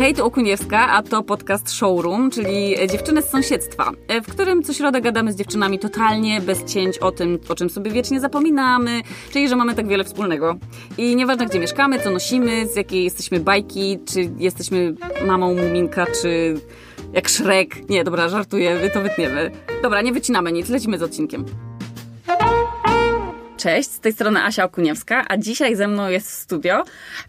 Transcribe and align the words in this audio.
Hej, 0.00 0.14
tu 0.14 0.24
Okuniewska, 0.24 0.88
a 0.88 1.02
to 1.02 1.22
podcast 1.22 1.70
Showroom, 1.70 2.30
czyli 2.30 2.74
dziewczyny 2.90 3.22
z 3.22 3.30
sąsiedztwa, 3.30 3.90
w 4.24 4.32
którym 4.32 4.62
co 4.62 4.72
środę 4.72 5.00
gadamy 5.00 5.32
z 5.32 5.36
dziewczynami 5.36 5.78
totalnie 5.78 6.40
bez 6.40 6.64
cięć 6.64 6.98
o 6.98 7.12
tym, 7.12 7.38
o 7.48 7.54
czym 7.54 7.70
sobie 7.70 7.90
wiecznie 7.90 8.20
zapominamy, 8.20 9.00
czyli 9.32 9.48
że 9.48 9.56
mamy 9.56 9.74
tak 9.74 9.88
wiele 9.88 10.04
wspólnego. 10.04 10.56
I 10.98 11.16
nieważne 11.16 11.46
gdzie 11.46 11.58
mieszkamy, 11.58 12.00
co 12.00 12.10
nosimy, 12.10 12.66
z 12.66 12.76
jakiej 12.76 13.04
jesteśmy 13.04 13.40
bajki, 13.40 13.98
czy 14.04 14.30
jesteśmy 14.38 14.94
mamą 15.26 15.54
Muminka, 15.54 16.06
czy 16.22 16.54
jak 17.12 17.28
Szrek. 17.28 17.88
Nie, 17.88 18.04
dobra, 18.04 18.28
żartuję, 18.28 18.90
to 18.94 19.00
wytniemy. 19.00 19.50
Dobra, 19.82 20.02
nie 20.02 20.12
wycinamy 20.12 20.52
nic, 20.52 20.68
lecimy 20.68 20.98
z 20.98 21.02
odcinkiem. 21.02 21.44
Cześć, 23.60 23.90
z 23.90 24.00
tej 24.00 24.12
strony 24.12 24.42
Asia 24.42 24.64
Okuniewska, 24.64 25.24
a 25.28 25.36
dzisiaj 25.36 25.76
ze 25.76 25.88
mną 25.88 26.08
jest 26.08 26.30
w 26.30 26.34
studio 26.34 26.84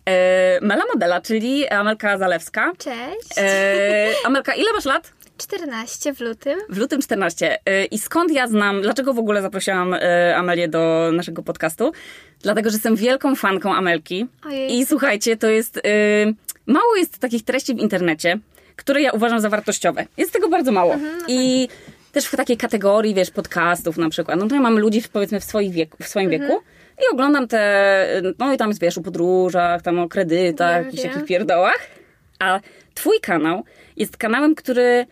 e, 0.05 0.61
Mela 0.61 0.83
Modela, 0.93 1.21
czyli 1.21 1.67
Amelka 1.67 2.17
Zalewska. 2.17 2.71
Cześć. 2.77 3.37
E, 3.37 4.07
Amelka, 4.25 4.53
ile 4.53 4.73
masz 4.73 4.85
lat? 4.85 5.13
14 5.37 6.13
w 6.13 6.19
lutym. 6.19 6.59
W 6.69 6.77
lutym 6.77 7.01
14. 7.01 7.57
E, 7.65 7.85
I 7.85 7.97
skąd 7.97 8.31
ja 8.31 8.47
znam, 8.47 8.81
dlaczego 8.81 9.13
w 9.13 9.19
ogóle 9.19 9.41
zaprosiłam 9.41 9.93
e, 9.93 10.35
Amelię 10.35 10.67
do 10.67 11.09
naszego 11.13 11.43
podcastu? 11.43 11.91
Dlatego, 12.41 12.69
że 12.69 12.75
jestem 12.75 12.95
wielką 12.95 13.35
fanką 13.35 13.75
Amelki. 13.75 14.27
Ojej. 14.45 14.79
I 14.79 14.85
słuchajcie, 14.85 15.37
to 15.37 15.47
jest... 15.47 15.77
E, 15.77 15.81
mało 16.65 16.95
jest 16.95 17.17
takich 17.17 17.43
treści 17.43 17.75
w 17.75 17.79
internecie, 17.79 18.39
które 18.75 19.01
ja 19.01 19.11
uważam 19.11 19.39
za 19.39 19.49
wartościowe. 19.49 20.05
Jest 20.17 20.33
tego 20.33 20.49
bardzo 20.49 20.71
mało. 20.71 20.95
I 21.27 21.67
też 22.11 22.25
w 22.25 22.35
takiej 22.35 22.57
kategorii, 22.57 23.13
wiesz, 23.13 23.31
podcastów 23.31 23.97
na 23.97 24.09
przykład. 24.09 24.39
No 24.39 24.47
to 24.47 24.55
ja 24.55 24.61
mam 24.61 24.79
ludzi, 24.79 25.01
powiedzmy, 25.13 25.39
w, 25.39 25.43
swoich 25.43 25.71
wieku, 25.71 25.97
w 26.03 26.07
swoim 26.07 26.29
wieku 26.29 26.61
i 26.99 27.13
oglądam 27.13 27.47
te, 27.47 28.21
no 28.39 28.53
i 28.53 28.57
tam 28.57 28.69
jest, 28.69 28.81
wiesz, 28.81 28.97
o 28.97 29.01
podróżach, 29.01 29.81
tam 29.81 29.99
o 29.99 30.09
kredytach, 30.09 30.75
Wiem, 30.75 30.85
jakichś 30.85 31.03
takich 31.03 31.25
pierdołach. 31.25 31.87
A 32.39 32.59
twój 32.93 33.19
kanał 33.21 33.63
jest 33.97 34.17
kanałem, 34.17 34.55
który 34.55 35.05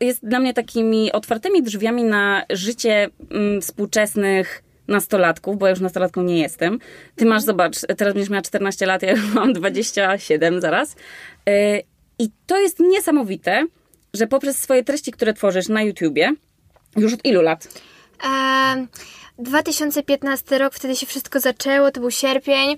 jest 0.00 0.26
dla 0.26 0.40
mnie 0.40 0.54
takimi 0.54 1.12
otwartymi 1.12 1.62
drzwiami 1.62 2.04
na 2.04 2.42
życie 2.50 3.08
mm, 3.30 3.60
współczesnych 3.60 4.62
nastolatków, 4.88 5.58
bo 5.58 5.66
ja 5.66 5.70
już 5.70 5.80
nastolatką 5.80 6.22
nie 6.22 6.38
jestem. 6.38 6.78
Ty 7.16 7.24
masz, 7.24 7.42
zobacz, 7.42 7.76
teraz 7.96 8.14
będziesz 8.14 8.30
miała 8.30 8.42
14 8.42 8.86
lat, 8.86 9.02
ja 9.02 9.10
już 9.10 9.34
mam 9.34 9.52
27 9.52 10.60
zaraz. 10.60 10.96
Yy, 11.46 11.52
I 12.18 12.30
to 12.46 12.60
jest 12.60 12.80
niesamowite, 12.80 13.66
że 14.14 14.26
poprzez 14.26 14.58
swoje 14.58 14.84
treści, 14.84 15.12
które 15.12 15.34
tworzysz 15.34 15.68
na 15.68 15.82
YouTubie, 15.82 16.32
już 16.96 17.12
od 17.14 17.24
ilu 17.24 17.42
lat? 17.42 17.68
E, 18.24 18.86
2015 19.38 20.58
rok, 20.58 20.74
wtedy 20.74 20.96
się 20.96 21.06
wszystko 21.06 21.40
zaczęło, 21.40 21.90
to 21.90 22.00
był 22.00 22.10
sierpień, 22.10 22.76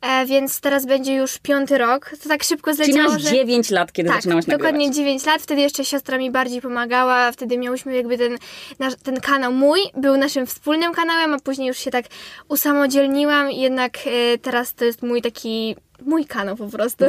e, 0.00 0.26
więc 0.26 0.60
teraz 0.60 0.86
będzie 0.86 1.14
już 1.14 1.38
piąty 1.38 1.78
rok. 1.78 2.10
To 2.22 2.28
tak 2.28 2.42
szybko 2.44 2.70
Czyli 2.70 2.84
zleciało, 2.84 3.12
masz 3.12 3.22
że... 3.22 3.30
9 3.30 3.70
lat, 3.70 3.92
kiedy 3.92 4.08
Tak, 4.08 4.18
zaczynałaś 4.18 4.44
dokładnie 4.44 4.86
nagrywać. 4.86 4.96
9 4.96 5.26
lat. 5.26 5.42
Wtedy 5.42 5.60
jeszcze 5.60 5.84
siostra 5.84 6.18
mi 6.18 6.30
bardziej 6.30 6.60
pomagała. 6.60 7.32
Wtedy 7.32 7.58
miałyśmy 7.58 7.96
jakby 7.96 8.18
ten, 8.18 8.38
nasz, 8.78 8.94
ten 9.02 9.20
kanał 9.20 9.52
mój, 9.52 9.80
był 9.96 10.16
naszym 10.16 10.46
wspólnym 10.46 10.92
kanałem, 10.92 11.34
a 11.34 11.38
później 11.38 11.68
już 11.68 11.78
się 11.78 11.90
tak 11.90 12.04
usamodzielniłam 12.48 13.50
i 13.50 13.60
jednak 13.60 13.98
e, 14.06 14.38
teraz 14.38 14.74
to 14.74 14.84
jest 14.84 15.02
mój 15.02 15.22
taki, 15.22 15.76
mój 16.02 16.24
kanał 16.24 16.56
po 16.56 16.66
prostu. 16.68 17.04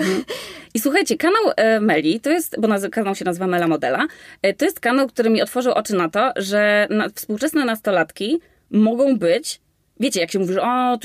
I 0.74 0.80
słuchajcie, 0.80 1.18
kanał 1.18 1.44
e, 1.56 1.80
Meli, 1.80 2.20
to 2.20 2.30
jest, 2.30 2.56
bo 2.60 2.68
kanał 2.92 3.16
się 3.16 3.26
nazywa 3.26 3.48
Mela 3.48 3.68
Modela, 3.68 4.08
e, 4.42 4.54
to 4.54 4.66
jest 4.66 4.80
kanał, 4.80 5.08
który 5.08 5.30
mi 5.30 5.42
otworzył 5.42 5.74
oczy 5.74 5.96
na 5.96 6.10
to, 6.10 6.32
że 6.36 6.88
na, 6.90 7.10
współczesne 7.16 7.66
nastolatki 7.66 8.40
mogą 8.72 9.18
być 9.18 9.60
Wiecie, 10.00 10.20
jak 10.20 10.32
się 10.32 10.40
mówi, 10.40 10.54
że 10.54 10.62
o, 10.62 10.98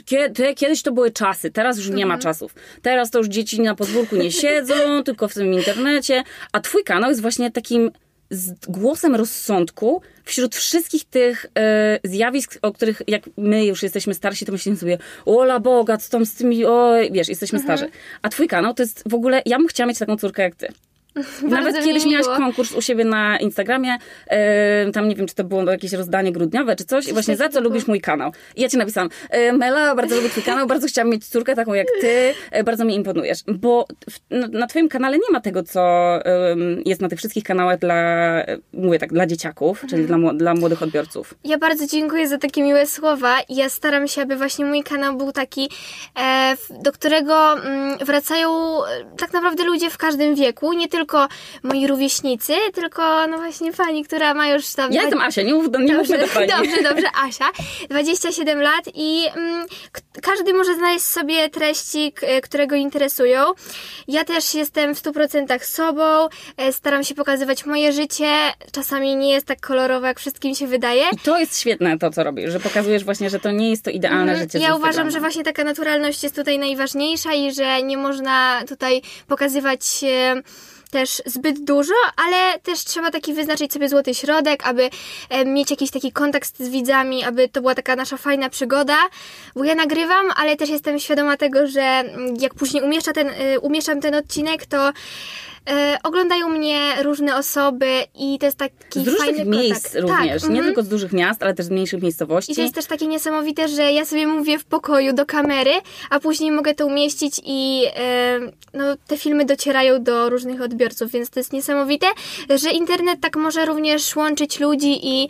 kiedyś 0.57 0.83
to 0.83 0.93
były 0.93 1.11
czasy, 1.11 1.51
teraz 1.51 1.79
już 1.79 1.91
nie 1.91 2.07
ma 2.07 2.19
czasów. 2.19 2.55
Teraz 2.83 3.11
to 3.11 3.19
już 3.19 3.29
dzieci 3.29 3.61
na 3.61 3.75
podwórku 3.75 4.17
nie 4.17 4.33
siedzą, 4.33 4.75
tylko 5.05 5.29
w 5.29 5.35
tym 5.35 5.53
internecie. 5.53 6.23
A 6.53 6.61
twój 6.61 6.85
kanał 6.85 7.11
jest 7.11 7.23
właśnie 7.23 7.51
takim 7.51 7.91
z 8.33 8.67
głosem 8.69 9.15
rozsądku 9.15 10.03
wśród 10.25 10.57
wszystkich 10.57 11.05
tych 11.05 11.47
e, 11.59 11.99
zjawisk, 12.05 12.59
o 12.63 12.73
których 12.73 13.03
jak 13.07 13.23
my 13.37 13.67
już 13.67 13.83
jesteśmy 13.83 14.15
starsi, 14.15 14.47
to 14.47 14.53
myślimy 14.53 14.79
sobie, 14.79 14.99
ola 15.27 15.61
Boga, 15.61 15.97
co 15.97 16.11
tam 16.11 16.27
z 16.27 16.35
tymi, 16.35 16.65
o, 16.65 16.95
wiesz, 17.11 17.29
jesteśmy 17.29 17.59
starzy. 17.59 17.89
A 18.23 18.29
twój 18.29 18.49
kanał 18.49 18.75
to 18.75 18.83
jest 18.83 19.03
w 19.07 19.15
ogóle, 19.15 19.43
ja 19.47 19.59
bym 19.59 19.69
chciała 19.69 19.89
mieć 19.89 19.99
taką 19.99 20.17
córkę 20.17 20.43
jak 20.43 20.55
ty. 20.55 20.69
Nawet 21.43 21.77
mi 21.77 21.85
kiedyś 21.85 22.07
miałaś 22.07 22.27
konkurs 22.27 22.73
u 22.73 22.83
siebie 22.83 23.05
na 23.05 23.39
Instagramie, 23.39 23.97
e, 24.27 24.91
tam 24.93 25.09
nie 25.09 25.17
wiem, 25.17 25.27
czy 25.27 25.35
to 25.35 25.45
było 25.45 25.71
jakieś 25.71 25.93
rozdanie 25.93 26.33
grudniowe, 26.33 26.77
czy 26.77 26.85
coś, 26.85 27.09
i 27.09 27.13
właśnie 27.13 27.37
za 27.37 27.49
co 27.49 27.61
lubisz 27.61 27.87
mój 27.87 28.01
kanał. 28.01 28.33
I 28.57 28.63
ja 28.63 28.69
ci 28.69 28.77
napisałam, 28.77 29.11
e, 29.31 29.53
Mela, 29.53 29.95
bardzo 29.95 30.17
lubię 30.17 30.29
twój 30.29 30.43
kanał, 30.43 30.67
bardzo 30.67 30.87
chciałam 30.87 31.11
mieć 31.11 31.29
córkę 31.29 31.55
taką 31.57 31.75
jak 31.75 31.87
ty, 32.01 32.35
e, 32.51 32.65
bardzo 32.65 32.85
mi 32.85 32.95
imponujesz. 32.95 33.39
Bo 33.49 33.87
w, 34.11 34.19
na, 34.31 34.47
na 34.47 34.67
twoim 34.67 34.89
kanale 34.89 35.17
nie 35.17 35.33
ma 35.33 35.41
tego, 35.41 35.63
co 35.63 35.83
jest 36.85 37.01
na 37.01 37.09
tych 37.09 37.19
wszystkich 37.19 37.45
kanałach 37.45 37.79
dla, 37.79 38.33
mówię 38.73 38.99
tak, 38.99 39.13
dla 39.13 39.27
dzieciaków, 39.27 39.85
czyli 39.91 40.07
dla, 40.07 40.17
mło- 40.17 40.37
dla 40.37 40.55
młodych 40.55 40.83
odbiorców. 40.83 41.35
Ja 41.45 41.59
bardzo 41.59 41.87
dziękuję 41.87 42.29
za 42.29 42.39
takie 42.39 42.63
miłe 42.63 42.87
słowa. 42.87 43.37
Ja 43.49 43.69
staram 43.69 44.09
się, 44.09 44.23
aby 44.23 44.37
właśnie 44.37 44.65
mój 44.65 44.83
kanał 44.83 45.17
był 45.17 45.33
taki, 45.33 45.69
e, 46.21 46.57
do 46.83 46.93
którego 46.93 47.53
mm, 47.53 47.99
wracają 47.99 48.79
tak 49.19 49.33
naprawdę 49.33 49.65
ludzie 49.65 49.91
w 49.91 49.99
każdym 49.99 50.35
wieku, 50.35 50.73
nie 50.73 50.89
tylko 50.89 51.02
moi 51.63 51.87
rówieśnicy, 51.87 52.53
tylko 52.75 53.27
no 53.27 53.37
właśnie 53.37 53.73
pani, 53.73 54.05
która 54.05 54.35
ma 54.35 54.49
już 54.49 54.73
tam... 54.75 54.93
Ja 54.93 55.03
jestem 55.03 55.21
Asia, 55.21 55.43
nie, 55.43 55.55
mów, 55.55 55.67
nie 55.81 55.95
mówmy 55.95 56.19
do 56.19 56.29
pani. 56.29 56.49
Dobrze, 56.49 56.83
dobrze, 56.83 57.07
Asia. 57.25 57.45
27 57.91 58.63
lat 58.63 58.85
i 58.95 59.27
mm, 59.37 59.67
każdy 60.23 60.55
może 60.55 60.75
znaleźć 60.75 61.05
sobie 61.05 61.49
treści, 61.49 62.13
e, 62.23 62.41
które 62.41 62.67
go 62.67 62.77
interesują. 62.77 63.45
Ja 64.09 64.25
też 64.25 64.55
jestem 64.55 64.95
w 64.95 65.03
100% 65.03 65.65
sobą, 65.65 66.29
e, 66.57 66.73
staram 66.73 67.05
się 67.05 67.15
pokazywać 67.15 67.67
moje 67.67 67.93
życie. 67.93 68.33
Czasami 68.73 69.17
nie 69.17 69.33
jest 69.33 69.47
tak 69.47 69.61
kolorowe, 69.61 70.07
jak 70.09 70.21
wszystkim 70.21 70.55
się 70.55 70.67
wydaje. 70.67 71.05
I 71.13 71.19
to 71.19 71.39
jest 71.39 71.61
świetne 71.61 71.99
to, 71.99 72.11
co 72.11 72.25
robisz, 72.25 72.53
że 72.53 72.61
pokazujesz 72.61 73.05
właśnie, 73.05 73.31
że 73.31 73.41
to 73.41 73.51
nie 73.51 73.71
jest 73.71 73.85
to 73.85 73.91
idealne 73.91 74.33
Mhm. 74.33 74.39
życie 74.41 74.59
Ja 74.59 74.75
uważam, 74.77 75.11
że 75.11 75.21
właśnie 75.21 75.45
taka 75.45 75.65
naturalność 75.65 76.23
jest 76.23 76.37
tutaj 76.37 76.59
najważniejsza 76.59 77.35
i 77.35 77.55
że 77.55 77.83
nie 77.83 77.97
można 77.97 78.63
tutaj 78.69 79.03
pokazywać 79.29 79.81
też 80.93 81.23
zbyt 81.27 81.65
dużo, 81.65 81.95
ale 82.17 82.59
też 82.59 82.85
trzeba 82.85 83.11
taki 83.11 83.35
wyznaczyć 83.35 83.73
sobie 83.73 83.89
złoty 83.89 84.15
środek, 84.15 84.67
aby 84.67 84.91
e, 85.29 85.45
mieć 85.45 85.71
jakiś 85.71 85.91
taki 85.91 86.13
kontakt 86.13 86.59
z 86.59 86.69
widzami, 86.69 87.25
aby 87.25 87.49
to 87.49 87.61
była 87.61 87.75
taka 87.75 87.97
nasza 87.97 88.17
fajna 88.17 88.51
przygoda. 88.51 88.97
Bo 89.55 89.65
ja 89.65 89.75
nagrywam, 89.75 90.27
ale 90.37 90.57
też 90.57 90.69
jestem 90.69 90.99
świadoma 90.99 91.37
tego, 91.37 91.67
że 91.67 91.83
mm, 91.83 92.37
jak 92.41 92.55
później 92.55 92.83
umieszczę 92.83 93.13
ten, 93.13 93.29
e, 93.29 93.61
umieszczam 93.61 94.01
ten 94.01 94.15
odcinek, 94.15 94.67
to 94.67 94.93
e, 95.71 95.99
oglądają 96.03 96.49
mnie 96.49 96.95
różne 97.03 97.37
osoby 97.37 97.87
i 98.15 98.39
to 98.39 98.47
jest 98.47 98.59
taki 98.59 99.01
Z 99.05 99.09
różnych 99.09 99.47
miejsc 99.47 99.83
kontakt. 99.83 100.11
również, 100.11 100.43
Tak, 100.43 100.51
nie 100.51 100.57
mhm. 100.57 100.65
tylko 100.65 100.83
z 100.83 100.89
dużych 100.89 101.13
miast, 101.13 101.43
ale 101.43 101.55
też 101.55 101.67
z 101.67 101.71
mniejszych 101.71 102.03
miejscowości. 102.03 102.53
I 102.53 102.55
to 102.55 102.63
jest 102.63 102.75
też 102.75 102.87
takie 102.87 103.07
niesamowite, 103.07 103.69
że 103.69 103.93
ja 103.93 104.05
sobie 104.05 104.27
mówię 104.27 104.59
w 104.59 104.65
pokoju 104.65 105.13
do 105.13 105.27
kamery, 105.27 105.73
a 106.11 106.21
później 106.21 106.51
mogę 106.51 106.75
to 106.75 106.87
umieścić 106.87 107.41
i 107.45 107.85
e, 107.97 108.41
no, 108.75 108.85
te 109.07 109.17
filmy 109.17 109.45
docierają 109.45 110.03
do 110.03 110.31
różnych 110.31 110.61
odbiorców, 110.61 111.11
więc 111.11 111.31
to 111.31 111.41
jest 111.41 111.53
niesamowite, 111.53 112.07
że 112.57 112.71
internet 112.71 113.21
tak 113.21 113.37
może 113.37 113.67
również 113.67 114.17
łączyć 114.17 114.61
ludzi 114.61 115.09
i 115.09 115.29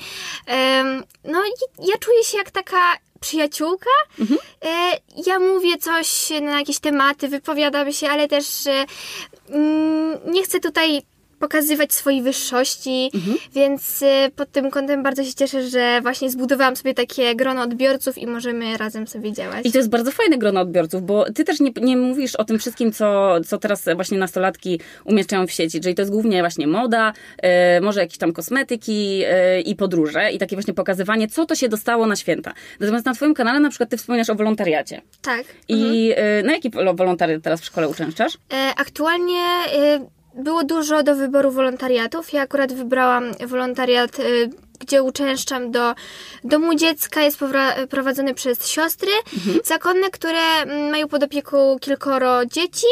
e, 0.48 0.84
no 1.24 1.38
ja 1.78 1.98
czuję 2.00 2.24
się 2.24 2.38
jak 2.38 2.50
taka 2.50 2.78
przyjaciółka. 3.22 3.90
E, 4.64 4.98
ja 5.26 5.38
mówię 5.38 5.78
coś 5.78 6.30
na 6.42 6.58
jakieś 6.58 6.78
tematy, 6.78 7.28
wypowiadam 7.28 7.92
się, 7.92 8.08
ale 8.08 8.28
też 8.28 8.66
mm, 8.66 8.86
nie 10.26 10.42
chcę 10.42 10.60
tutaj 10.60 11.02
pokazywać 11.46 11.92
swojej 11.94 12.22
wyższości, 12.22 13.10
więc 13.54 14.02
y, 14.02 14.06
pod 14.36 14.52
tym 14.52 14.70
kątem 14.70 15.02
bardzo 15.02 15.24
się 15.24 15.34
cieszę, 15.34 15.68
że 15.68 16.00
właśnie 16.02 16.30
zbudowałam 16.30 16.76
sobie 16.76 16.94
takie 16.94 17.34
grono 17.34 17.62
odbiorców 17.62 18.18
i 18.18 18.26
możemy 18.26 18.76
razem 18.76 19.06
sobie 19.06 19.32
działać. 19.32 19.66
I 19.66 19.72
to 19.72 19.78
jest 19.78 19.90
bardzo 19.90 20.10
fajne 20.10 20.38
grono 20.38 20.60
odbiorców, 20.60 21.02
bo 21.02 21.32
ty 21.32 21.44
też 21.44 21.60
nie, 21.60 21.70
nie 21.80 21.96
mówisz 21.96 22.36
o 22.36 22.44
tym 22.44 22.58
wszystkim, 22.58 22.92
co, 22.92 23.36
co 23.46 23.58
teraz 23.58 23.84
właśnie 23.94 24.18
nastolatki 24.18 24.80
umieszczają 25.04 25.46
w 25.46 25.50
sieci. 25.52 25.80
Czyli 25.80 25.94
to 25.94 26.02
jest 26.02 26.12
głównie 26.12 26.40
właśnie 26.40 26.66
moda, 26.66 27.12
e, 27.38 27.80
może 27.80 28.00
jakieś 28.00 28.18
tam 28.18 28.32
kosmetyki 28.32 29.22
e, 29.26 29.60
i 29.60 29.76
podróże 29.76 30.32
i 30.32 30.38
takie 30.38 30.56
właśnie 30.56 30.74
pokazywanie, 30.74 31.28
co 31.28 31.46
to 31.46 31.54
się 31.54 31.68
dostało 31.68 32.06
na 32.06 32.16
święta. 32.16 32.52
Natomiast 32.80 33.06
na 33.06 33.14
twoim 33.14 33.34
kanale 33.34 33.60
na 33.60 33.68
przykład 33.68 33.90
ty 33.90 33.96
wspominasz 33.96 34.30
o 34.30 34.34
wolontariacie. 34.34 35.00
Tak. 35.22 35.44
I 35.68 36.12
e, 36.16 36.42
na 36.42 36.52
jaki 36.52 36.70
wol- 36.70 36.96
wolontariat 36.96 37.42
teraz 37.42 37.60
w 37.60 37.64
szkole 37.64 37.88
uczęszczasz? 37.88 38.32
E, 38.52 38.74
Aktualnie 38.76 39.40
e, 39.74 40.21
było 40.34 40.64
dużo 40.64 41.02
do 41.02 41.16
wyboru 41.16 41.50
wolontariatów. 41.50 42.32
Ja 42.32 42.42
akurat 42.42 42.72
wybrałam 42.72 43.24
wolontariat 43.46 44.20
e, 44.20 44.22
gdzie 44.82 45.02
uczęszczam 45.02 45.70
do 45.70 45.94
domu 46.44 46.74
dziecka, 46.74 47.22
jest 47.22 47.38
prowadzony 47.90 48.34
przez 48.34 48.66
siostry 48.68 49.12
zakonne, 49.64 50.10
które 50.10 50.38
mm, 50.38 50.90
mają 50.90 51.08
pod 51.08 51.22
opieką 51.22 51.78
kilkoro 51.80 52.46
dzieci, 52.46 52.86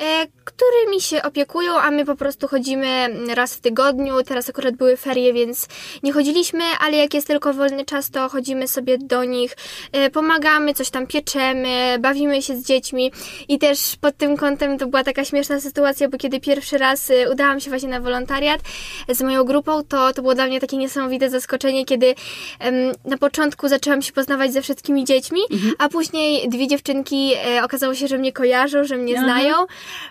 e, 0.00 0.26
którymi 0.44 1.00
się 1.00 1.22
opiekują, 1.22 1.78
a 1.78 1.90
my 1.90 2.04
po 2.04 2.16
prostu 2.16 2.48
chodzimy 2.48 3.08
raz 3.34 3.54
w 3.54 3.60
tygodniu. 3.60 4.22
Teraz 4.22 4.48
akurat 4.48 4.76
były 4.76 4.96
ferie, 4.96 5.32
więc 5.32 5.68
nie 6.02 6.12
chodziliśmy, 6.12 6.64
ale 6.80 6.96
jak 6.96 7.14
jest 7.14 7.26
tylko 7.26 7.54
wolny 7.54 7.84
czas, 7.84 8.10
to 8.10 8.28
chodzimy 8.28 8.68
sobie 8.68 8.98
do 8.98 9.24
nich, 9.24 9.56
e, 9.92 10.10
pomagamy, 10.10 10.74
coś 10.74 10.90
tam 10.90 11.06
pieczemy, 11.06 11.98
bawimy 12.00 12.42
się 12.42 12.56
z 12.56 12.66
dziećmi. 12.66 13.12
I 13.48 13.58
też 13.58 13.96
pod 14.00 14.16
tym 14.16 14.36
kątem 14.36 14.78
to 14.78 14.86
była 14.86 15.04
taka 15.04 15.24
śmieszna 15.24 15.60
sytuacja, 15.60 16.08
bo 16.08 16.18
kiedy 16.18 16.40
pierwszy 16.40 16.78
raz 16.78 17.10
e, 17.10 17.30
udałam 17.30 17.60
się 17.60 17.70
właśnie 17.70 17.88
na 17.88 18.00
wolontariat 18.00 18.60
z 19.08 19.22
moją 19.22 19.44
grupą, 19.44 19.84
to, 19.84 20.12
to 20.12 20.22
było 20.22 20.34
dla 20.34 20.46
mnie 20.46 20.60
takie 20.60 20.76
niesamowite 20.76 21.27
zaskoczenie, 21.30 21.84
kiedy 21.84 22.14
em, 22.58 22.74
na 23.04 23.18
początku 23.18 23.68
zaczęłam 23.68 24.02
się 24.02 24.12
poznawać 24.12 24.52
ze 24.52 24.62
wszystkimi 24.62 25.04
dziećmi, 25.04 25.40
a 25.78 25.88
później 25.88 26.48
dwie 26.48 26.66
dziewczynki 26.68 27.32
e, 27.56 27.64
okazało 27.64 27.94
się, 27.94 28.08
że 28.08 28.18
mnie 28.18 28.32
kojarzą, 28.32 28.84
że 28.84 28.96
mnie 28.96 29.14
Aha. 29.16 29.24
znają 29.24 29.54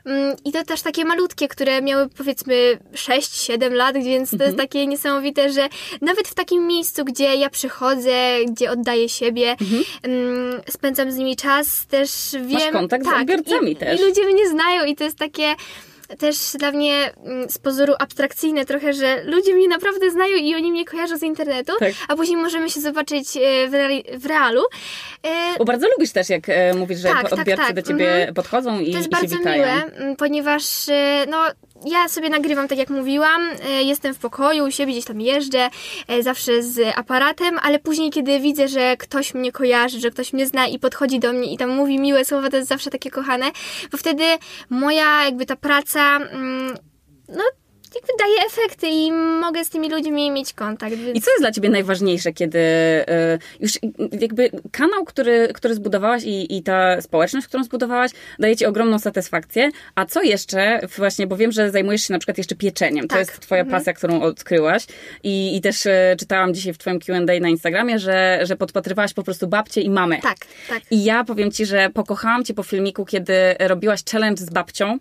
Mm, 0.06 0.36
i 0.46 0.52
to 0.52 0.64
też 0.64 0.82
takie 0.82 1.06
malutkie, 1.06 1.48
które 1.48 1.82
miały 1.82 2.10
powiedzmy 2.10 2.80
6-7 2.94 3.72
lat, 3.72 3.96
więc 4.04 4.30
to 4.30 4.36
Mhm. 4.36 4.48
jest 4.52 4.58
takie 4.58 4.88
niesamowite, 4.88 5.52
że 5.52 5.70
nawet 6.02 6.28
w 6.28 6.34
takim 6.34 6.68
miejscu, 6.68 7.06
gdzie 7.06 7.36
ja 7.36 7.50
przychodzę, 7.50 8.12
gdzie 8.48 8.72
oddaję 8.72 9.10
siebie, 9.10 9.56
mm, 10.04 10.62
spędzam 10.70 11.12
z 11.12 11.18
nimi 11.18 11.36
czas, 11.36 11.86
też 11.86 12.10
wiem... 12.34 12.52
Mhm. 12.56 12.74
kontakt 12.74 13.06
z 13.06 13.10
tak, 13.10 13.22
odbiorcami 13.22 13.72
i, 13.72 13.76
też. 13.76 14.00
I 14.00 14.04
ludzie 14.04 14.26
mnie 14.26 14.50
znają 14.50 14.86
i 14.86 14.96
to 14.96 15.04
jest 15.04 15.18
takie 15.18 15.56
też 16.20 16.38
dla 16.60 16.72
mnie 16.72 17.12
mm, 17.26 17.50
z 17.50 17.58
pozoru 17.58 17.94
abstrakcyjne 18.00 18.66
trochę, 18.66 18.94
że 18.94 19.24
ludzie 19.24 19.54
mnie 19.54 19.68
naprawdę 19.68 20.12
znają 20.12 20.36
i 20.38 20.56
oni 20.56 20.72
mnie 20.72 20.86
kojarzą 20.86 21.18
z 21.18 21.24
internetu, 21.24 21.74
Tak. 21.80 21.94
a 22.08 22.16
później 22.16 22.38
możemy 22.38 22.70
się 22.70 22.82
zobaczyć 22.82 23.38
e, 23.38 23.68
w, 23.68 23.72
reali- 23.72 24.18
w 24.20 24.26
realu. 24.26 24.62
E, 25.24 25.58
Bo 25.58 25.66
bardzo 25.66 25.88
lubisz 25.98 26.12
też, 26.12 26.30
jak 26.30 26.50
e, 26.50 26.74
mówisz, 26.74 27.00
że 27.00 27.08
Tak, 27.08 27.24
tak, 27.30 27.34
odbiorcy 27.40 27.66
tak. 27.66 27.76
do 27.76 27.82
ciebie 27.82 28.12
Mhm. 28.12 28.34
podchodzą 28.34 28.80
i, 28.80 28.92
To 28.92 28.98
jest 28.98 29.08
i 29.08 29.12
bardzo 29.12 29.38
witają. 29.38 29.56
miłe, 29.66 30.16
ponieważ 30.18 30.90
e, 30.90 31.26
no, 31.30 31.38
ja 31.86 32.10
sobie 32.10 32.30
nagrywam, 32.30 32.68
tak 32.68 32.78
jak 32.78 32.90
mówiłam, 32.90 33.42
e, 33.70 33.84
jestem 33.84 34.14
w 34.14 34.20
pokoju, 34.20 34.66
u 34.66 34.72
siebie 34.72 34.94
gdzieś 34.94 35.06
tam 35.06 35.22
jeżdżę, 35.22 35.70
e, 36.08 36.24
zawsze 36.24 36.64
z 36.64 36.98
aparatem, 36.98 37.60
ale 37.62 37.80
później, 37.80 38.12
kiedy 38.12 38.40
widzę, 38.40 38.68
że 38.68 38.98
ktoś 38.98 39.34
mnie 39.34 39.52
kojarzy, 39.52 40.00
że 40.00 40.12
ktoś 40.12 40.34
mnie 40.34 40.48
zna 40.48 40.68
i 40.68 40.80
podchodzi 40.80 41.20
do 41.20 41.34
mnie 41.34 41.54
i 41.54 41.58
tam 41.58 41.70
mówi 41.70 42.00
miłe 42.00 42.26
słowa, 42.26 42.50
to 42.50 42.58
jest 42.58 42.70
zawsze 42.70 42.90
takie 42.90 43.12
kochane, 43.12 43.52
bo 43.92 43.98
wtedy 43.98 44.24
moja 44.70 45.26
jakby 45.26 45.46
ta 45.46 45.56
praca, 45.56 46.16
mm, 46.18 46.78
no 47.30 47.44
daje 48.20 48.48
efekty 48.48 48.88
i 48.88 49.12
mogę 49.12 49.66
z 49.66 49.70
tymi 49.70 49.90
ludźmi 49.90 50.32
mieć 50.32 50.54
kontakt. 50.54 50.96
Więc... 50.96 51.18
I 51.18 51.22
co 51.22 51.32
jest 51.32 51.42
dla 51.42 51.52
ciebie 51.52 51.70
najważniejsze, 51.70 52.34
kiedy 52.34 52.60
e, 52.60 53.40
już 53.60 53.72
jakby 54.22 54.50
kanał, 54.72 55.06
który, 55.06 55.50
który 55.54 55.76
zbudowałaś 55.76 56.24
i, 56.24 56.58
i 56.58 56.64
ta 56.64 57.02
społeczność, 57.02 57.48
którą 57.48 57.64
zbudowałaś, 57.64 58.12
daje 58.40 58.56
ci 58.56 58.66
ogromną 58.66 59.00
satysfakcję, 59.00 59.70
a 59.96 60.06
co 60.06 60.24
jeszcze, 60.24 60.80
właśnie, 60.98 61.28
bo 61.28 61.38
wiem, 61.38 61.52
że 61.52 61.72
zajmujesz 61.72 62.08
się 62.08 62.14
na 62.14 62.20
przykład 62.20 62.38
jeszcze 62.38 62.56
pieczeniem, 62.56 63.08
to 63.08 63.16
Tak. 63.16 63.20
jest 63.20 63.40
twoja 63.40 63.66
pasja, 63.66 63.94
którą 63.94 64.22
odkryłaś 64.22 64.86
i, 65.24 65.58
i 65.58 65.62
też 65.62 65.86
e, 65.86 66.16
czytałam 66.20 66.54
dzisiaj 66.54 66.74
w 66.74 66.78
twoim 66.78 67.00
Q&A 67.00 67.40
na 67.40 67.50
Instagramie, 67.50 68.00
że, 68.00 68.40
że 68.44 68.56
podpatrywałaś 68.56 69.14
po 69.14 69.24
prostu 69.24 69.48
babcię 69.48 69.82
i 69.82 69.90
mamę. 69.90 70.18
Tak, 70.22 70.38
tak. 70.70 70.82
I 70.92 71.04
ja 71.04 71.24
powiem 71.24 71.52
ci, 71.52 71.66
że 71.66 71.90
pokochałam 71.94 72.44
cię 72.44 72.54
po 72.54 72.64
filmiku, 72.64 73.06
kiedy 73.06 73.34
robiłaś 73.60 74.00
challenge 74.12 74.42
z 74.42 74.50
babcią 74.50 74.98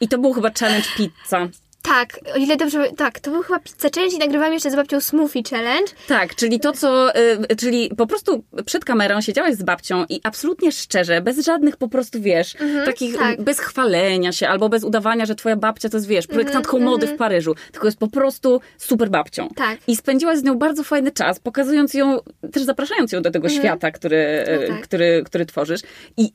i 0.00 0.08
to 0.08 0.18
był 0.18 0.32
chyba 0.32 0.50
challenge 0.60 0.88
pizza. 0.96 1.48
Tak, 1.88 2.20
o 2.34 2.38
ile 2.38 2.56
dobrze, 2.56 2.92
tak, 2.96 3.20
to 3.20 3.30
był 3.30 3.42
chyba 3.42 3.58
Pizza 3.58 3.88
Challenge 3.94 4.16
i 4.16 4.18
nagrywałam 4.18 4.52
jeszcze 4.52 4.70
z 4.70 4.76
babcią 4.76 5.00
Smoothie 5.00 5.42
Challenge. 5.50 5.92
Tak, 6.08 6.34
czyli 6.34 6.60
to, 6.60 6.72
co. 6.72 7.16
y, 7.50 7.56
czyli 7.56 7.90
po 7.96 8.06
prostu 8.06 8.44
przed 8.66 8.84
kamerą 8.84 9.20
siedziałaś 9.20 9.54
z 9.54 9.62
babcią 9.62 10.04
i 10.08 10.20
absolutnie 10.22 10.72
szczerze, 10.72 11.20
bez 11.20 11.38
żadnych 11.38 11.76
po 11.76 11.88
prostu 11.88 12.20
wiesz, 12.20 12.56
takich 12.84 13.16
tak. 13.16 13.42
bez 13.42 13.60
chwalenia 13.60 14.32
się 14.32 14.48
albo 14.48 14.68
bez 14.68 14.84
udawania, 14.84 15.26
że 15.26 15.34
twoja 15.34 15.56
babcia 15.56 15.88
to 15.88 15.96
jest 15.96 16.06
wiesz, 16.06 16.26
projektantką 16.26 16.78
mody 16.78 17.06
w 17.06 17.16
Paryżu, 17.16 17.54
tylko 17.72 17.86
jest 17.86 17.98
po 17.98 18.08
prostu 18.08 18.60
super 18.78 19.10
babcią. 19.10 19.48
Tak. 19.56 19.78
I 19.86 19.96
spędziłaś 19.96 20.38
z 20.38 20.42
nią 20.42 20.54
bardzo 20.58 20.84
fajny 20.84 21.12
czas, 21.12 21.38
pokazując 21.40 21.94
ją, 21.94 22.18
też 22.52 22.62
zapraszając 22.62 23.12
ją 23.12 23.22
do 23.22 23.30
tego 23.30 23.48
świata, 23.48 23.90
który, 23.90 24.44
No 24.60 24.74
tak. 24.74 24.82
który, 24.82 25.22
który 25.26 25.46
tworzysz. 25.46 25.80
I. 26.16 26.24
i 26.24 26.30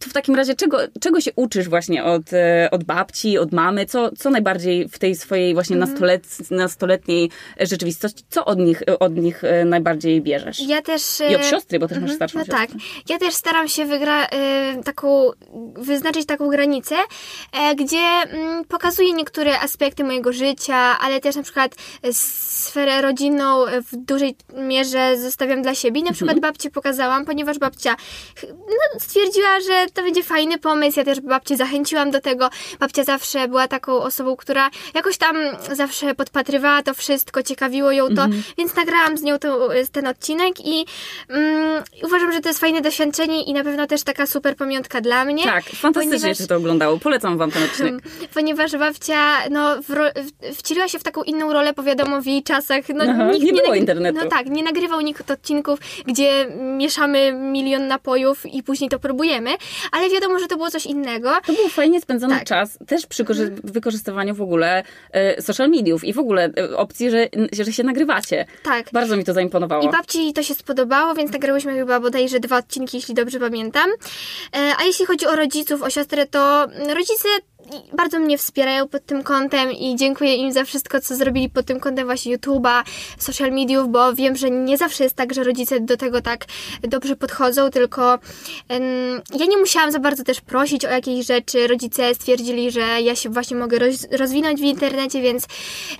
to 0.00 0.10
w 0.10 0.12
takim 0.12 0.34
razie 0.34 0.54
czego, 0.54 0.78
czego 1.00 1.20
się 1.20 1.30
uczysz 1.36 1.68
właśnie 1.68 2.04
od, 2.04 2.32
e, 2.32 2.68
od 2.70 2.84
babci, 2.84 3.38
od 3.38 3.52
mamy? 3.52 3.86
Co, 3.86 4.10
co 4.18 4.30
najbardziej 4.30 4.88
w 4.88 4.98
tej 4.98 5.16
swojej 5.16 5.54
właśnie 5.54 5.76
Mhm. 5.76 5.90
nastolet, 5.90 6.50
nastoletniej 6.50 7.30
rzeczywistości, 7.60 8.24
co 8.30 8.44
od 8.44 8.58
nich, 8.58 8.82
od 9.00 9.16
nich 9.16 9.44
e, 9.44 9.64
najbardziej 9.64 10.20
bierzesz? 10.22 10.60
Ja 10.60 10.82
też... 10.82 11.02
I 11.30 11.34
od 11.34 11.40
e, 11.40 11.44
siostry, 11.44 11.78
bo 11.78 11.88
też 11.88 11.98
masz 11.98 12.12
starszą 12.12 12.38
No 12.38 12.44
siostrę. 12.44 12.66
tak. 12.66 12.76
Ja 13.08 13.18
też 13.18 13.34
staram 13.34 13.68
się 13.68 13.84
wygra, 13.84 14.26
taką, 14.84 15.30
wyznaczyć 15.74 16.26
taką 16.26 16.48
granicę, 16.48 16.94
gdzie 17.76 17.98
mm, 18.30 18.64
pokazuję 18.64 19.12
niektóre 19.12 19.60
aspekty 19.60 20.04
mojego 20.04 20.32
życia, 20.32 20.76
ale 20.76 21.20
też 21.20 21.36
na 21.36 21.42
przykład 21.42 21.74
sferę 22.12 23.02
rodzinną 23.02 23.64
w 23.92 23.96
dużej 23.96 24.36
mierze 24.56 25.18
zostawiam 25.18 25.62
dla 25.62 25.74
siebie. 25.74 26.00
I 26.00 26.04
na 26.04 26.12
przykład 26.12 26.40
babcię 26.40 26.70
pokazałam, 26.70 27.24
ponieważ 27.24 27.58
babcia 27.58 27.96
no, 28.52 29.00
stwierdziła, 29.00 29.60
że 29.60 29.86
to 29.94 30.02
będzie 30.02 30.22
fajny 30.22 30.58
pomysł. 30.58 30.98
Ja 30.98 31.04
też 31.04 31.20
babcię 31.20 31.56
zachęciłam 31.56 32.10
do 32.10 32.20
tego. 32.20 32.50
Babcia 32.80 33.04
zawsze 33.04 33.48
była 33.48 33.68
taką 33.68 33.92
osobą, 33.92 34.36
która 34.36 34.70
jakoś 34.94 35.16
tam 35.18 35.36
zawsze 35.72 36.14
podpatrywała 36.14 36.82
to 36.82 36.94
wszystko, 36.94 37.42
ciekawiło 37.42 37.92
ją 37.92 38.08
to, 38.14 38.26
więc 38.58 38.76
nagrałam 38.76 39.18
z 39.18 39.22
nią 39.22 39.38
to, 39.38 39.68
ten 39.92 40.06
odcinek 40.06 40.66
i 40.66 40.86
mm, 41.28 41.82
uważam, 42.04 42.32
że 42.32 42.40
to 42.40 42.48
jest 42.48 42.60
fajne 42.60 42.80
doświadczenie 42.80 43.42
i 43.42 43.52
na 43.52 43.64
pewno 43.64 43.86
też 43.86 44.02
taka 44.02 44.26
super 44.26 44.56
pamiątka 44.56 45.00
dla 45.00 45.24
mnie. 45.24 45.44
Tak, 45.44 45.64
fantastycznie 45.64 46.18
ponieważ- 46.18 46.38
się 46.38 46.46
to 46.46 46.56
oglądało. 46.56 46.98
Polecam 46.98 47.38
wam 47.38 47.50
ten 47.50 47.62
odcinek. 47.62 47.94
Ponieważ 48.34 48.76
babcia 48.76 49.48
no, 49.50 49.76
w 49.88 50.10
wcieliła 50.56 50.88
się 50.88 50.98
w 50.98 51.02
taką 51.02 51.22
inną 51.22 51.52
rolę, 51.52 51.72
bo 51.72 51.82
wiadomo, 51.82 52.20
w 52.22 52.26
jej 52.26 52.42
czasach 52.42 52.84
no, 52.94 53.04
Aha, 53.08 53.30
nie 53.32 53.52
było 53.52 53.68
nagry- 53.68 53.78
internetu. 53.78 54.18
No 54.24 54.30
tak, 54.30 54.46
nie 54.46 54.62
nagrywał 54.62 55.00
nikt 55.00 55.30
odcinków, 55.30 55.78
gdzie 56.06 56.46
mieszamy 56.76 57.32
milion 57.32 57.88
napojów 57.88 58.46
i 58.46 58.62
później 58.62 58.90
to 58.90 58.98
próbujemy, 58.98 59.50
ale 59.92 60.10
wiadomo, 60.10 60.38
że 60.38 60.46
to 60.46 60.56
było 60.56 60.70
coś 60.70 60.86
innego. 60.86 61.32
To 61.46 61.52
był 61.52 61.68
fajnie 61.68 62.00
spędzony 62.00 62.34
Tak. 62.34 62.44
czas, 62.44 62.78
też 62.86 63.06
przy 63.06 63.24
korzy- 63.24 63.50
wykorzystywaniu 63.64 64.34
w 64.34 64.42
ogóle 64.42 64.82
e, 65.12 65.42
social 65.42 65.68
mediów 65.70 66.04
i 66.04 66.12
w 66.12 66.18
ogóle 66.18 66.50
e, 66.58 66.76
opcji, 66.76 67.10
że, 67.10 67.28
że 67.52 67.72
się 67.72 67.82
nagrywacie. 67.82 68.46
Tak. 68.62 68.86
Bardzo 68.92 69.16
mi 69.16 69.24
to 69.24 69.32
zaimponowało. 69.32 69.82
I 69.82 69.90
babci 69.90 70.32
to 70.32 70.42
się 70.42 70.54
spodobało, 70.54 71.14
więc 71.14 71.32
nagrałyśmy 71.32 71.74
chyba 71.74 72.00
bodajże 72.00 72.40
dwa 72.40 72.56
odcinki, 72.58 72.96
jeśli 72.96 73.14
dobrze 73.14 73.40
pamiętam. 73.40 73.90
E, 74.56 74.72
A 74.80 74.84
jeśli 74.84 75.06
chodzi 75.06 75.26
o 75.26 75.36
rodziców, 75.36 75.82
o 75.82 75.90
siostrę, 75.90 76.26
to 76.26 76.66
rodzice 76.94 77.28
bardzo 77.96 78.18
mnie 78.18 78.38
wspierają 78.38 78.88
pod 78.88 79.06
tym 79.06 79.22
kątem 79.22 79.72
i 79.72 79.96
dziękuję 79.96 80.34
im 80.34 80.52
za 80.52 80.64
wszystko, 80.64 81.00
co 81.00 81.16
zrobili 81.16 81.50
pod 81.50 81.66
tym 81.66 81.80
kątem 81.80 82.06
właśnie 82.06 82.38
YouTube'a, 82.38 82.82
social 83.18 83.50
mediów, 83.52 83.88
bo 83.88 84.14
wiem, 84.14 84.36
że 84.36 84.50
nie 84.50 84.78
zawsze 84.78 85.04
jest 85.04 85.16
tak, 85.16 85.34
że 85.34 85.44
rodzice 85.44 85.80
do 85.80 85.96
tego 85.96 86.20
tak 86.20 86.44
dobrze 86.82 87.16
podchodzą, 87.16 87.70
tylko 87.70 88.18
ja 89.38 89.46
nie 89.48 89.56
musiałam 89.56 89.92
za 89.92 89.98
bardzo 89.98 90.24
też 90.24 90.40
prosić 90.40 90.84
o 90.84 90.88
jakieś 90.88 91.26
rzeczy. 91.26 91.66
Rodzice 91.66 92.14
stwierdzili, 92.14 92.70
że 92.70 92.80
ja 92.80 93.16
się 93.16 93.30
właśnie 93.30 93.56
mogę 93.56 93.78
roz, 93.78 94.06
rozwinąć 94.10 94.60
w 94.60 94.64
internecie, 94.64 95.22
więc 95.22 95.46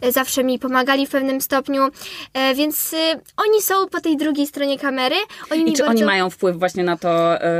e, 0.00 0.12
zawsze 0.12 0.44
mi 0.44 0.58
pomagali 0.58 1.06
w 1.06 1.10
pewnym 1.10 1.40
stopniu, 1.40 1.88
e, 2.34 2.54
więc 2.54 2.94
e, 2.94 3.20
oni 3.36 3.62
są 3.62 3.88
po 3.88 4.00
tej 4.00 4.16
drugiej 4.16 4.46
stronie 4.46 4.78
kamery. 4.78 5.16
Oni 5.50 5.70
I 5.70 5.72
czy 5.72 5.82
bardzo... 5.82 5.90
oni 5.90 6.04
mają 6.04 6.30
wpływ 6.30 6.58
właśnie 6.58 6.84
na 6.84 6.96
to, 6.96 7.42
e, 7.42 7.50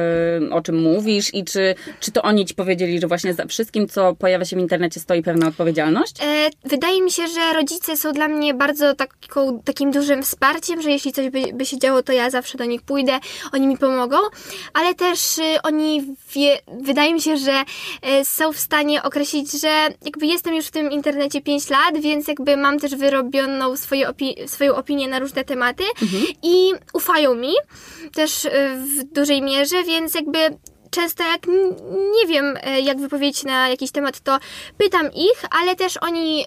o 0.51 0.63
czym 0.63 0.83
mówisz 0.83 1.35
i 1.35 1.45
czy, 1.45 1.75
czy 2.01 2.13
to 2.13 2.23
oni 2.23 2.47
ci 2.47 2.55
powiedzieli, 2.55 3.01
że 3.01 3.07
właśnie 3.07 3.35
za 3.35 3.47
wszystkim, 3.47 3.89
co 3.89 4.00
pojawia 4.19 4.45
się 4.45 4.57
w 4.57 4.59
internecie 4.59 5.01
stoi 5.01 5.23
pewna 5.23 5.49
odpowiedzialność? 5.49 6.15
E, 6.23 6.51
Wydaje 6.65 7.03
mi 7.03 7.11
się, 7.11 7.27
że 7.29 7.53
rodzice 7.53 7.97
są 7.97 8.13
dla 8.13 8.29
mnie 8.29 8.55
bardzo 8.55 8.95
taką, 8.95 9.63
takim 9.65 9.91
dużym 9.91 10.23
wsparciem, 10.23 10.83
że 10.83 10.91
jeśli 10.91 11.13
coś 11.13 11.31
by, 11.31 11.43
by 11.55 11.67
się 11.67 11.79
działo, 11.79 12.03
to 12.03 12.13
ja 12.13 12.31
zawsze 12.31 12.59
do 12.59 12.65
nich 12.65 12.83
pójdę, 12.83 13.19
oni 13.53 13.67
mi 13.67 13.79
pomogą, 13.79 14.17
ale 14.75 14.95
też 14.95 15.39
y, 15.39 15.43
oni 15.63 16.15
wie, 16.35 16.59
wydaje 16.81 17.15
mi 17.15 17.21
się, 17.21 17.37
że 17.37 17.53
y, 18.21 18.25
są 18.25 18.53
w 18.53 18.59
stanie 18.59 19.03
określić, 19.03 19.61
że 19.61 19.69
jakby 20.05 20.27
jestem 20.27 20.55
już 20.55 20.67
w 20.67 20.71
tym 20.71 20.91
internecie 20.91 21.41
5 21.41 21.71
lat, 21.71 22.01
więc 22.01 22.29
jakby 22.29 22.57
mam 22.57 22.79
też 22.79 22.95
wyrobioną 22.97 23.77
swoje 23.77 24.09
opi- 24.09 24.49
swoją 24.49 24.75
opinię 24.77 25.09
na 25.09 25.19
różne 25.19 25.45
tematy 25.45 25.85
i 26.43 26.73
ufają 26.95 27.35
mi 27.35 27.53
też 28.15 28.45
y, 28.45 28.51
w 28.77 29.05
dużej 29.15 29.43
mierze, 29.43 29.85
więc 29.85 30.15
jakby 30.15 30.39
często 30.91 31.25
jak 31.25 31.47
nie 32.15 32.27
wiem, 32.29 32.57
e, 32.63 32.81
jak 32.81 33.01
wypowiedzieć 33.01 33.45
na 33.45 33.69
jakiś 33.69 33.91
temat, 33.91 34.21
to 34.21 34.39
pytam 34.79 35.07
ich, 35.15 35.45
ale 35.51 35.77
też 35.77 35.97
oni 35.97 36.45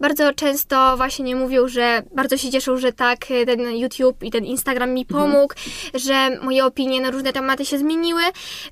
bardzo 0.00 0.32
często 0.32 0.96
właśnie 0.96 1.36
mówią, 1.36 1.68
że 1.68 2.02
bardzo 2.14 2.36
się 2.36 2.50
cieszą, 2.50 2.76
że 2.76 2.92
tak 2.92 3.30
e, 3.30 3.46
ten 3.46 3.76
YouTube 3.76 4.22
i 4.22 4.30
ten 4.30 4.44
Instagram 4.44 4.94
mi 4.94 5.06
pomógł, 5.06 5.54
że 5.94 6.38
moje 6.42 6.64
opinie 6.64 7.00
na 7.00 7.10
różne 7.10 7.32
tematy 7.32 7.66
się 7.66 7.78
zmieniły, 7.78 8.22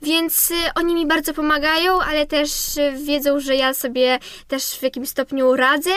więc 0.02 0.50
e, 0.50 0.74
oni 0.74 0.94
mi 0.94 1.06
bardzo 1.06 1.34
pomagają, 1.34 2.00
ale 2.00 2.26
też 2.26 2.50
wiedzą, 3.04 3.40
że 3.40 3.56
ja 3.56 3.74
sobie 3.74 4.18
też 4.48 4.64
w 4.64 4.82
jakimś 4.82 5.08
stopniu 5.08 5.56
radzę. 5.56 5.90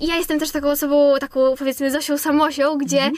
I 0.00 0.06
ja 0.06 0.16
jestem 0.16 0.40
też 0.40 0.50
taką 0.50 0.70
osobą, 0.70 1.14
taką 1.20 1.56
powiedzmy 1.56 1.90
Zosią 1.90 2.18
Samosią, 2.18 2.78
gdzie 2.78 3.10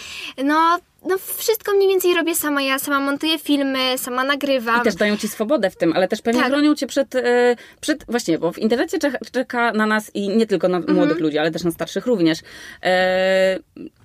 no 0.44 0.78
no 1.06 1.18
wszystko 1.36 1.72
mniej 1.72 1.88
więcej 1.88 2.14
robię 2.14 2.34
sama. 2.34 2.62
Ja 2.62 2.78
sama 2.78 3.00
montuję 3.00 3.38
filmy, 3.38 3.98
sama 3.98 4.24
nagrywam. 4.24 4.80
I 4.80 4.84
też 4.84 4.94
dają 4.94 5.16
ci 5.16 5.28
swobodę 5.28 5.70
w 5.70 5.76
tym, 5.76 5.92
ale 5.92 6.08
też 6.08 6.22
pewnie 6.22 6.40
Tak. 6.40 6.50
chronią 6.50 6.74
cię 6.74 6.86
przed, 6.86 7.14
e, 7.14 7.56
przed. 7.80 8.04
Właśnie, 8.08 8.38
bo 8.38 8.52
w 8.52 8.58
internecie 8.58 8.98
czeka, 8.98 9.18
czeka 9.32 9.72
na 9.72 9.86
nas 9.86 10.10
i 10.14 10.28
nie 10.28 10.46
tylko 10.46 10.68
na 10.68 10.76
Mhm. 10.76 10.96
młodych 10.96 11.20
ludzi, 11.20 11.38
ale 11.38 11.50
też 11.50 11.64
na 11.64 11.70
starszych 11.70 12.06
również. 12.06 12.38
E, 12.82 13.58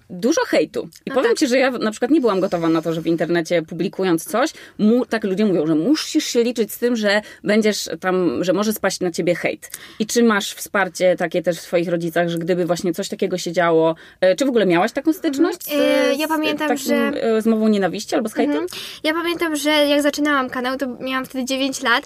Dużo 0.10 0.42
hejtu. 0.48 0.90
I 1.06 1.10
No 1.10 1.16
powiem 1.16 1.30
tak. 1.32 1.38
ci, 1.40 1.48
że 1.48 1.58
ja 1.58 1.72
na 1.72 1.92
przykład 1.92 2.12
nie 2.12 2.22
byłam 2.22 2.40
gotowa 2.40 2.70
na 2.70 2.82
to, 2.82 2.94
że 2.94 3.02
w 3.02 3.08
internecie 3.08 3.62
publikując 3.62 4.26
coś, 4.26 4.50
mu, 4.78 5.06
tak 5.06 5.24
ludzie 5.24 5.46
mówią, 5.46 5.68
że 5.68 5.76
musisz 5.76 6.26
się 6.26 6.44
liczyć 6.44 6.74
z 6.74 6.78
tym, 6.80 6.96
że 6.96 7.22
będziesz 7.44 7.90
tam, 8.00 8.44
że 8.44 8.54
może 8.54 8.74
spaść 8.74 9.00
na 9.00 9.12
ciebie 9.12 9.36
hejt. 9.36 9.70
I 10.00 10.06
czy 10.06 10.24
masz 10.24 10.54
wsparcie 10.54 11.16
takie 11.16 11.42
też 11.42 11.58
w 11.58 11.62
swoich 11.62 11.90
rodzicach, 11.90 12.30
że 12.30 12.38
gdyby 12.38 12.66
właśnie 12.66 12.94
coś 12.94 13.10
takiego 13.10 13.38
się 13.38 13.52
działo, 13.52 13.96
e, 14.22 14.36
czy 14.36 14.46
w 14.46 14.50
ogóle 14.50 14.66
miałaś 14.66 14.92
taką 14.92 15.14
styczność? 15.14 15.64
z- 15.64 15.72
E, 15.72 16.16
ja 16.16 16.26
z 16.26 16.30
pamiętam, 16.30 16.68
takim, 16.68 16.86
że- 16.86 17.24
e, 17.24 17.42
Z 17.42 17.46
mową 17.46 17.68
nienawiści 17.68 18.16
albo 18.16 18.30
z 18.30 18.34
hejtem? 18.34 18.58
Mhm. 18.64 18.82
Ja 19.04 19.14
pamiętam, 19.14 19.56
że 19.56 19.70
jak 19.70 20.02
zaczynałam 20.02 20.50
kanał, 20.50 20.78
to 20.78 20.88
miałam 21.00 21.26
wtedy 21.26 21.46
9 21.46 21.82
lat 21.84 22.04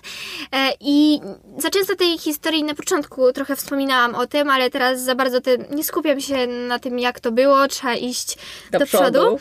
i 0.82 1.20
za 1.58 1.70
często 1.70 1.96
tej 1.96 2.18
historii 2.18 2.64
na 2.64 2.74
początku 2.76 3.34
trochę 3.34 3.56
wspominałam 3.56 4.16
o 4.16 4.28
tym, 4.28 4.50
ale 4.50 4.70
teraz 4.70 5.04
za 5.04 5.16
bardzo 5.16 5.42
te, 5.42 5.58
nie 5.58 5.84
skupiam 5.84 6.22
się 6.22 6.48
na 6.48 6.80
tym, 6.80 7.00
jak 7.00 7.20
to 7.20 7.32
było, 7.32 7.68
trzeba 7.88 8.08
iść 8.10 8.38
do, 8.72 8.80
Do 8.80 8.86
przodu. 8.86 9.12
przodu. 9.12 9.38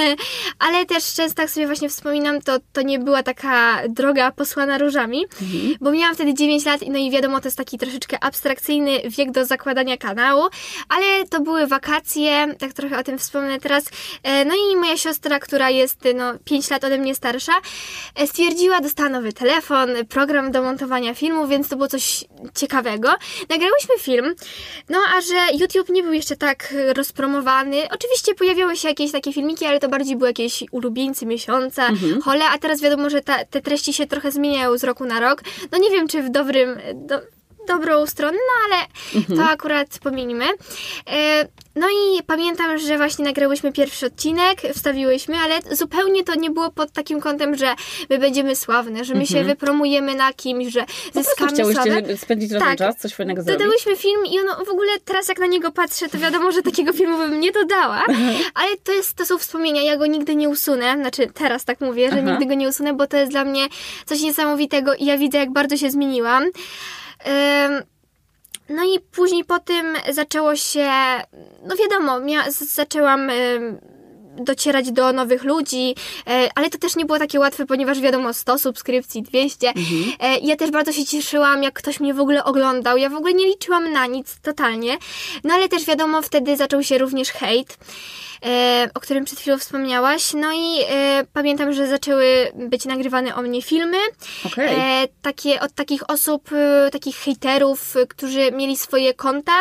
ale 0.58 0.86
też 0.86 1.14
często 1.14 1.42
jak 1.42 1.50
sobie 1.50 1.66
właśnie 1.66 1.88
wspominam, 1.88 2.40
to, 2.42 2.58
to 2.72 2.82
nie 2.82 2.98
była 2.98 3.22
taka 3.22 3.82
droga 3.88 4.30
posłana 4.32 4.78
różami, 4.78 5.24
Mhm. 5.42 5.74
bo 5.80 5.90
miałam 5.90 6.14
wtedy 6.14 6.34
9 6.34 6.64
lat, 6.64 6.80
no 6.88 6.98
i 6.98 7.10
wiadomo, 7.10 7.40
to 7.40 7.46
jest 7.46 7.56
taki 7.58 7.78
troszeczkę 7.78 8.24
abstrakcyjny 8.24 9.00
wiek 9.04 9.30
do 9.30 9.44
zakładania 9.44 9.96
kanału, 9.96 10.42
ale 10.88 11.26
to 11.30 11.40
były 11.40 11.66
wakacje, 11.66 12.54
tak 12.58 12.72
trochę 12.72 12.98
o 12.98 13.02
tym 13.02 13.18
wspomnę 13.18 13.60
teraz. 13.60 13.84
E, 14.22 14.44
No 14.44 14.54
i 14.54 14.76
moja 14.76 14.96
siostra, 14.96 15.38
która 15.40 15.70
jest 15.70 15.98
no, 16.14 16.32
5 16.44 16.70
lat 16.70 16.84
ode 16.84 16.98
mnie 16.98 17.14
starsza, 17.14 17.52
e, 18.14 18.26
stwierdziła, 18.26 18.80
dostała 18.80 19.08
nowy 19.08 19.32
telefon, 19.32 19.88
program 20.08 20.50
do 20.52 20.62
montowania 20.62 21.14
filmu, 21.14 21.46
więc 21.48 21.68
to 21.68 21.76
było 21.76 21.88
coś 21.88 22.24
ciekawego. 22.54 23.08
Nagrałyśmy 23.48 23.98
film, 23.98 24.34
no 24.88 24.98
a 25.16 25.20
że 25.20 25.58
YouTube 25.60 25.88
nie 25.88 26.02
był 26.02 26.12
jeszcze 26.12 26.36
tak 26.36 26.74
rozpromowany, 26.96 27.81
oczywiście 27.90 28.34
pojawiały 28.34 28.76
się 28.76 28.88
jakieś 28.88 29.12
takie 29.12 29.32
filmiki, 29.32 29.66
ale 29.66 29.80
to 29.80 29.88
bardziej 29.88 30.16
były 30.16 30.30
jakieś 30.30 30.64
ulubieńcy 30.70 31.26
miesiąca, 31.26 31.88
hole, 32.24 32.44
a 32.54 32.58
teraz 32.58 32.80
wiadomo, 32.80 33.10
że 33.10 33.20
ta, 33.20 33.44
te 33.44 33.60
treści 33.60 33.92
się 33.92 34.06
trochę 34.06 34.32
zmieniają 34.32 34.78
z 34.78 34.84
roku 34.84 35.04
na 35.04 35.20
rok. 35.20 35.42
No 35.72 35.78
nie 35.78 35.90
wiem, 35.90 36.08
czy 36.08 36.22
w 36.22 36.30
dobrym... 36.30 36.78
Do, 36.94 37.20
dobrą 37.68 38.06
stronę, 38.06 38.38
no 38.48 38.76
ale 38.76 38.86
to 39.36 39.44
akurat 39.44 39.98
pominimy. 40.02 40.44
E, 41.10 41.48
No 41.76 41.86
i 41.90 42.22
pamiętam, 42.22 42.78
że 42.78 42.96
właśnie 42.96 43.24
nagrałyśmy 43.24 43.72
pierwszy 43.72 44.06
odcinek, 44.06 44.60
wstawiłyśmy, 44.74 45.36
ale 45.38 45.58
zupełnie 45.76 46.24
to 46.24 46.34
nie 46.34 46.50
było 46.50 46.70
pod 46.70 46.92
takim 46.92 47.20
kątem, 47.20 47.56
że 47.56 47.74
my 48.10 48.18
będziemy 48.18 48.56
sławne, 48.56 49.04
że 49.04 49.14
my 49.14 49.26
się 49.26 49.44
wypromujemy 49.44 50.14
na 50.14 50.32
kimś, 50.32 50.72
że 50.72 50.84
Po 51.14 51.22
zyskamy 51.22 51.52
chciałyście 51.52 51.82
sławę. 51.82 52.16
spędzić 52.16 52.52
razem 52.52 52.68
Tak. 52.68 52.78
czas, 52.78 52.96
coś 52.96 53.14
fajnego 53.14 53.42
zrobić. 53.42 53.58
Dodałyśmy 53.58 53.96
film 53.96 54.20
i 54.26 54.40
ono 54.40 54.64
w 54.64 54.68
ogóle 54.68 54.92
teraz 55.04 55.28
jak 55.28 55.38
na 55.38 55.46
niego 55.46 55.72
patrzę, 55.72 56.08
to 56.08 56.18
wiadomo, 56.18 56.52
że 56.52 56.62
takiego 56.62 56.92
filmu 56.92 57.18
bym 57.18 57.40
nie 57.40 57.52
dodała, 57.52 58.04
ale 58.54 58.76
to, 58.84 58.92
jest, 58.92 59.14
to 59.14 59.26
są 59.26 59.38
wspomnienia, 59.38 59.82
ja 59.82 59.96
go 59.96 60.06
nigdy 60.06 60.36
nie 60.36 60.48
usunę, 60.48 60.94
znaczy 60.96 61.26
teraz 61.34 61.64
tak 61.64 61.80
mówię, 61.80 62.10
że 62.10 62.18
Aha. 62.22 62.30
nigdy 62.30 62.46
go 62.46 62.54
nie 62.54 62.68
usunę, 62.68 62.94
bo 62.94 63.06
to 63.06 63.16
jest 63.16 63.32
dla 63.32 63.44
mnie 63.44 63.66
coś 64.06 64.20
niesamowitego 64.20 64.94
i 64.94 65.04
ja 65.04 65.18
widzę 65.18 65.38
jak 65.38 65.52
bardzo 65.52 65.76
się 65.76 65.90
zmieniłam. 65.90 66.42
Ym, 66.44 67.82
no 68.68 68.84
i 68.84 69.00
później 69.00 69.44
po 69.44 69.58
tym 69.58 69.86
zaczęło 70.10 70.56
się, 70.56 70.90
no 71.66 71.76
wiadomo, 71.76 72.20
z- 72.50 72.74
zaczęłam 72.74 73.30
ym, 73.30 73.78
docierać 74.36 74.92
do 74.92 75.12
nowych 75.12 75.44
ludzi, 75.44 75.94
e, 76.26 76.48
ale 76.54 76.70
to 76.70 76.78
też 76.78 76.96
nie 76.96 77.04
było 77.04 77.18
takie 77.18 77.40
łatwe, 77.40 77.66
ponieważ 77.66 78.00
wiadomo, 78.00 78.32
100 78.34 78.58
subskrypcji, 78.58 79.22
200. 79.22 79.72
E, 80.20 80.38
Ja 80.38 80.56
też 80.56 80.70
bardzo 80.70 80.92
się 80.92 81.04
cieszyłam, 81.04 81.62
jak 81.62 81.74
ktoś 81.74 82.00
mnie 82.00 82.14
w 82.14 82.20
ogóle 82.20 82.44
oglądał. 82.44 82.96
Ja 82.96 83.08
w 83.08 83.14
ogóle 83.14 83.34
nie 83.34 83.46
liczyłam 83.46 83.92
na 83.92 84.06
nic, 84.06 84.40
totalnie. 84.42 84.98
No 85.44 85.54
ale 85.54 85.68
też 85.68 85.84
wiadomo, 85.84 86.22
wtedy 86.22 86.56
zaczął 86.56 86.82
się 86.82 86.98
również 86.98 87.28
hejt. 87.30 87.76
E, 88.44 88.90
o 88.94 89.00
którym 89.00 89.24
przed 89.24 89.38
chwilą 89.40 89.58
wspomniałaś. 89.58 90.32
No 90.34 90.52
i 90.52 90.78
e, 90.90 91.24
pamiętam, 91.32 91.72
że 91.72 91.86
zaczęły 91.86 92.52
być 92.54 92.84
nagrywane 92.84 93.34
o 93.34 93.42
mnie 93.42 93.62
filmy. 93.62 93.96
Okej. 94.46 94.74
E, 94.78 95.08
takie, 95.22 95.60
od 95.60 95.72
takich 95.72 96.10
osób, 96.10 96.50
takich 96.92 97.16
hejterów, 97.16 97.94
którzy 98.08 98.52
mieli 98.52 98.76
swoje 98.76 99.14
konta. 99.14 99.52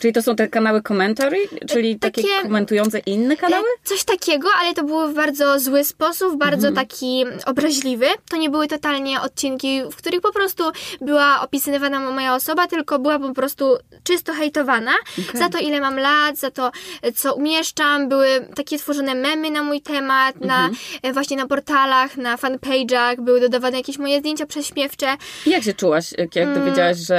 Czyli 0.00 0.12
to 0.12 0.22
są 0.22 0.36
te 0.36 0.48
kanały 0.48 0.82
commentary, 0.82 1.36
czyli 1.68 1.98
takie, 1.98 2.22
takie- 2.22 2.42
komentujące 2.42 2.98
inne 2.98 3.36
kanały? 3.36 3.64
Coś 3.84 4.04
takiego, 4.04 4.48
ale 4.60 4.74
to 4.74 4.82
było 4.84 5.08
w 5.08 5.14
bardzo 5.14 5.60
zły 5.60 5.84
sposób, 5.84 6.36
bardzo 6.38 6.68
Mhm. 6.68 6.86
taki 6.86 7.24
obraźliwy. 7.46 8.06
To 8.30 8.36
nie 8.36 8.50
były 8.50 8.68
totalnie 8.68 9.20
odcinki, 9.20 9.82
w 9.92 9.96
których 9.96 10.20
po 10.20 10.32
prostu 10.32 10.64
była 11.00 11.40
opisywana 11.40 12.00
moja 12.10 12.34
osoba, 12.34 12.66
tylko 12.66 12.98
była 12.98 13.18
po 13.18 13.34
prostu 13.34 13.76
czysto 14.04 14.32
hejtowana 14.32 14.92
Okej. 15.28 15.40
za 15.40 15.48
to, 15.48 15.58
ile 15.58 15.80
mam 15.80 15.98
lat, 15.98 16.36
za 16.36 16.50
to, 16.50 16.70
co 17.14 17.36
umieszczam. 17.44 18.08
Były 18.08 18.26
takie 18.54 18.78
tworzone 18.78 19.14
memy 19.14 19.50
na 19.50 19.62
mój 19.62 19.80
temat, 19.80 20.40
na, 20.40 20.56
Mhm. 20.68 20.74
e, 21.02 21.12
właśnie 21.12 21.36
na 21.36 21.46
portalach, 21.46 22.16
na 22.16 22.36
fanpage'ach, 22.36 23.20
były 23.20 23.40
dodawane 23.40 23.76
jakieś 23.76 23.98
moje 23.98 24.20
zdjęcia 24.20 24.46
prześmiewcze. 24.46 25.16
I 25.46 25.50
jak 25.50 25.62
się 25.62 25.74
czułaś, 25.74 26.12
jak, 26.18 26.36
jak 26.36 26.54
dowiedziałaś, 26.54 26.96
że... 26.96 27.16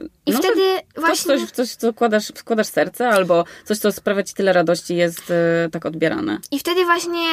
Mm. 0.00 0.10
I 0.26 0.32
no, 0.32 0.38
wtedy 0.38 0.60
że 0.96 1.00
właśnie... 1.00 1.38
coś, 1.38 1.50
coś, 1.50 1.68
co 1.74 1.92
wkładasz, 1.92 2.32
wkładasz 2.36 2.66
serce, 2.66 3.08
albo 3.08 3.44
coś, 3.64 3.78
co 3.78 3.92
sprawia 3.92 4.22
ci 4.22 4.34
tyle 4.34 4.52
radości, 4.52 4.96
jest 4.96 5.30
e, 5.30 5.68
tak 5.72 5.86
odbierane. 5.86 6.38
I 6.50 6.58
wtedy 6.58 6.84
właśnie 6.84 7.28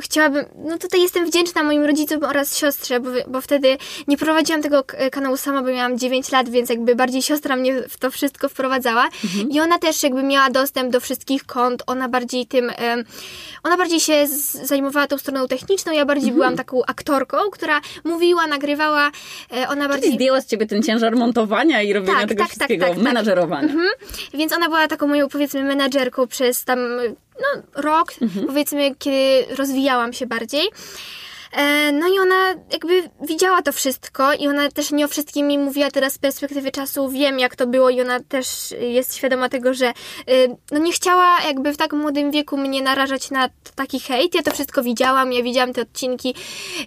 chciałabym, 0.00 0.44
no 0.64 0.78
tutaj 0.78 1.02
jestem 1.02 1.26
wdzięczna 1.26 1.62
moim 1.62 1.84
rodzicom 1.84 2.24
oraz 2.24 2.58
siostrze, 2.58 3.00
bo, 3.00 3.10
bo 3.28 3.40
wtedy 3.40 3.76
nie 4.08 4.16
prowadziłam 4.16 4.62
tego 4.62 4.84
kanału 5.12 5.36
sama, 5.36 5.62
bo 5.62 5.68
miałam 5.68 5.98
9 5.98 6.32
lat, 6.32 6.48
więc 6.48 6.70
jakby 6.70 6.94
bardziej 6.94 7.22
siostra 7.22 7.56
mnie 7.56 7.82
w 7.88 7.96
to 7.96 8.10
wszystko 8.10 8.48
wprowadzała. 8.48 9.08
I 9.50 9.60
ona 9.60 9.78
też 9.78 10.02
jakby 10.02 10.22
miała 10.22 10.50
dostęp 10.50 10.92
do 10.92 11.00
wszystkich 11.00 11.44
kont, 11.44 11.82
ona 11.86 12.08
bardziej 12.08 12.46
tym, 12.46 12.72
ona 13.62 13.76
bardziej 13.76 14.00
się 14.00 14.26
zajmowała 14.62 15.06
tą 15.06 15.18
stroną 15.18 15.48
techniczną, 15.48 15.92
ja 15.92 16.04
bardziej 16.04 16.32
byłam 16.32 16.56
taką 16.56 16.84
aktorką, 16.86 17.38
która 17.52 17.80
mówiła, 18.04 18.46
nagrywała, 18.46 19.10
e, 19.52 19.68
ona 19.68 19.74
Czyli 19.74 19.88
bardziej... 19.88 20.12
zdjęła 20.12 20.40
z 20.40 20.46
ciebie 20.46 20.66
ten 20.66 20.82
ciężar 20.82 21.16
montowania 21.16 21.82
i 21.82 21.92
robienia 21.92 22.20
Tak, 22.20 22.28
tego 22.28 22.42
tak, 22.42 22.48
tak, 22.48 22.48
wszystkiego, 22.48 22.86
tak, 22.86 22.94
tak. 22.94 23.04
menadżerowania. 23.04 23.68
Mhm. 23.68 23.88
Więc 24.34 24.52
ona 24.52 24.66
była 24.66 24.88
taką 24.88 25.06
moją, 25.06 25.28
powiedzmy, 25.28 25.64
menadżerką 25.64 26.26
przez 26.26 26.64
tam, 26.64 26.78
no, 27.40 27.62
rok, 27.82 28.14
powiedzmy, 28.46 28.94
kiedy 28.98 29.56
rozwijałam 29.56 30.12
się 30.12 30.26
bardziej. 30.26 30.68
E, 31.52 31.80
No 31.92 32.08
i 32.08 32.18
ona 32.18 32.54
jakby 32.72 33.10
widziała 33.20 33.62
to 33.62 33.72
wszystko 33.72 34.34
i 34.34 34.48
ona 34.48 34.70
też 34.70 34.90
nie 34.90 35.04
o 35.04 35.08
wszystkim 35.08 35.46
mi 35.46 35.58
mówiła 35.58 35.90
teraz 35.90 36.12
z 36.12 36.18
perspektywy 36.18 36.70
czasu, 36.70 37.08
wiem 37.08 37.38
jak 37.38 37.56
to 37.56 37.66
było 37.66 37.90
i 37.90 38.00
ona 38.00 38.20
też 38.20 38.74
jest 38.80 39.16
świadoma 39.16 39.48
tego, 39.48 39.74
że 39.74 39.92
y, 40.30 40.56
no 40.70 40.78
nie 40.78 40.92
chciała 40.92 41.40
jakby 41.46 41.72
w 41.72 41.76
tak 41.76 41.92
młodym 41.92 42.30
wieku 42.30 42.56
mnie 42.56 42.82
narażać 42.82 43.30
na 43.30 43.48
taki 43.74 44.00
hejt. 44.00 44.34
Ja 44.34 44.42
to 44.42 44.50
wszystko 44.50 44.82
widziałam, 44.82 45.32
ja 45.32 45.42
widziałam 45.42 45.72
te 45.72 45.82
odcinki, 45.82 46.34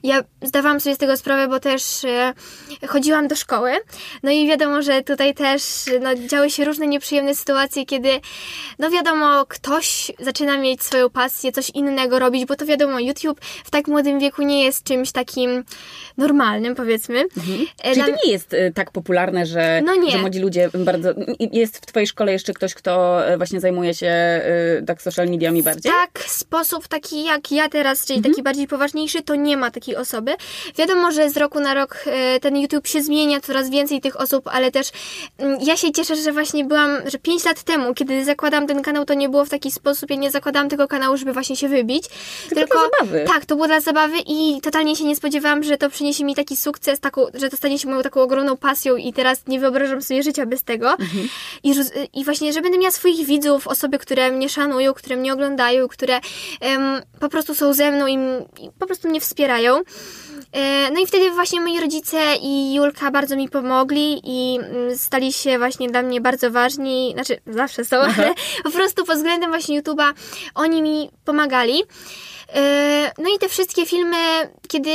ja 0.03 0.23
zdawałam 0.41 0.79
sobie 0.79 0.95
z 0.95 0.97
tego 0.97 1.17
sprawę, 1.17 1.47
bo 1.47 1.59
też 1.59 2.03
y, 2.03 2.87
chodziłam 2.87 3.27
do 3.27 3.35
szkoły. 3.35 3.71
No 4.23 4.31
i 4.31 4.47
wiadomo, 4.47 4.81
że 4.81 5.01
tutaj 5.01 5.33
też 5.33 5.61
no, 6.01 6.15
działy 6.15 6.49
się 6.49 6.65
różne 6.65 6.87
nieprzyjemne 6.87 7.35
sytuacje, 7.35 7.85
kiedy 7.85 8.19
no 8.79 8.89
wiadomo, 8.89 9.45
ktoś 9.45 10.11
zaczyna 10.19 10.57
mieć 10.57 10.83
swoją 10.83 11.09
pasję, 11.09 11.51
coś 11.51 11.69
innego 11.69 12.19
robić, 12.19 12.45
bo 12.45 12.55
to 12.55 12.65
wiadomo, 12.65 12.99
YouTube 12.99 13.39
w 13.63 13.71
tak 13.71 13.87
młodym 13.87 14.19
wieku 14.19 14.41
nie 14.41 14.52
jest 14.59 14.83
czymś 14.83 15.11
takim 15.11 15.63
normalnym, 16.17 16.75
powiedzmy. 16.75 17.19
E, 17.19 17.83
Czyli 17.83 17.95
dla- 17.95 18.05
to 18.05 18.11
nie 18.25 18.31
jest 18.31 18.53
e, 18.53 18.71
tak 18.71 18.91
popularne, 18.91 19.45
że, 19.45 19.81
No 19.85 19.95
nie. 19.95 20.11
że 20.11 20.17
młodzi 20.17 20.39
ludzie 20.39 20.69
bardzo... 20.73 21.09
Jest 21.39 21.77
w 21.77 21.85
twojej 21.85 22.07
szkole 22.07 22.31
jeszcze 22.31 22.53
ktoś, 22.53 22.73
kto 22.73 23.25
e, 23.27 23.37
właśnie 23.37 23.59
zajmuje 23.59 23.93
się 23.93 24.07
e, 24.07 24.41
tak 24.87 25.01
social 25.01 25.27
mediami 25.29 25.63
bardziej? 25.63 25.91
Tak, 25.91 26.23
sposób 26.27 26.87
taki 26.87 27.23
jak 27.23 27.51
ja 27.51 27.69
teraz, 27.69 28.05
czyli 28.05 28.17
Mhm. 28.17 28.33
taki 28.33 28.43
bardziej 28.43 28.67
poważniejszy, 28.67 29.21
to 29.21 29.35
nie 29.35 29.57
ma 29.57 29.71
takiej 29.71 29.95
osoby. 29.95 30.31
Wiadomo, 30.77 31.11
że 31.11 31.29
z 31.29 31.37
roku 31.37 31.59
na 31.59 31.73
rok 31.73 32.03
e, 32.05 32.39
ten 32.39 32.57
YouTube 32.57 32.87
się 32.87 33.01
zmienia, 33.03 33.41
coraz 33.41 33.69
więcej 33.69 34.01
tych 34.01 34.19
osób, 34.21 34.47
ale 34.47 34.71
też 34.71 34.87
mm, 35.37 35.57
ja 35.61 35.77
się 35.77 35.91
cieszę, 35.91 36.15
że 36.15 36.31
właśnie 36.31 36.65
byłam, 36.65 36.91
że 37.05 37.19
5 37.19 37.45
lat 37.45 37.63
temu, 37.63 37.93
kiedy 37.93 38.25
zakładałam 38.25 38.67
ten 38.67 38.81
kanał, 38.81 39.05
to 39.05 39.13
nie 39.13 39.29
było 39.29 39.45
w 39.45 39.49
taki 39.49 39.71
sposób, 39.71 40.09
ja 40.09 40.15
nie 40.15 40.31
zakładałam 40.31 40.69
tego 40.69 40.87
kanału, 40.87 41.17
żeby 41.17 41.33
właśnie 41.33 41.55
się 41.55 41.67
wybić. 41.69 42.03
Tylko 42.49 42.79
dla 42.79 42.89
zabawy. 42.99 43.23
Tak, 43.27 43.45
to 43.45 43.55
było 43.55 43.67
dla 43.67 43.79
zabawy 43.79 44.17
i 44.27 44.42
i 44.43 44.61
totalnie 44.61 44.95
się 44.95 45.03
nie 45.03 45.15
spodziewałam, 45.15 45.63
że 45.63 45.77
to 45.77 45.89
przyniesie 45.89 46.25
mi 46.25 46.35
taki 46.35 46.57
sukces, 46.57 46.99
taką, 46.99 47.25
że 47.33 47.49
to 47.49 47.57
stanie 47.57 47.79
się 47.79 47.89
moją 47.89 48.01
taką 48.01 48.21
ogromną 48.21 48.57
pasją 48.57 48.95
i 48.95 49.13
teraz 49.13 49.47
nie 49.47 49.59
wyobrażam 49.59 50.01
sobie 50.01 50.23
życia 50.23 50.45
bez 50.45 50.63
tego. 50.63 50.91
Mhm. 50.91 51.29
I, 51.63 51.73
I 52.13 52.25
właśnie, 52.25 52.53
że 52.53 52.61
będę 52.61 52.77
miała 52.77 52.91
swoich 52.91 53.25
widzów, 53.25 53.67
osoby, 53.67 53.99
które 53.99 54.31
mnie 54.31 54.49
szanują, 54.49 54.93
które 54.93 55.17
mnie 55.17 55.33
oglądają, 55.33 55.87
które 55.87 56.19
em, 56.61 57.01
po 57.19 57.29
prostu 57.29 57.55
są 57.55 57.73
ze 57.73 57.91
mną 57.91 58.07
i, 58.07 58.13
i 58.65 58.69
po 58.79 58.85
prostu 58.85 59.09
mnie 59.09 59.21
wspierają. 59.21 59.81
E, 60.53 60.91
No 60.91 60.99
i 60.99 61.07
wtedy 61.07 61.31
właśnie 61.31 61.61
moi 61.61 61.79
rodzice 61.79 62.35
i 62.41 62.73
Julka 62.73 63.11
bardzo 63.11 63.35
mi 63.35 63.49
pomogli 63.49 64.21
i 64.23 64.59
mm, 64.59 64.97
stali 64.97 65.33
się 65.33 65.57
właśnie 65.57 65.89
dla 65.89 66.01
mnie 66.01 66.21
bardzo 66.21 66.51
ważni, 66.51 67.11
znaczy 67.13 67.39
zawsze 67.47 67.85
są, 67.85 67.97
ale 67.97 68.33
po 68.63 68.71
prostu 68.71 69.05
pod 69.05 69.15
względem 69.17 69.49
właśnie 69.49 69.81
YouTube'a 69.81 70.13
oni 70.55 70.81
mi 70.81 71.09
pomagali. 71.25 71.83
E, 72.55 73.11
No 73.17 73.29
i 73.35 73.39
te 73.39 73.49
wszystkie 73.49 73.85
filmy, 73.85 74.17
kiedy 74.67 74.91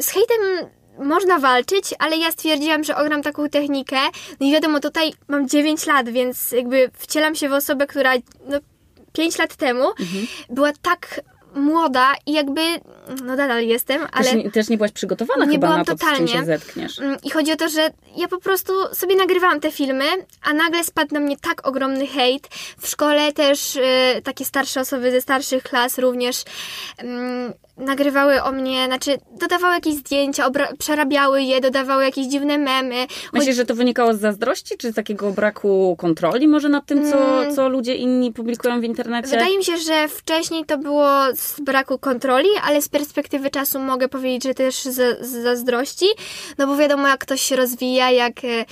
z 0.00 0.08
hejtem 0.10 0.70
można 0.98 1.38
walczyć, 1.38 1.84
ale 1.98 2.16
ja 2.16 2.32
stwierdziłam, 2.32 2.84
że 2.84 2.96
ogram 2.96 3.22
taką 3.22 3.48
technikę. 3.48 3.96
No 4.40 4.46
i 4.46 4.52
wiadomo, 4.52 4.80
tutaj 4.80 5.12
mam 5.28 5.48
9 5.48 5.86
lat, 5.86 6.08
więc 6.08 6.52
jakby 6.52 6.90
wcielam 6.98 7.34
się 7.34 7.48
w 7.48 7.52
osobę, 7.52 7.86
która 7.86 8.12
no, 8.48 8.58
5 9.12 9.38
lat 9.38 9.56
temu 9.56 9.84
była 10.50 10.72
tak 10.82 11.20
młoda 11.54 12.12
i 12.26 12.32
jakby, 12.32 12.60
no 13.24 13.36
nadal 13.36 13.64
jestem, 13.64 14.06
ale... 14.12 14.24
Też, 14.24 14.34
nie, 14.34 14.50
też 14.50 14.68
nie 14.68 14.76
byłaś 14.76 14.92
przygotowana 14.92 15.44
Nie 15.44 15.52
chyba 15.52 15.66
byłam 15.66 15.78
na 15.78 15.84
to, 15.84 15.96
z 15.96 16.00
czym 16.00 16.08
totalnie. 16.08 16.28
się 16.32 16.44
zetkniesz. 16.44 16.98
Mm, 16.98 17.16
I 17.22 17.30
chodzi 17.30 17.52
o 17.52 17.56
to, 17.56 17.68
że 17.68 17.90
ja 18.16 18.28
po 18.28 18.38
prostu 18.38 18.72
sobie 18.92 19.16
nagrywałam 19.16 19.60
te 19.60 19.70
filmy, 19.70 20.04
a 20.42 20.54
nagle 20.54 20.84
spadł 20.84 21.14
na 21.14 21.20
mnie 21.20 21.36
tak 21.36 21.68
ogromny 21.68 22.06
hejt. 22.06 22.48
W 22.78 22.88
szkole 22.88 23.32
też 23.32 23.76
y, 23.76 23.82
takie 24.24 24.44
starsze 24.44 24.80
osoby 24.80 25.10
ze 25.10 25.20
starszych 25.20 25.62
klas 25.62 25.98
również 25.98 26.44
mm, 26.98 27.52
nagrywały 27.80 28.42
o 28.42 28.52
mnie, 28.52 28.86
znaczy 28.86 29.18
dodawały 29.40 29.74
jakieś 29.74 29.94
zdjęcia, 29.94 30.50
przerabiały 30.78 31.42
je, 31.42 31.60
dodawały 31.60 32.04
jakieś 32.04 32.26
dziwne 32.26 32.58
memy. 32.58 33.06
Myślisz, 33.32 33.56
że 33.56 33.64
to 33.64 33.74
wynikało 33.74 34.14
z 34.14 34.20
zazdrości, 34.20 34.76
czy 34.78 34.92
z 34.92 34.94
takiego 34.94 35.30
braku 35.30 35.96
kontroli 35.98 36.48
może 36.48 36.68
nad 36.68 36.86
tym, 36.86 37.10
co, 37.10 37.16
co 37.54 37.68
ludzie 37.68 37.94
inni 37.94 38.32
publikują 38.32 38.80
w 38.80 38.84
internecie? 38.84 39.28
Mm. 39.28 39.38
Wydaje 39.38 39.58
mi 39.58 39.64
się, 39.64 39.76
że 39.76 40.08
wcześniej 40.08 40.64
to 40.64 40.78
było 40.78 41.36
z 41.40 41.60
braku 41.60 41.98
kontroli, 41.98 42.48
ale 42.62 42.82
z 42.82 42.88
perspektywy 42.88 43.50
czasu 43.50 43.78
mogę 43.78 44.08
powiedzieć, 44.08 44.42
że 44.42 44.54
też 44.54 44.74
z, 44.82 45.26
z 45.26 45.42
zazdrości, 45.42 46.06
no 46.58 46.66
bo 46.66 46.76
wiadomo 46.76 47.08
jak 47.08 47.20
ktoś 47.20 47.42
się 47.42 47.56
rozwija, 47.56 48.10
jak 48.10 48.44
e, 48.44 48.64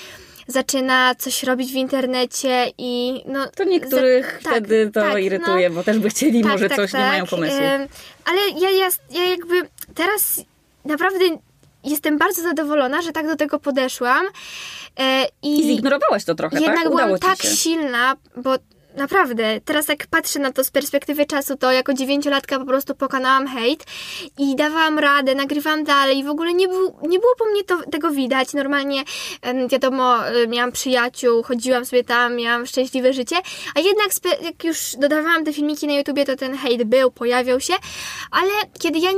zaczyna 0.46 1.14
coś 1.14 1.42
robić 1.42 1.72
w 1.72 1.74
internecie 1.74 2.66
i 2.78 3.22
no... 3.26 3.46
To 3.56 3.64
niektórych 3.64 4.40
za- 4.42 4.50
tak, 4.50 4.58
wtedy 4.58 4.90
to 4.94 5.00
tak, 5.00 5.22
irytuje, 5.22 5.70
bo 5.70 5.82
też 5.84 5.98
by 5.98 6.10
chcieli 6.10 6.42
Tak, 6.42 6.52
może 6.52 6.68
tak, 6.68 6.76
coś, 6.76 6.92
nie 6.92 6.98
tak. 6.98 7.08
mają 7.08 7.26
pomysłu. 7.26 7.58
Ale 8.24 8.40
ja, 8.60 8.70
ja, 8.70 8.88
ja 9.10 9.24
jakby 9.24 9.68
teraz 9.94 10.40
naprawdę 10.84 11.24
jestem 11.84 12.18
bardzo 12.18 12.42
zadowolona, 12.42 13.02
że 13.02 13.12
tak 13.12 13.26
do 13.26 13.36
tego 13.36 13.58
podeszłam. 13.58 14.26
E, 15.00 15.26
I 15.42 15.62
zignorowałaś 15.62 16.24
to 16.24 16.34
trochę, 16.34 16.56
jednak 16.60 16.76
tak? 16.78 16.88
byłam 16.88 17.04
Udało 17.04 17.18
ci 17.18 17.22
tak 17.26 17.42
się. 17.42 17.56
silna, 17.56 18.16
bo 18.36 18.54
naprawdę, 18.98 19.60
teraz 19.64 19.88
jak 19.88 20.06
patrzę 20.06 20.38
na 20.38 20.52
to 20.52 20.64
z 20.64 20.70
perspektywy 20.70 21.26
czasu, 21.26 21.56
to 21.56 21.72
jako 21.72 21.94
dziewięciolatka 21.94 22.58
po 22.58 22.64
prostu 22.64 22.94
pokonałam 22.94 23.48
hejt 23.48 23.84
i 24.38 24.56
dawałam 24.56 24.98
radę, 24.98 25.34
nagrywałam 25.34 25.84
dalej. 25.84 26.24
W 26.24 26.28
ogóle 26.28 26.54
nie, 26.54 26.68
był, 26.68 26.96
nie 27.02 27.18
było 27.18 27.32
po 27.38 27.44
mnie 27.44 27.64
to, 27.64 27.78
tego 27.90 28.10
widać. 28.10 28.54
Normalnie, 28.54 29.02
wiadomo, 29.68 30.26
e, 30.26 30.46
miałam 30.46 30.72
przyjaciół, 30.72 31.42
chodziłam 31.42 31.84
sobie 31.84 32.04
tam, 32.04 32.36
miałam 32.36 32.66
szczęśliwe 32.66 33.12
życie, 33.12 33.36
a 33.74 33.80
jednak 33.80 34.08
jak 34.42 34.64
już 34.64 34.96
dodawałam 34.98 35.44
te 35.44 35.52
filmiki 35.52 35.86
na 35.86 35.92
YouTubie, 35.92 36.24
to 36.24 36.36
ten 36.36 36.56
hejt 36.56 36.84
był, 36.84 37.10
pojawiał 37.10 37.60
się, 37.60 37.74
ale 38.30 38.50
kiedy 38.78 38.98
ja 38.98 39.10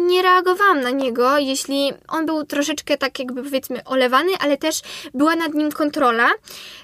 nie 0.00 0.22
reagowałam 0.22 0.80
na 0.80 0.90
niego, 0.90 1.38
jeśli 1.38 1.92
on 2.08 2.26
był 2.26 2.44
troszeczkę 2.44 2.98
tak 2.98 3.18
jakby 3.18 3.42
powiedzmy 3.42 3.84
olewany, 3.84 4.32
ale 4.40 4.56
też 4.56 4.80
była 5.14 5.36
nad 5.36 5.54
nim 5.54 5.72
kontrola. 5.72 6.30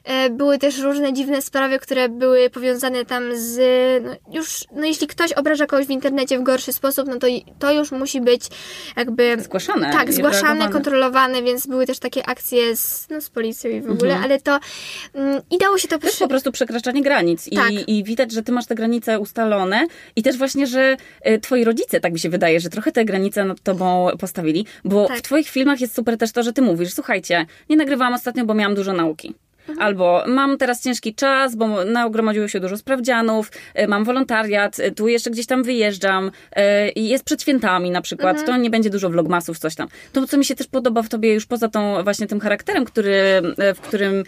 E, 0.04 0.30
Były 0.30 0.58
też 0.58 0.78
różne 0.78 1.12
dziwne 1.12 1.42
sprawy, 1.42 1.78
które 1.78 2.08
były 2.08 2.43
powiązane 2.50 3.04
tam 3.04 3.22
z. 3.34 3.58
No 4.04 4.16
już, 4.32 4.64
no 4.76 4.84
jeśli 4.86 5.06
ktoś 5.06 5.32
obraża 5.32 5.66
kogoś 5.66 5.86
w 5.86 5.90
internecie 5.90 6.38
w 6.38 6.42
gorszy 6.42 6.72
sposób, 6.72 7.08
no 7.08 7.18
to, 7.18 7.26
i- 7.26 7.44
to 7.58 7.72
już 7.72 7.92
musi 7.92 8.20
być 8.20 8.42
jakby. 8.96 9.36
Zgłaszane 9.40 9.92
Tak, 9.92 10.08
i 10.08 10.12
zgłaszane, 10.12 10.68
kontrolowane, 10.68 11.42
więc 11.42 11.66
były 11.66 11.86
też 11.86 11.98
takie 11.98 12.26
akcje 12.28 12.76
z, 12.76 13.06
no, 13.10 13.20
z 13.20 13.30
policją 13.30 13.70
i 13.70 13.80
w 13.80 13.90
ogóle, 13.90 14.12
Mhm. 14.12 14.24
ale 14.24 14.40
to. 14.40 14.58
Mm, 15.14 15.42
I 15.50 15.58
dało 15.58 15.78
się 15.78 15.88
to 15.88 15.98
To 15.98 16.06
jest 16.06 16.16
przy... 16.16 16.24
po 16.24 16.28
prostu 16.28 16.52
przekraczanie 16.52 17.02
granic 17.02 17.46
I, 17.48 17.56
Tak. 17.56 17.70
i 17.86 18.04
widać, 18.04 18.32
że 18.32 18.42
ty 18.42 18.52
masz 18.52 18.66
te 18.66 18.74
granice 18.74 19.18
ustalone 19.20 19.86
i 20.16 20.22
też 20.22 20.36
właśnie, 20.38 20.66
że 20.66 20.96
e, 21.20 21.38
twoi 21.38 21.64
rodzice, 21.64 22.00
tak 22.00 22.12
mi 22.12 22.18
się 22.18 22.28
wydaje, 22.28 22.60
że 22.60 22.68
trochę 22.70 22.92
te 22.92 23.04
granice 23.04 23.44
nad 23.44 23.60
tobą 23.60 24.08
postawili, 24.20 24.66
bo 24.84 25.06
Tak. 25.08 25.18
w 25.18 25.22
twoich 25.22 25.48
filmach 25.48 25.80
jest 25.80 25.94
super 25.94 26.18
też 26.18 26.32
to, 26.32 26.42
że 26.42 26.52
ty 26.52 26.62
mówisz, 26.62 26.94
słuchajcie, 26.94 27.46
nie 27.68 27.76
nagrywałam 27.76 28.14
ostatnio, 28.14 28.44
bo 28.44 28.54
miałam 28.54 28.74
dużo 28.74 28.92
nauki. 28.92 29.34
Mhm. 29.68 29.87
Albo 29.87 30.25
mam 30.26 30.59
teraz 30.59 30.83
ciężki 30.83 31.14
czas, 31.14 31.56
bo 31.56 31.85
nagromadziło 31.85 32.49
się 32.49 32.61
dużo 32.61 32.76
sprawdzianów, 32.76 33.50
e, 33.75 33.87
mam 33.87 34.04
wolontariat, 34.04 34.80
e, 34.80 34.90
tu 34.90 35.09
jeszcze 35.09 35.30
gdzieś 35.30 35.47
tam 35.47 35.62
wyjeżdżam, 35.62 36.30
e, 36.52 36.88
i 36.88 37.09
jest 37.09 37.25
przed 37.25 37.42
świętami 37.42 37.90
na 37.90 38.00
przykład, 38.02 38.37
Mhm. 38.38 38.47
to 38.47 38.56
nie 38.62 38.71
będzie 38.71 38.90
dużo 38.90 39.11
vlogmasów, 39.11 39.59
coś 39.59 39.75
tam. 39.75 39.88
To, 40.12 40.26
co 40.26 40.38
mi 40.38 40.44
się 40.44 40.54
też 40.54 40.66
podoba 40.66 41.02
w 41.02 41.09
tobie 41.09 41.35
już 41.35 41.47
poza 41.47 41.68
tą 41.68 42.02
właśnie 42.02 42.26
tym 42.26 42.40
charakterem, 42.40 42.85
który, 42.85 43.14
w 43.75 43.80
którym 43.80 44.25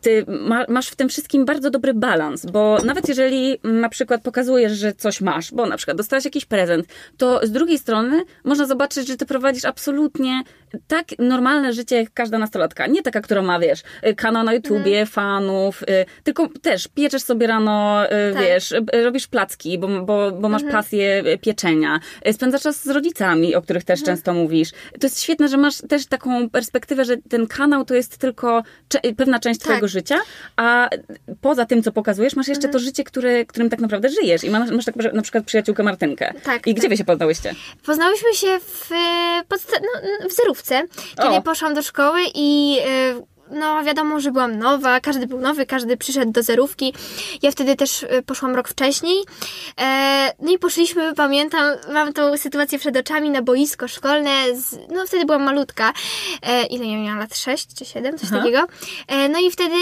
ty 0.00 0.24
ma, 0.28 0.64
masz 0.68 0.88
w 0.88 0.96
tym 0.96 1.08
wszystkim 1.08 1.44
bardzo 1.44 1.70
dobry 1.70 1.94
balans, 1.94 2.46
bo 2.46 2.78
nawet 2.84 3.08
jeżeli 3.08 3.58
na 3.64 3.88
przykład 3.88 4.22
pokazujesz, 4.22 4.72
że 4.72 4.92
coś 4.92 5.20
masz, 5.20 5.52
bo 5.52 5.66
na 5.66 5.76
przykład 5.76 5.96
dostałaś 5.96 6.24
jakiś 6.24 6.44
prezent, 6.44 6.86
to 7.16 7.40
z 7.42 7.50
drugiej 7.50 7.78
strony 7.78 8.24
można 8.44 8.66
zobaczyć, 8.66 9.08
że 9.08 9.16
ty 9.16 9.26
prowadzisz 9.26 9.64
absolutnie 9.64 10.42
tak 10.88 11.04
normalne 11.18 11.72
życie 11.72 11.96
jak 11.96 12.12
każda 12.14 12.38
nastolatka. 12.38 12.86
Nie 12.86 13.02
taka, 13.02 13.20
która 13.20 13.42
ma, 13.42 13.58
wiesz, 13.58 13.82
y, 14.06 14.14
kanał 14.14 14.44
na 14.44 14.54
YouTubie, 14.54 15.06
fanów, 15.06 15.82
y, 15.82 15.86
tylko 16.24 16.48
też 16.62 16.88
pieczesz 16.88 17.22
sobie 17.22 17.46
rano, 17.46 18.06
y, 18.06 18.34
Tak. 18.34 18.42
wiesz, 18.42 18.72
y, 18.72 19.04
robisz 19.04 19.26
placki, 19.26 19.78
bo, 19.78 19.88
bo, 19.88 20.32
bo 20.32 20.48
masz 20.48 20.62
pasję 20.72 21.24
y, 21.34 21.38
pieczenia, 21.38 22.00
y, 22.28 22.32
spędzasz 22.32 22.62
czas 22.62 22.84
z 22.84 22.88
rodzicami, 22.88 23.54
o 23.54 23.62
których 23.62 23.84
też 23.84 24.02
często 24.02 24.34
mówisz. 24.34 24.70
To 25.00 25.06
jest 25.06 25.22
świetne, 25.22 25.48
że 25.48 25.56
masz 25.56 25.76
też 25.88 26.06
taką 26.06 26.50
perspektywę, 26.50 27.04
że 27.04 27.16
ten 27.16 27.46
kanał 27.46 27.84
to 27.84 27.94
jest 27.94 28.18
tylko 28.18 28.62
pewna 29.16 29.38
część 29.38 29.55
Tak. 29.58 29.64
twojego 29.64 29.88
życia, 29.88 30.18
a 30.56 30.88
poza 31.40 31.66
tym, 31.66 31.82
co 31.82 31.92
pokazujesz, 31.92 32.36
masz 32.36 32.48
jeszcze 32.48 32.68
to 32.68 32.78
życie, 32.78 33.04
które, 33.04 33.44
którym 33.44 33.70
tak 33.70 33.80
naprawdę 33.80 34.08
żyjesz. 34.08 34.44
I 34.44 34.50
masz, 34.50 34.70
masz 34.70 34.84
tak, 34.84 34.96
na 35.12 35.22
przykład 35.22 35.44
przyjaciółkę 35.44 35.82
Martynkę. 35.82 36.34
Tak, 36.44 36.66
I 36.66 36.74
gdzie 36.74 36.82
tak. 36.82 36.90
wy 36.90 36.96
się 36.96 37.04
poznałyście? 37.04 37.54
Poznałyśmy 37.86 38.34
się 38.34 38.58
w, 38.60 38.92
e, 38.92 39.42
podsta- 39.48 39.80
no, 39.82 40.28
w 40.28 40.32
zerówce, 40.32 40.82
kiedy 41.22 41.36
O. 41.36 41.42
poszłam 41.42 41.74
do 41.74 41.82
szkoły 41.82 42.20
i 42.34 42.78
e, 42.86 43.35
no 43.50 43.84
wiadomo, 43.84 44.20
że 44.20 44.30
byłam 44.32 44.58
nowa, 44.58 45.00
każdy 45.00 45.26
był 45.26 45.40
nowy, 45.40 45.66
każdy 45.66 45.96
przyszedł 45.96 46.32
do 46.32 46.42
zerówki. 46.42 46.94
Ja 47.42 47.50
wtedy 47.50 47.76
też 47.76 48.02
e, 48.02 48.22
poszłam 48.22 48.54
rok 48.54 48.68
wcześniej. 48.68 49.24
E, 49.80 50.32
no 50.38 50.52
i 50.52 50.58
poszliśmy, 50.58 51.14
pamiętam, 51.14 51.76
mam 51.92 52.12
tą 52.12 52.36
sytuację 52.36 52.78
przed 52.78 52.96
oczami 52.96 53.30
na 53.30 53.42
boisko 53.42 53.88
szkolne. 53.88 54.30
Z, 54.54 54.78
no 54.90 55.06
wtedy 55.06 55.24
byłam 55.24 55.42
malutka. 55.42 55.92
E, 56.42 56.66
ile 56.66 56.86
ja 56.86 56.98
miałam 56.98 57.18
lat? 57.18 57.36
6 57.36 57.66
czy 57.78 57.84
7? 57.84 58.18
Coś 58.18 58.28
Aha. 58.32 58.38
takiego. 58.38 58.66
E, 59.08 59.28
no 59.28 59.38
i 59.38 59.50
wtedy 59.50 59.76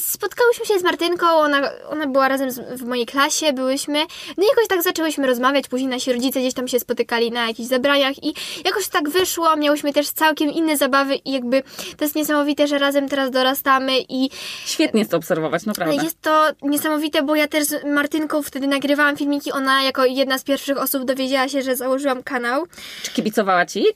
spotkałyśmy 0.00 0.66
się 0.66 0.78
z 0.78 0.82
Martynką, 0.82 1.26
ona, 1.26 1.70
ona 1.90 2.06
była 2.06 2.28
razem 2.28 2.50
z, 2.50 2.80
w 2.80 2.84
mojej 2.84 3.06
klasie, 3.06 3.52
byłyśmy. 3.52 3.98
No 4.36 4.44
i 4.44 4.46
jakoś 4.46 4.68
tak 4.68 4.82
zaczęłyśmy 4.82 5.26
rozmawiać, 5.26 5.68
później 5.68 5.90
nasi 5.90 6.12
rodzice 6.12 6.40
gdzieś 6.40 6.54
tam 6.54 6.68
się 6.68 6.80
spotykali 6.80 7.30
na 7.30 7.46
jakichś 7.46 7.68
zebraniach 7.68 8.24
i 8.24 8.34
jakoś 8.64 8.88
tak 8.88 9.08
wyszło, 9.08 9.56
miałyśmy 9.56 9.92
też 9.92 10.10
całkiem 10.10 10.50
inne 10.50 10.76
zabawy 10.76 11.14
i 11.14 11.32
jakby 11.32 11.62
to 11.96 12.04
jest 12.04 12.16
niesamowite, 12.16 12.66
że 12.66 12.78
razem 12.78 13.03
teraz 13.08 13.30
dorastamy 13.30 13.92
i 14.08 14.30
Świetnie 14.66 14.98
jest 15.00 15.10
to 15.10 15.16
obserwować, 15.16 15.66
naprawdę. 15.66 16.04
jest 16.04 16.22
to 16.22 16.46
niesamowite, 16.62 17.22
bo 17.22 17.36
ja 17.36 17.48
też 17.48 17.64
z 17.64 17.84
Martynką 17.84 18.42
wtedy 18.42 18.66
nagrywałam 18.66 19.16
filmiki, 19.16 19.52
ona 19.52 19.82
jako 19.82 20.04
jedna 20.04 20.38
z 20.38 20.44
pierwszych 20.44 20.78
osób 20.78 21.04
dowiedziała 21.04 21.48
się, 21.48 21.62
że 21.62 21.76
założyłam 21.76 22.22
kanał. 22.22 22.66
Czy 23.02 23.10
kibicowała 23.10 23.66
ci 23.66 23.80
yy, 23.80 23.92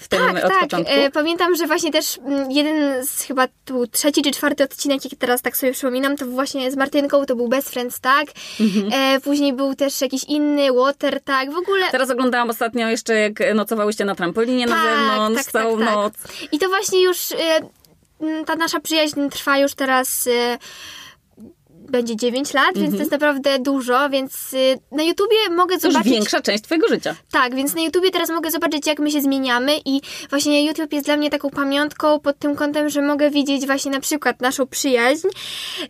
w 0.00 0.08
tym 0.08 0.18
Tak, 0.18 0.44
od 0.44 0.50
tak. 0.50 0.60
początku? 0.60 0.92
E, 0.94 1.10
pamiętam, 1.10 1.56
że 1.56 1.66
właśnie 1.66 1.92
też 1.92 2.18
mm, 2.18 2.50
jeden 2.50 3.06
z 3.06 3.22
chyba 3.22 3.48
był 3.66 3.86
trzeci 3.86 4.22
czy 4.22 4.30
czwarty 4.30 4.64
odcinek, 4.64 5.04
jaki 5.04 5.16
teraz 5.16 5.42
tak 5.42 5.56
sobie 5.56 5.72
przypominam, 5.72 6.16
to 6.16 6.26
właśnie 6.26 6.70
z 6.70 6.76
Martynką, 6.76 7.26
to 7.26 7.36
był 7.36 7.48
Best 7.48 7.70
Friends 7.70 8.00
Tag. 8.00 8.26
Mhm. 8.60 8.92
E, 8.92 9.20
później 9.20 9.52
był 9.52 9.74
też 9.74 10.00
jakiś 10.00 10.24
inny 10.24 10.72
Water 10.72 11.20
Tag. 11.20 11.52
W 11.52 11.56
ogóle 11.56 11.86
Teraz 11.90 12.10
oglądałam 12.10 12.50
ostatnio 12.50 12.88
jeszcze, 12.88 13.14
jak 13.14 13.54
nocowałyście 13.54 14.04
na 14.04 14.14
trampolinie 14.14 14.66
na 14.66 14.74
Tak, 14.74 14.84
zewnątrz 14.84 15.44
tak, 15.44 15.52
całą 15.52 15.78
tak, 15.78 15.86
tak. 15.86 15.96
noc. 15.96 16.12
I 16.52 16.58
to 16.58 16.68
właśnie 16.68 17.02
już 17.02 17.32
e, 17.32 17.36
ta 18.46 18.56
nasza 18.56 18.80
przyjaźń 18.80 19.28
trwa 19.28 19.58
już 19.58 19.74
teraz 19.74 20.26
e, 20.26 20.58
będzie 21.92 22.16
9 22.16 22.54
lat, 22.54 22.78
więc 22.78 22.92
to 22.92 22.98
jest 22.98 23.10
naprawdę 23.12 23.58
dużo, 23.58 24.10
więc 24.10 24.52
y, 24.52 24.78
na 24.92 25.02
YouTubie 25.02 25.36
mogę 25.50 25.78
To 25.78 25.86
już 25.86 25.94
zobaczyć... 25.94 26.12
większa 26.12 26.40
część 26.40 26.64
twojego 26.64 26.88
życia. 26.88 27.14
Tak, 27.32 27.54
więc 27.54 27.74
na 27.74 27.82
YouTubie 27.82 28.10
teraz 28.10 28.30
mogę 28.30 28.50
zobaczyć, 28.50 28.86
jak 28.86 28.98
my 28.98 29.10
się 29.10 29.20
zmieniamy 29.20 29.72
i 29.84 30.00
właśnie 30.30 30.66
YouTube 30.66 30.92
jest 30.92 31.06
dla 31.06 31.16
mnie 31.16 31.30
taką 31.30 31.50
pamiątką 31.50 32.20
pod 32.20 32.38
tym 32.38 32.56
kątem, 32.56 32.88
że 32.88 33.02
mogę 33.02 33.30
widzieć 33.30 33.66
właśnie 33.66 33.90
na 33.92 34.00
przykład 34.00 34.40
naszą 34.40 34.66
przyjaźń 34.66 35.28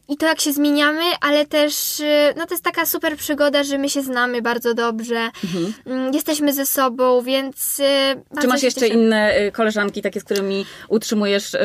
i 0.09 0.17
to, 0.17 0.27
jak 0.27 0.41
się 0.41 0.53
zmieniamy, 0.53 1.03
ale 1.21 1.47
też 1.47 2.01
y, 2.01 2.35
no 2.37 2.47
to 2.47 2.55
jest 2.55 2.65
taka 2.65 2.87
super 2.87 3.17
przygoda, 3.17 3.65
że 3.65 3.79
my 3.79 3.89
się 3.89 4.03
znamy 4.03 4.43
bardzo 4.43 4.75
dobrze, 4.75 5.31
mm, 5.87 6.15
jesteśmy 6.15 6.53
ze 6.53 6.67
sobą, 6.67 7.23
więc 7.23 7.79
y, 7.81 8.41
Czy 8.41 8.47
masz 8.49 8.63
jeszcze 8.63 8.81
cieszę. 8.81 8.95
inne 8.95 9.33
koleżanki, 9.53 10.03
takie, 10.03 10.21
z 10.21 10.25
którymi 10.25 10.67
utrzymujesz 10.89 11.55
ym, 11.55 11.61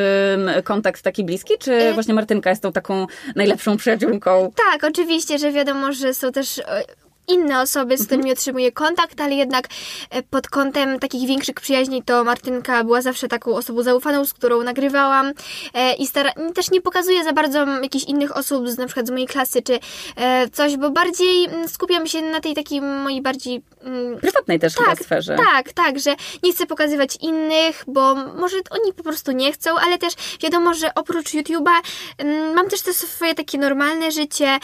kontakt 0.64 1.02
taki 1.02 1.24
bliski? 1.24 1.54
Czy 1.60 1.74
E- 1.74 1.94
właśnie 1.94 2.14
Martynka 2.14 2.50
jest 2.50 2.62
tą 2.62 2.72
taką 2.72 3.08
najlepszą 3.36 3.78
przyjaciółką? 3.78 4.27
Tak, 4.56 4.84
oczywiście, 4.84 5.40
że 5.40 5.52
wiadomo, 5.52 5.94
że 5.94 6.14
są 6.14 6.32
też 6.32 6.60
e, 6.60 6.84
inne 7.28 7.62
osoby, 7.62 7.98
z 7.98 8.06
którymi 8.06 8.32
otrzymuję 8.32 8.72
kontakt, 8.72 9.22
ale 9.22 9.36
jednak 9.36 9.68
e, 10.10 10.24
pod 10.24 10.48
kątem 10.48 11.00
takich 11.00 11.28
większych 11.28 11.56
przyjaźni 11.56 12.04
to 12.04 12.24
Martynka 12.24 12.84
była 12.84 13.02
zawsze 13.02 13.28
taką 13.28 13.56
osobą 13.56 13.84
zaufaną, 13.84 14.26
z 14.26 14.34
którą 14.34 14.64
nagrywałam 14.64 15.32
e, 15.74 15.94
i 15.94 16.08
stara- 16.08 16.54
też 16.54 16.72
nie 16.72 16.82
pokazuję 16.82 17.24
za 17.24 17.34
bardzo 17.34 17.66
jakichś 17.82 18.06
innych 18.06 18.38
osób, 18.38 18.70
z, 18.70 18.78
na 18.78 18.86
przykład 18.86 19.08
z 19.08 19.12
mojej 19.12 19.28
klasy 19.28 19.62
czy 19.62 19.80
e, 20.16 20.50
coś, 20.50 20.78
bo 20.78 20.90
bardziej 20.90 21.46
mm, 21.46 21.68
skupiam 21.68 22.08
się 22.08 22.22
na 22.22 22.40
tej 22.40 22.56
takiej 22.56 22.82
mojej 22.82 23.22
bardziej 23.22 23.62
mm, 23.84 24.20
Prywatnej 24.20 24.60
też 24.60 24.76
chyba 24.76 24.90
tak, 24.90 25.00
sferze. 25.00 25.36
tak, 25.54 25.74
tak, 25.74 26.00
że 26.00 26.16
nie 26.44 26.54
chcę 26.54 26.66
pokazywać 26.66 27.18
innych, 27.22 27.84
bo 27.88 28.16
może 28.16 28.58
oni 28.70 28.94
po 28.94 29.04
prostu 29.04 29.32
nie 29.32 29.52
chcą, 29.52 29.72
ale 29.86 29.98
też 29.98 30.14
wiadomo, 30.44 30.74
że 30.74 30.94
oprócz 30.96 31.30
YouTube'a 31.30 31.76
mm, 32.18 32.56
mam 32.56 32.70
też 32.70 32.82
te 32.82 32.94
swoje 32.94 33.36
takie 33.36 33.58
normalne 33.58 34.12
życie 34.12 34.58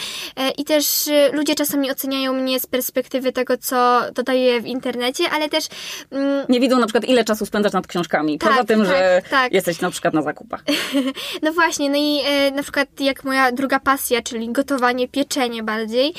i 0.58 0.63
też 0.63 1.08
e, 1.08 1.32
ludzie 1.32 1.56
czasami 1.56 1.91
oceniają 1.91 2.34
mnie 2.34 2.53
z 2.60 2.68
perspektywy 2.68 3.32
tego, 3.32 3.58
co 3.58 4.02
dodaję 4.13 4.62
w 4.62 4.66
internecie, 4.66 5.24
ale 5.32 5.50
też 5.50 5.68
mm, 6.12 6.46
Nie 6.50 6.60
widzą 6.60 6.80
na 6.80 6.86
przykład, 6.86 7.06
ile 7.06 7.24
czasu 7.24 7.46
spędzasz 7.46 7.74
nad 7.74 7.88
książkami. 7.88 8.38
Tak, 8.39 8.50
Poza 8.50 8.63
tym, 8.63 8.80
tak, 8.80 8.88
że 8.88 9.22
tak. 9.30 9.54
jesteś 9.54 9.82
na 9.82 9.92
przykład 9.92 10.13
na 10.13 10.22
zakupach. 10.22 10.63
No 11.42 11.54
właśnie, 11.54 11.89
no 11.89 11.96
i 11.98 12.20
e, 12.26 12.52
na 12.52 12.63
przykład 12.63 12.88
jak 13.00 13.24
moja 13.24 13.52
druga 13.52 13.80
pasja, 13.80 14.22
czyli 14.22 14.52
gotowanie, 14.52 15.08
pieczenie 15.08 15.63
bardziej. 15.63 16.13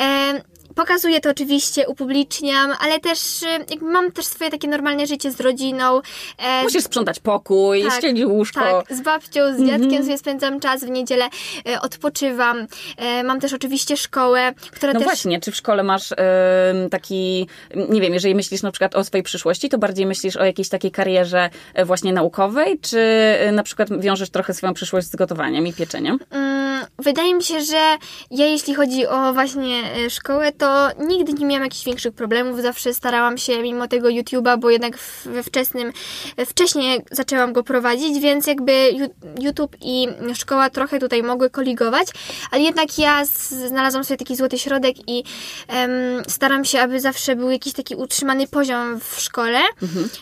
E, 0.00 0.40
Pokazuję 0.74 1.20
to 1.20 1.30
oczywiście, 1.30 1.88
upubliczniam, 1.88 2.72
ale 2.80 3.00
też 3.00 3.42
e, 3.42 3.46
jakby 3.70 3.86
mam 3.86 4.12
też 4.12 4.24
swoje 4.26 4.50
takie 4.50 4.68
normalne 4.68 5.06
życie 5.06 5.30
z 5.30 5.40
rodziną. 5.40 6.00
E, 6.38 6.62
Musisz 6.62 6.84
sprzątać 6.84 7.20
pokój, 7.20 7.82
Tak, 7.82 7.92
ścielić 7.92 8.24
łóżko. 8.24 8.60
Tak, 8.60 8.96
z 8.96 9.00
babcią, 9.00 9.40
z 9.56 9.66
dziadkiem 9.66 10.02
sobie 10.02 10.18
spędzam 10.18 10.60
czas 10.60 10.84
w 10.84 10.88
niedzielę, 10.90 11.28
e, 11.68 11.80
odpoczywam. 11.80 12.66
E, 12.96 13.22
mam 13.24 13.40
też 13.40 13.52
oczywiście 13.52 13.96
szkołę, 13.96 14.54
która 14.72 14.92
No 14.92 14.98
też... 14.98 15.08
właśnie, 15.08 15.40
czy 15.40 15.50
w 15.52 15.56
szkole 15.56 15.82
masz 15.82 16.14
taki, 16.90 17.46
nie 17.90 18.00
wiem, 18.00 18.14
jeżeli 18.14 18.34
myślisz 18.34 18.62
na 18.62 18.70
przykład 18.70 18.94
o 18.94 19.04
swojej 19.04 19.22
przyszłości, 19.22 19.68
to 19.68 19.78
bardziej 19.78 20.06
myślisz 20.06 20.36
o 20.36 20.44
jakiejś 20.44 20.68
takiej 20.68 20.90
karierze 20.90 21.50
właśnie 21.84 22.12
naukowej, 22.12 22.78
czy 22.78 22.98
na 23.52 23.62
przykład 23.62 24.00
wiążesz 24.00 24.30
trochę 24.30 24.54
swoją 24.54 24.74
przyszłość 24.74 25.06
z 25.06 25.16
gotowaniem 25.16 25.66
i 25.66 25.72
pieczeniem? 25.72 26.18
Mm, 26.30 26.53
Wydaje 26.98 27.34
mi 27.34 27.42
się, 27.42 27.60
że 27.60 27.96
ja 28.30 28.46
jeśli 28.46 28.74
chodzi 28.74 29.06
o 29.06 29.32
właśnie 29.32 29.82
e, 30.06 30.10
szkołę, 30.10 30.52
to 30.52 30.88
nigdy 30.98 31.32
nie 31.32 31.46
miałam 31.46 31.62
jakichś 31.62 31.84
większych 31.84 32.14
problemów. 32.14 32.62
Zawsze 32.62 32.94
starałam 32.94 33.38
się 33.38 33.62
mimo 33.62 33.88
tego 33.88 34.08
YouTube'a, 34.08 34.58
bo 34.58 34.70
jednak 34.70 34.98
we 35.24 35.42
wczesnym, 35.42 35.92
e, 36.36 36.46
wcześniej 36.46 37.00
zaczęłam 37.10 37.52
go 37.52 37.62
prowadzić, 37.62 38.20
więc 38.20 38.46
jakby 38.46 38.90
YouTube 39.40 39.76
i 39.80 40.08
szkoła 40.34 40.70
trochę 40.70 40.98
tutaj 40.98 41.22
mogły 41.22 41.50
koligować, 41.50 42.08
ale 42.50 42.62
jednak 42.62 42.98
ja 42.98 43.24
znalazłam 43.68 44.04
sobie 44.04 44.18
taki 44.18 44.36
złoty 44.36 44.58
środek 44.58 44.96
i 45.06 45.24
em, 45.68 45.90
staram 46.28 46.64
się, 46.64 46.80
aby 46.80 47.00
zawsze 47.00 47.36
był 47.36 47.50
jakiś 47.50 47.72
taki 47.72 47.94
utrzymany 47.94 48.46
poziom 48.46 49.00
w 49.00 49.20
szkole. 49.20 49.58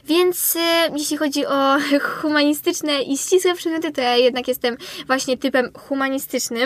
Więc 0.05 0.57
e, 0.57 0.91
jeśli 0.97 1.17
chodzi 1.17 1.47
o 1.47 1.77
humanistyczne 2.21 3.03
i 3.03 3.19
ścisłe 3.19 3.55
przedmioty, 3.55 3.93
to 3.93 4.01
ja 4.01 4.17
jednak 4.17 4.49
jestem 4.49 4.77
właśnie 5.07 5.39
typem 5.39 5.71
humanistycznym 5.79 6.62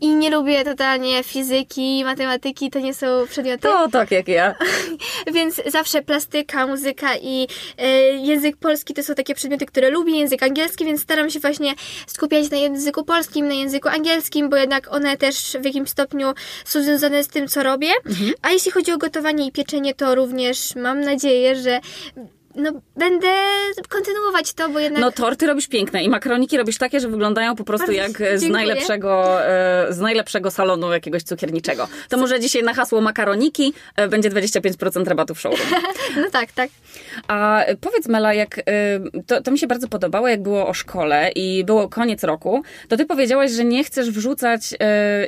i 0.00 0.14
nie 0.14 0.30
lubię 0.30 0.64
totalnie 0.64 1.22
fizyki, 1.22 2.04
matematyki, 2.04 2.70
to 2.70 2.78
nie 2.78 2.94
są 2.94 3.06
przedmioty. 3.30 3.62
To 3.62 3.88
tak 3.88 4.10
jak 4.10 4.28
ja. 4.28 4.54
Więc 5.34 5.60
zawsze 5.66 6.02
plastyka, 6.02 6.66
muzyka 6.66 7.16
i 7.16 7.48
e, 7.78 7.88
język 8.02 8.56
polski 8.56 8.94
to 8.94 9.02
są 9.02 9.14
takie 9.14 9.34
przedmioty, 9.34 9.66
które 9.66 9.90
lubię, 9.90 10.18
język 10.18 10.42
angielski, 10.42 10.84
więc 10.84 11.02
staram 11.02 11.30
się 11.30 11.40
właśnie 11.40 11.74
skupiać 12.06 12.50
na 12.50 12.56
języku 12.56 13.04
polskim, 13.04 13.48
na 13.48 13.54
języku 13.54 13.88
angielskim, 13.88 14.50
bo 14.50 14.56
jednak 14.56 14.94
one 14.94 15.16
też 15.16 15.56
w 15.60 15.64
jakimś 15.64 15.90
stopniu 15.90 16.32
są 16.64 16.82
związane 16.82 17.24
z 17.24 17.28
tym, 17.28 17.48
co 17.48 17.62
robię. 17.62 17.90
A 18.42 18.50
jeśli 18.50 18.70
chodzi 18.70 18.92
o 18.92 18.98
gotowanie 18.98 19.46
i 19.46 19.52
pieczenie, 19.52 19.94
to 19.94 20.14
również 20.14 20.76
mam 20.76 21.00
nadzieję, 21.00 21.56
że 21.56 21.80
no, 22.60 22.72
będę 22.96 23.28
kontynuować 23.88 24.52
to, 24.52 24.68
bo 24.68 24.78
jednak... 24.78 25.00
No 25.00 25.12
torty 25.12 25.46
robisz 25.46 25.68
piękne 25.68 26.02
i 26.02 26.08
makaroniki 26.08 26.56
robisz 26.56 26.78
takie, 26.78 27.00
że 27.00 27.08
wyglądają 27.08 27.56
po 27.56 27.64
prostu 27.64 27.86
Bardzo 27.86 28.02
jak 28.02 28.38
z 28.38 28.48
najlepszego, 28.48 29.44
e, 29.46 29.86
z 29.90 29.98
najlepszego 29.98 30.50
salonu 30.50 30.92
jakiegoś 30.92 31.22
cukierniczego. 31.22 31.88
To 32.08 32.16
może 32.16 32.40
dzisiaj 32.40 32.62
na 32.62 32.74
hasło 32.74 33.00
makaroniki 33.00 33.72
e, 33.96 34.08
będzie 34.08 34.30
25% 34.30 35.08
rabatu 35.08 35.34
w 35.34 35.40
showroom. 35.40 35.70
No 36.16 36.30
tak, 36.30 36.52
tak. 36.52 36.70
A 37.28 37.64
powiedz 37.80 38.08
Mela, 38.08 38.34
jak 38.34 38.60
to, 39.26 39.42
to 39.42 39.50
mi 39.50 39.58
się 39.58 39.66
bardzo 39.66 39.88
podobało, 39.88 40.28
jak 40.28 40.42
było 40.42 40.66
o 40.66 40.74
szkole 40.74 41.30
i 41.34 41.64
było 41.64 41.88
koniec 41.88 42.24
roku, 42.24 42.62
to 42.88 42.96
ty 42.96 43.06
powiedziałaś, 43.06 43.50
że 43.50 43.64
nie 43.64 43.84
chcesz 43.84 44.10
wrzucać 44.10 44.74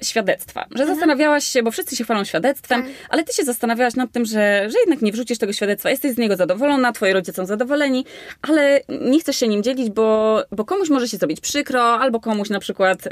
świadectwa. 0.02 0.66
Że 0.74 0.86
zastanawiałaś 0.86 1.44
się, 1.44 1.62
bo 1.62 1.70
wszyscy 1.70 1.96
się 1.96 2.04
chwalą 2.04 2.24
świadectwem, 2.24 2.82
Tak. 2.82 2.92
ale 3.08 3.24
ty 3.24 3.32
się 3.32 3.44
zastanawiałaś 3.44 3.94
nad 3.94 4.12
tym, 4.12 4.24
że, 4.24 4.70
że 4.70 4.78
jednak 4.78 5.02
nie 5.02 5.12
wrzucisz 5.12 5.38
tego 5.38 5.52
świadectwa. 5.52 5.90
Jesteś 5.90 6.12
z 6.12 6.18
niego 6.18 6.36
zadowolona, 6.36 6.92
twoi 6.92 7.12
rodzice 7.22 7.36
są 7.36 7.46
zadowoleni, 7.46 8.04
ale 8.42 8.80
nie 9.00 9.20
chcesz 9.20 9.36
się 9.36 9.48
nim 9.48 9.62
dzielić, 9.62 9.90
bo, 9.90 10.42
bo 10.52 10.64
komuś 10.64 10.90
może 10.90 11.08
się 11.08 11.16
zrobić 11.16 11.40
przykro, 11.40 11.82
albo 11.82 12.20
komuś 12.20 12.50
na 12.50 12.60
przykład 12.60 13.06
y, 13.06 13.10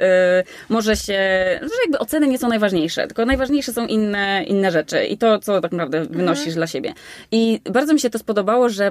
może 0.68 0.96
się, 0.96 1.18
że 1.62 1.74
jakby 1.84 1.98
oceny 1.98 2.28
nie 2.28 2.38
są 2.38 2.48
najważniejsze, 2.48 3.06
tylko 3.06 3.26
najważniejsze 3.26 3.72
są 3.72 3.86
inne, 3.86 4.44
inne 4.46 4.70
rzeczy 4.70 5.04
i 5.04 5.18
to, 5.18 5.38
co 5.38 5.60
tak 5.60 5.72
naprawdę 5.72 6.04
wynosisz 6.04 6.54
dla 6.54 6.66
siebie. 6.66 6.92
I 7.32 7.60
bardzo 7.70 7.94
mi 7.94 8.00
się 8.00 8.10
to 8.10 8.18
spodobało, 8.18 8.68
że 8.68 8.90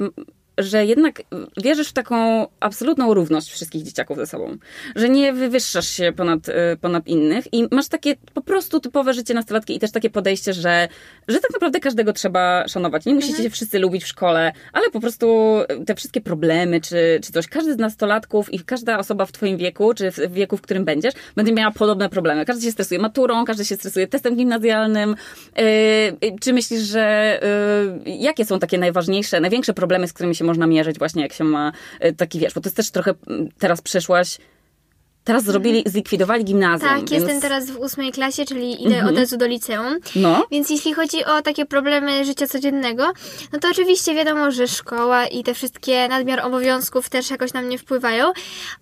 że 0.59 0.85
jednak 0.85 1.21
wierzysz 1.57 1.89
w 1.89 1.93
taką 1.93 2.47
absolutną 2.59 3.13
równość 3.13 3.51
wszystkich 3.51 3.83
dzieciaków 3.83 4.17
ze 4.17 4.27
sobą. 4.27 4.57
Że 4.95 5.09
nie 5.09 5.33
wywyższasz 5.33 5.87
się 5.87 6.11
ponad, 6.15 6.49
y, 6.49 6.53
ponad 6.81 7.07
innych 7.07 7.53
i 7.53 7.67
masz 7.71 7.87
takie 7.87 8.15
po 8.33 8.41
prostu 8.41 8.79
typowe 8.79 9.13
życie 9.13 9.33
nastolatki 9.33 9.75
i 9.75 9.79
też 9.79 9.91
takie 9.91 10.09
podejście, 10.09 10.53
że, 10.53 10.87
że 11.27 11.39
tak 11.39 11.51
naprawdę 11.53 11.79
każdego 11.79 12.13
trzeba 12.13 12.67
szanować. 12.67 13.05
Nie 13.05 13.15
musicie 13.15 13.43
się 13.43 13.49
wszyscy 13.49 13.79
lubić 13.79 14.03
w 14.03 14.07
szkole, 14.07 14.51
ale 14.73 14.89
po 14.89 14.99
prostu 14.99 15.57
te 15.85 15.95
wszystkie 15.95 16.21
problemy 16.21 16.81
czy, 16.81 17.19
czy 17.23 17.31
coś, 17.31 17.47
każdy 17.47 17.73
z 17.73 17.77
nastolatków 17.77 18.53
i 18.53 18.59
każda 18.59 18.99
osoba 18.99 19.25
w 19.25 19.31
twoim 19.31 19.57
wieku, 19.57 19.93
czy 19.93 20.11
w 20.11 20.33
wieku, 20.33 20.57
w 20.57 20.61
którym 20.61 20.85
będziesz, 20.85 21.13
będzie 21.35 21.53
miała 21.53 21.71
podobne 21.71 22.09
problemy. 22.09 22.45
Każdy 22.45 22.65
się 22.65 22.71
stresuje 22.71 22.99
maturą, 22.99 23.45
każdy 23.45 23.65
się 23.65 23.75
stresuje 23.75 24.07
testem 24.07 24.35
gimnazjalnym. 24.35 25.15
Yy, 26.21 26.37
czy 26.41 26.53
myślisz, 26.53 26.81
że 26.81 27.39
yy, 28.05 28.15
jakie 28.15 28.45
są 28.45 28.59
takie 28.59 28.77
najważniejsze, 28.77 29.39
największe 29.39 29.73
problemy, 29.73 30.07
z 30.07 30.13
którymi 30.13 30.35
się 30.35 30.45
można 30.49 30.67
mierzyć 30.67 30.99
właśnie, 30.99 31.21
jak 31.21 31.33
się 31.33 31.43
ma 31.43 31.71
yy, 32.01 32.13
taki, 32.13 32.39
wiesz, 32.39 32.53
bo 32.53 32.61
to 32.61 32.67
jest 32.67 32.77
też 32.77 32.91
trochę, 32.91 33.13
teraz 33.59 33.81
przeszłaś, 33.81 34.37
teraz 35.23 35.43
zrobili, 35.43 35.83
zlikwidowali 35.85 36.45
gimnazjum. 36.45 36.89
Tak, 36.89 36.97
więc, 36.99 37.11
jestem 37.11 37.41
teraz 37.41 37.71
w 37.71 37.77
ósmej 37.77 38.11
klasie, 38.11 38.45
czyli 38.45 38.83
idę 38.83 39.05
od 39.05 39.17
razu 39.17 39.37
do 39.37 39.45
liceum. 39.47 39.99
No, 40.15 40.45
Więc 40.51 40.69
jeśli 40.69 40.93
chodzi 40.93 41.25
o 41.25 41.41
takie 41.41 41.65
problemy 41.65 42.25
życia 42.25 42.47
codziennego, 42.47 43.13
no 43.53 43.59
to 43.59 43.67
oczywiście 43.71 44.15
wiadomo, 44.15 44.51
że 44.51 44.67
szkoła 44.67 45.27
i 45.27 45.43
te 45.43 45.53
wszystkie 45.53 46.07
nadmiar 46.07 46.39
obowiązków 46.39 47.09
też 47.09 47.29
jakoś 47.29 47.53
na 47.53 47.61
mnie 47.61 47.77
wpływają, 47.77 48.31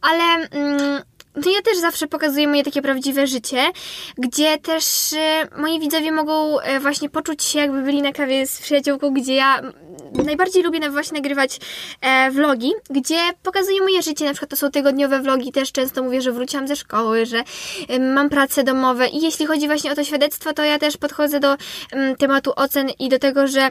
ale 0.01 0.49
mm, 0.51 1.01
to 1.43 1.49
ja 1.49 1.61
też 1.61 1.77
zawsze 1.77 2.07
pokazuję 2.07 2.47
moje 2.47 2.63
takie 2.63 2.81
prawdziwe 2.81 3.27
życie, 3.27 3.63
gdzie 4.17 4.57
też 4.57 5.13
e, 5.13 5.47
moi 5.57 5.79
widzowie 5.79 6.11
mogą 6.11 6.59
e, 6.59 6.79
właśnie 6.79 7.09
poczuć 7.09 7.43
się 7.43 7.59
jakby 7.59 7.81
byli 7.81 8.01
na 8.01 8.11
kawie 8.11 8.47
z 8.47 8.61
przyjaciółką, 8.61 9.13
gdzie 9.13 9.35
ja 9.35 9.59
mm, 9.59 9.73
najbardziej 10.25 10.63
lubię 10.63 10.89
właśnie 10.89 11.15
nagrywać 11.15 11.59
e, 12.01 12.31
vlogi, 12.31 12.71
gdzie 12.89 13.19
pokazuję 13.43 13.81
moje 13.81 14.01
życie, 14.01 14.25
na 14.25 14.31
przykład 14.31 14.49
to 14.49 14.55
są 14.55 14.71
tygodniowe 14.71 15.19
vlogi, 15.19 15.51
też 15.51 15.71
często 15.71 16.03
mówię, 16.03 16.21
że 16.21 16.31
wróciłam 16.31 16.67
ze 16.67 16.75
szkoły, 16.75 17.25
że 17.25 17.43
em, 17.87 18.13
mam 18.13 18.29
prace 18.29 18.63
domowe. 18.63 19.07
I 19.07 19.21
jeśli 19.21 19.45
chodzi 19.45 19.67
właśnie 19.67 19.91
o 19.91 19.95
to 19.95 20.03
świadectwo, 20.03 20.53
to 20.53 20.63
ja 20.63 20.79
też 20.79 20.97
podchodzę 20.97 21.39
do 21.39 21.51
em, 21.91 22.15
tematu 22.15 22.51
ocen 22.55 22.89
i 22.99 23.09
do 23.09 23.19
tego, 23.19 23.47
że 23.47 23.69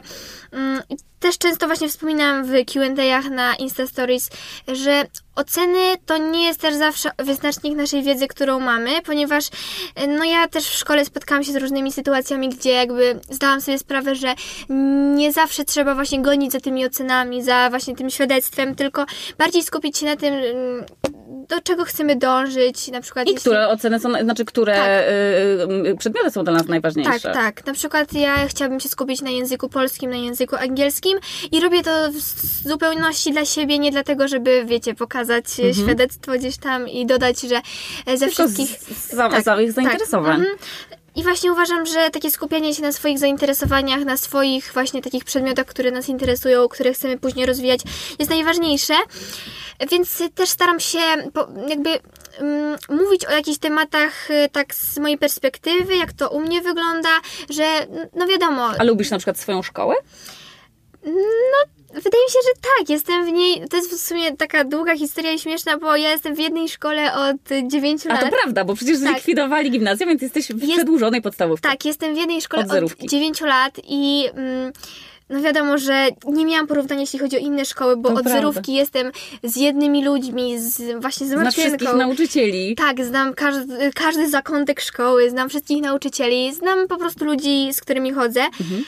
mm, 0.51 0.81
też 1.19 1.37
często 1.37 1.67
właśnie 1.67 1.89
wspominam 1.89 2.45
w 2.45 2.51
Q&A'ach 2.51 3.29
na 3.29 3.55
Insta 3.55 3.87
Stories, 3.87 4.29
że 4.67 5.05
oceny 5.37 5.97
to 6.05 6.17
nie 6.17 6.43
jest 6.43 6.61
też 6.61 6.75
zawsze 6.75 7.11
wyznacznik 7.17 7.75
naszej 7.75 8.03
wiedzy, 8.03 8.27
którą 8.27 8.59
mamy, 8.59 9.01
ponieważ 9.01 9.49
e, 9.95 10.07
no 10.07 10.23
ja 10.23 10.47
też 10.47 10.69
w 10.69 10.73
szkole 10.77 11.05
spotkałam 11.05 11.43
się 11.43 11.53
z 11.53 11.55
różnymi 11.55 11.91
sytuacjami, 11.91 12.49
gdzie 12.49 12.71
jakby 12.71 13.19
zdałam 13.29 13.61
sobie 13.61 13.79
sprawę, 13.79 14.15
że 14.15 14.35
nie 15.15 15.33
zawsze 15.33 15.65
trzeba 15.65 15.95
właśnie 15.95 16.21
gonić 16.21 16.51
za 16.51 16.59
tymi 16.59 16.85
ocenami, 16.85 17.43
za 17.43 17.69
właśnie 17.69 17.95
tym 17.95 18.09
świadectwem, 18.09 18.75
tylko 18.75 19.05
bardziej 19.37 19.63
skupić 19.63 19.97
się 19.97 20.05
na 20.05 20.15
tym, 20.15 20.33
mm, 20.33 20.85
do 21.49 21.61
czego 21.61 21.85
chcemy 21.85 22.15
dążyć, 22.15 22.87
na 22.87 23.01
przykład 23.01 23.27
I 23.27 23.29
jeśli... 23.29 23.41
które 23.41 23.67
oceny 23.67 23.99
są, 23.99 24.23
znaczy 24.23 24.45
które 24.45 24.75
Tak. 24.75 24.87
y, 25.85 25.89
y, 25.89 25.95
przedmioty 25.97 26.31
są 26.31 26.43
dla 26.43 26.53
nas 26.53 26.67
najważniejsze. 26.67 27.19
Tak, 27.19 27.33
tak. 27.33 27.65
Na 27.65 27.73
przykład 27.73 28.13
ja 28.13 28.47
chciałabym 28.47 28.79
się 28.79 28.89
skupić 28.89 29.21
na 29.21 29.29
języku 29.29 29.69
polskim, 29.69 30.09
na 30.11 30.17
języku 30.17 30.55
angielskim 30.55 31.19
i 31.51 31.59
robię 31.59 31.83
to 31.83 32.11
w 32.11 32.19
zupełności 32.67 33.31
dla 33.31 33.45
siebie, 33.45 33.79
nie 33.79 33.91
dlatego, 33.91 34.27
żeby, 34.27 34.65
wiecie, 34.65 34.95
pokazać 34.95 35.45
e, 35.59 35.73
świadectwo 35.73 36.31
gdzieś 36.31 36.57
tam 36.57 36.87
i 36.87 37.05
dodać, 37.05 37.41
że 37.41 37.55
e, 38.05 38.17
ze 38.17 38.25
Mhm. 38.27 38.31
Tylko 38.31 38.35
wszystkich... 38.35 38.79
z, 38.79 39.09
z, 39.09 39.13
za, 39.13 39.41
za 39.41 39.61
ich 39.61 39.71
zainteresowań. 39.71 40.35
Mhm. 40.35 40.57
I 41.17 41.23
właśnie 41.23 41.51
uważam, 41.51 41.85
że 41.85 42.09
takie 42.09 42.31
skupianie 42.31 42.73
się 42.73 42.81
na 42.81 42.91
swoich 42.91 43.19
zainteresowaniach, 43.19 44.05
na 44.05 44.17
swoich 44.17 44.73
właśnie 44.73 45.01
takich 45.01 45.25
przedmiotach, 45.25 45.65
które 45.65 45.91
nas 45.91 46.09
interesują, 46.09 46.67
które 46.67 46.93
chcemy 46.93 47.17
później 47.17 47.45
rozwijać, 47.45 47.81
jest 48.19 48.31
najważniejsze. 48.31 48.93
Więc 49.91 50.23
też 50.35 50.49
staram 50.49 50.79
się 50.79 50.99
jakby 51.67 51.89
mm, 52.39 52.77
mówić 52.89 53.25
o 53.25 53.31
jakichś 53.31 53.57
tematach 53.57 54.31
y, 54.31 54.49
tak 54.51 54.75
z 54.75 54.97
mojej 54.97 55.17
perspektywy, 55.17 55.95
jak 55.95 56.13
to 56.13 56.29
u 56.29 56.39
mnie 56.39 56.61
wygląda, 56.61 57.09
że 57.49 57.87
no 58.15 58.27
wiadomo, 58.27 58.69
A 58.79 58.83
lubisz 58.83 59.11
na 59.11 59.17
przykład 59.17 59.39
swoją 59.39 59.63
szkołę? 59.63 59.95
Wydaje 62.03 62.23
mi 62.25 62.31
się, 62.31 62.39
że 62.43 62.61
tak, 62.77 62.89
jestem 62.89 63.25
w 63.25 63.31
niej, 63.31 63.61
to 63.69 63.77
jest 63.77 63.91
w 63.91 64.07
sumie 64.07 64.35
taka 64.37 64.63
długa 64.63 64.95
historia 64.97 65.31
i 65.31 65.39
śmieszna, 65.39 65.77
bo 65.77 65.95
ja 65.95 66.11
jestem 66.11 66.35
w 66.35 66.39
jednej 66.39 66.69
szkole 66.69 67.13
od 67.13 67.67
9 67.67 68.05
A 68.05 68.09
lat. 68.13 68.21
to 68.21 68.27
prawda, 68.29 68.63
bo 68.65 68.75
przecież 68.75 68.99
Tak. 69.03 69.11
zlikwidowali 69.13 69.71
gimnazjum, 69.71 70.09
więc 70.09 70.21
jesteś 70.21 70.47
w 70.47 70.61
Jest- 70.61 70.73
przedłużonej 70.73 71.21
podstawówce. 71.21 71.69
Tak, 71.69 71.85
jestem 71.85 72.15
w 72.15 72.17
jednej 72.17 72.41
szkole 72.41 72.61
Od 72.63 72.67
od, 72.69 72.73
zerówki. 72.73 73.07
9 73.07 73.41
lat 73.41 73.73
i 73.87 74.25
mm, 74.33 74.71
no 75.29 75.41
wiadomo, 75.41 75.77
że 75.77 76.07
nie 76.25 76.45
miałam 76.45 76.67
porównania, 76.67 77.01
jeśli 77.01 77.19
chodzi 77.19 77.35
o 77.35 77.39
inne 77.39 77.65
szkoły, 77.65 77.97
bo 77.97 78.09
To 78.09 78.15
od 78.15 78.21
prawda. 78.23 78.39
zerówki 78.41 78.73
jestem 78.73 79.11
z 79.43 79.55
jednymi 79.55 80.05
ludźmi, 80.05 80.59
z, 80.59 81.01
właśnie 81.01 81.27
z 81.27 81.29
Znasz 81.29 81.53
wszystkich 81.55 81.93
nauczycieli. 81.93 82.75
Tak, 82.75 83.05
znam 83.05 83.33
każdy, 83.33 83.91
każdy 83.95 84.29
zakątek 84.29 84.81
szkoły, 84.81 85.29
znam 85.29 85.49
wszystkich 85.49 85.81
nauczycieli, 85.81 86.53
znam 86.53 86.87
po 86.87 86.97
prostu 86.97 87.25
ludzi, 87.25 87.73
z 87.73 87.81
którymi 87.81 88.11
chodzę. 88.11 88.41
Mhm. 88.41 88.83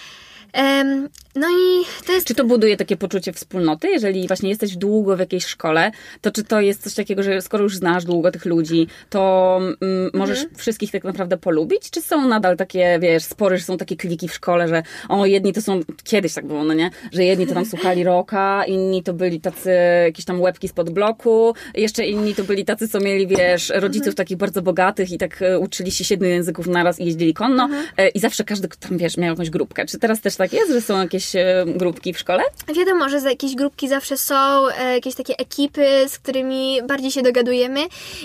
Em, 0.54 1.10
no 1.36 1.48
i 1.50 1.86
to 2.06 2.14
jest 2.14 2.28
Czy 2.28 2.36
to 2.36 2.46
buduje 2.46 2.78
takie 2.78 2.98
poczucie 2.98 3.34
wspólnoty? 3.34 3.88
Jeżeli 3.88 4.28
właśnie 4.28 4.50
jesteś 4.50 4.78
długo 4.78 5.16
w 5.16 5.20
jakiejś 5.20 5.46
szkole, 5.46 5.92
to 6.22 6.32
czy 6.32 6.44
to 6.44 6.62
jest 6.62 6.84
coś 6.84 6.94
takiego, 6.94 7.24
że 7.24 7.42
skoro 7.42 7.64
już 7.64 7.76
znasz 7.76 8.06
długo 8.06 8.32
tych 8.32 8.46
ludzi, 8.46 8.88
to 9.10 9.58
mm, 9.82 10.10
możesz 10.14 10.46
wszystkich 10.58 10.92
tak 10.92 11.04
naprawdę 11.04 11.38
polubić? 11.38 11.90
Czy 11.90 12.02
są 12.02 12.28
nadal 12.28 12.58
takie, 12.58 13.00
wiesz, 13.02 13.24
spory, 13.24 13.58
że 13.58 13.64
są 13.64 13.78
takie 13.78 13.96
kliki 13.96 14.28
w 14.28 14.34
szkole, 14.34 14.68
że 14.68 14.84
o, 15.10 15.26
jedni 15.26 15.54
to 15.54 15.62
są, 15.62 15.80
kiedyś 16.04 16.34
tak 16.34 16.48
było, 16.48 16.64
no 16.64 16.74
nie? 16.74 16.90
Że 17.12 17.24
jedni 17.24 17.48
to 17.48 17.54
tam 17.54 17.66
słuchali 17.76 18.04
rocka, 18.04 18.66
inni 18.66 19.04
to 19.04 19.14
byli 19.14 19.42
tacy 19.42 19.72
jakieś 20.06 20.26
tam 20.26 20.42
łebki 20.42 20.68
spod 20.68 20.90
bloku, 20.90 21.54
jeszcze 21.76 22.06
inni 22.06 22.36
to 22.36 22.44
byli 22.44 22.66
tacy, 22.66 22.88
co 22.88 23.00
mieli, 23.00 23.28
wiesz, 23.28 23.72
rodziców 23.76 24.16
takich 24.16 24.38
bardzo 24.38 24.62
bogatych 24.62 25.12
i 25.12 25.18
tak 25.18 25.42
e, 25.42 25.60
uczyli 25.60 25.92
się 25.92 26.04
siedmiu 26.04 26.28
języków 26.30 26.68
naraz 26.68 27.00
i 27.00 27.06
jeździli 27.06 27.34
konno 27.34 27.70
e, 27.98 28.10
i 28.10 28.20
zawsze 28.20 28.44
każdy 28.44 28.68
tam, 28.68 28.98
wiesz, 28.98 29.18
miał 29.18 29.30
jakąś 29.30 29.50
grupkę. 29.50 29.86
Czy 29.86 30.00
teraz 30.00 30.22
też 30.22 30.36
tak 30.36 30.54
jest, 30.54 30.72
że 30.72 30.82
są 30.82 31.02
jakieś 31.02 31.19
e, 31.36 31.66
grupki 31.66 32.14
w 32.14 32.20
szkole? 32.20 32.44
Wiadomo, 32.76 33.10
że 33.10 33.22
za 33.22 33.30
jakieś 33.30 33.56
grupki 33.56 33.90
zawsze 33.90 34.18
są, 34.18 34.68
e, 34.68 34.94
jakieś 34.94 35.16
takie 35.16 35.38
ekipy, 35.38 35.86
z 36.08 36.20
którymi 36.20 36.80
bardziej 36.88 37.12
się 37.12 37.22
dogadujemy. 37.22 37.80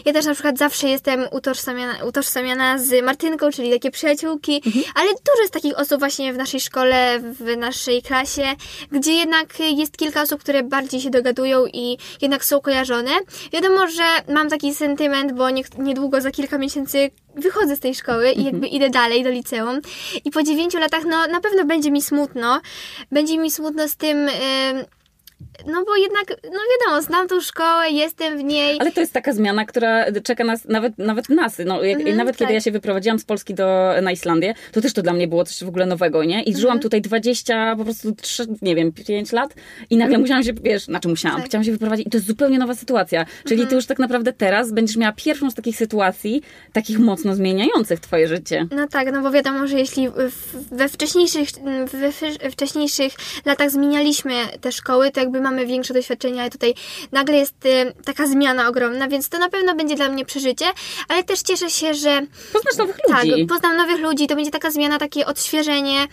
Ja 0.04 0.12
też 0.12 0.26
na 0.26 0.34
przykład 0.34 0.58
zawsze 0.58 0.88
jestem 0.88 1.26
utożsamiana, 1.30 2.04
utożsamiana 2.04 2.78
z 2.78 3.04
Martynką, 3.04 3.50
czyli 3.50 3.70
takie 3.70 3.90
przyjaciółki, 3.90 4.62
ale 4.94 5.08
dużo 5.08 5.40
jest 5.42 5.52
takich 5.52 5.78
osób 5.78 5.98
właśnie 5.98 6.32
w 6.32 6.36
naszej 6.36 6.60
szkole, 6.60 7.20
w 7.20 7.56
naszej 7.56 8.02
klasie, 8.02 8.44
gdzie 8.92 9.12
jednak 9.12 9.60
jest 9.60 9.96
kilka 9.96 10.22
osób, 10.22 10.40
które 10.40 10.62
bardziej 10.62 11.00
się 11.00 11.10
dogadują 11.10 11.66
i 11.72 11.98
jednak 12.22 12.44
są 12.44 12.60
kojarzone. 12.60 13.10
Wiadomo, 13.52 13.88
że 13.88 14.34
mam 14.34 14.50
taki 14.50 14.74
sentyment, 14.74 15.32
bo 15.32 15.50
nie, 15.50 15.62
niedługo 15.78 16.20
za 16.20 16.30
kilka 16.30 16.58
miesięcy 16.58 17.10
wychodzę 17.36 17.76
z 17.76 17.80
tej 17.80 17.94
szkoły 17.94 18.32
i 18.32 18.44
jakby 18.44 18.66
idę 18.66 18.90
dalej 18.90 19.24
do 19.24 19.30
liceum. 19.30 19.80
I 20.24 20.30
po 20.30 20.42
dziewięciu 20.42 20.78
latach, 20.78 21.04
no 21.04 21.26
na 21.26 21.40
pewno 21.40 21.64
będzie 21.64 21.90
mi 21.90 22.02
smutno. 22.02 22.60
Będzie 23.12 23.38
mi 23.38 23.50
smutno 23.50 23.88
z 23.88 23.96
tym. 23.96 24.28
em, 24.28 24.84
no 25.66 25.84
bo 25.86 25.96
jednak, 25.96 26.24
no 26.44 26.58
wiadomo, 26.80 27.02
znam 27.02 27.28
tą 27.28 27.40
szkołę, 27.40 27.90
jestem 27.90 28.38
w 28.38 28.44
niej. 28.44 28.76
Ale 28.80 28.92
to 28.92 29.00
jest 29.00 29.12
taka 29.12 29.32
zmiana, 29.32 29.64
która 29.64 30.04
czeka 30.22 30.44
nas, 30.44 30.64
nawet, 30.64 30.98
nawet 30.98 31.28
nas. 31.28 31.56
No, 31.66 31.82
jak, 31.82 31.98
Mhm, 31.98 32.16
nawet 32.16 32.36
kiedy 32.36 32.44
tak. 32.48 32.54
ja 32.54 32.60
się 32.60 32.70
wyprowadziłam 32.70 33.18
z 33.18 33.24
Polski 33.24 33.54
do, 33.54 33.94
na 34.02 34.12
Islandię, 34.12 34.54
to 34.72 34.80
też 34.80 34.92
to 34.92 35.02
dla 35.02 35.12
mnie 35.12 35.28
było 35.28 35.44
coś 35.44 35.64
w 35.64 35.68
ogóle 35.68 35.86
nowego, 35.86 36.24
nie? 36.24 36.36
I 36.42 36.48
Mhm. 36.48 36.56
żyłam 36.60 36.80
tutaj 36.80 37.00
20, 37.02 37.74
po 37.76 37.84
prostu 37.84 38.14
3, 38.14 38.46
nie 38.62 38.74
wiem, 38.74 38.92
5 38.92 39.32
lat 39.32 39.54
i 39.90 39.96
nagle 39.96 40.18
musiałam 40.18 40.42
się, 40.42 40.52
wiesz, 40.52 40.84
znaczy 40.84 41.08
musiałam, 41.08 41.36
Tak. 41.40 41.46
chciałam 41.48 41.64
się 41.64 41.72
wyprowadzić 41.72 42.06
i 42.06 42.10
to 42.10 42.16
jest 42.16 42.26
zupełnie 42.26 42.58
nowa 42.58 42.74
sytuacja. 42.74 43.26
Czyli 43.42 43.54
Mhm. 43.54 43.68
ty 43.68 43.74
już 43.74 43.86
tak 43.86 43.98
naprawdę 43.98 44.32
teraz 44.32 44.72
będziesz 44.72 44.96
miała 44.96 45.12
pierwszą 45.12 45.50
z 45.50 45.54
takich 45.54 45.76
sytuacji, 45.76 46.42
takich 46.72 46.98
mocno 46.98 47.34
zmieniających 47.34 48.00
twoje 48.00 48.28
życie. 48.28 48.66
No 48.70 48.88
tak, 48.88 49.12
no 49.12 49.22
bo 49.22 49.30
wiadomo, 49.30 49.66
że 49.66 49.78
jeśli 49.78 50.08
we 50.72 50.88
wcześniejszych, 50.88 51.48
we 51.92 52.12
wcześ- 52.12 52.52
wcześniejszych 52.52 53.12
latach 53.44 53.70
zmienialiśmy 53.70 54.32
te 54.60 54.72
szkoły, 54.72 55.10
to 55.10 55.20
jakby 55.24 55.40
mamy 55.40 55.66
większe 55.66 55.94
doświadczenie, 55.94 56.40
ale 56.40 56.50
tutaj 56.50 56.74
nagle 57.12 57.36
jest 57.36 57.66
y, 57.66 57.92
taka 58.04 58.26
zmiana 58.26 58.68
ogromna, 58.68 59.08
więc 59.08 59.28
to 59.28 59.38
na 59.38 59.48
pewno 59.48 59.74
będzie 59.74 59.94
dla 59.96 60.08
mnie 60.08 60.24
przeżycie, 60.24 60.66
ale 61.08 61.24
też 61.24 61.40
cieszę 61.42 61.70
się, 61.70 61.94
że 61.94 62.20
Poznasz 62.52 62.76
nowych 62.76 62.96
tak, 63.08 63.24
ludzi. 63.24 63.46
poznam 63.46 63.76
nowych 63.76 64.00
ludzi, 64.00 64.26
to 64.26 64.34
będzie 64.36 64.50
taka 64.50 64.70
zmiana, 64.70 64.98
takie 64.98 65.26
odświeżenie, 65.26 66.06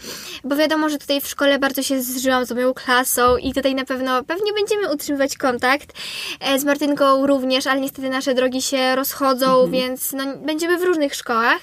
bo 0.43 0.55
wiadomo, 0.55 0.89
że 0.89 0.97
tutaj 0.97 1.21
w 1.21 1.27
szkole 1.27 1.59
bardzo 1.59 1.83
się 1.83 2.01
zżyłam 2.01 2.45
z 2.45 2.51
moją 2.51 2.73
klasą 2.73 3.37
i 3.37 3.53
tutaj 3.53 3.75
na 3.75 3.85
pewno, 3.85 4.23
pewnie 4.23 4.53
będziemy 4.53 4.93
utrzymywać 4.93 5.37
kontakt. 5.37 5.93
E, 6.39 6.59
Z 6.59 6.63
Martynką 6.63 7.27
również, 7.27 7.67
ale 7.67 7.81
niestety 7.81 8.09
nasze 8.09 8.33
drogi 8.33 8.61
się 8.61 8.95
rozchodzą, 8.95 9.71
więc 9.71 10.13
no, 10.13 10.23
będziemy 10.45 10.77
w 10.77 10.83
różnych 10.83 11.15
szkołach, 11.15 11.57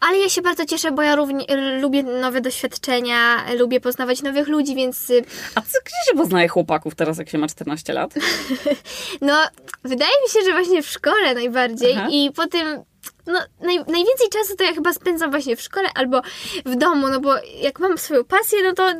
ale 0.00 0.18
ja 0.18 0.28
się 0.28 0.42
bardzo 0.42 0.66
cieszę, 0.66 0.92
bo 0.92 1.02
ja 1.02 1.16
równie, 1.16 1.44
lubię 1.80 2.02
nowe 2.02 2.40
doświadczenia, 2.40 3.44
lubię 3.58 3.80
poznawać 3.80 4.22
nowych 4.22 4.48
ludzi, 4.48 4.74
więc 4.74 5.10
y, 5.10 5.24
A 5.54 5.60
co, 5.60 5.78
gdzie 5.84 6.10
się 6.12 6.16
poznaje 6.16 6.48
chłopaków 6.48 6.85
teraz, 6.94 7.18
jak 7.18 7.30
się 7.30 7.38
ma 7.38 7.48
14 7.48 7.92
lat? 7.92 8.14
no, 9.20 9.34
wydaje 9.84 10.12
mi 10.22 10.30
się, 10.32 10.46
że 10.46 10.52
właśnie 10.52 10.82
w 10.82 10.88
szkole 10.88 11.34
najbardziej 11.34 11.92
Aha. 11.92 12.08
i 12.10 12.30
po 12.36 12.46
tym 12.46 12.84
no, 13.26 13.38
naj, 13.60 13.76
najwięcej 13.76 14.28
czasu 14.32 14.56
to 14.56 14.64
ja 14.64 14.72
chyba 14.74 14.92
spędzam 14.92 15.30
właśnie 15.30 15.56
w 15.56 15.60
szkole 15.60 15.88
albo 15.94 16.20
w 16.66 16.76
domu, 16.76 17.08
no 17.08 17.20
bo 17.20 17.34
jak 17.62 17.78
mam 17.80 17.98
swoją 17.98 18.24
pasję, 18.24 18.58
no 18.62 18.72
to 18.72 18.92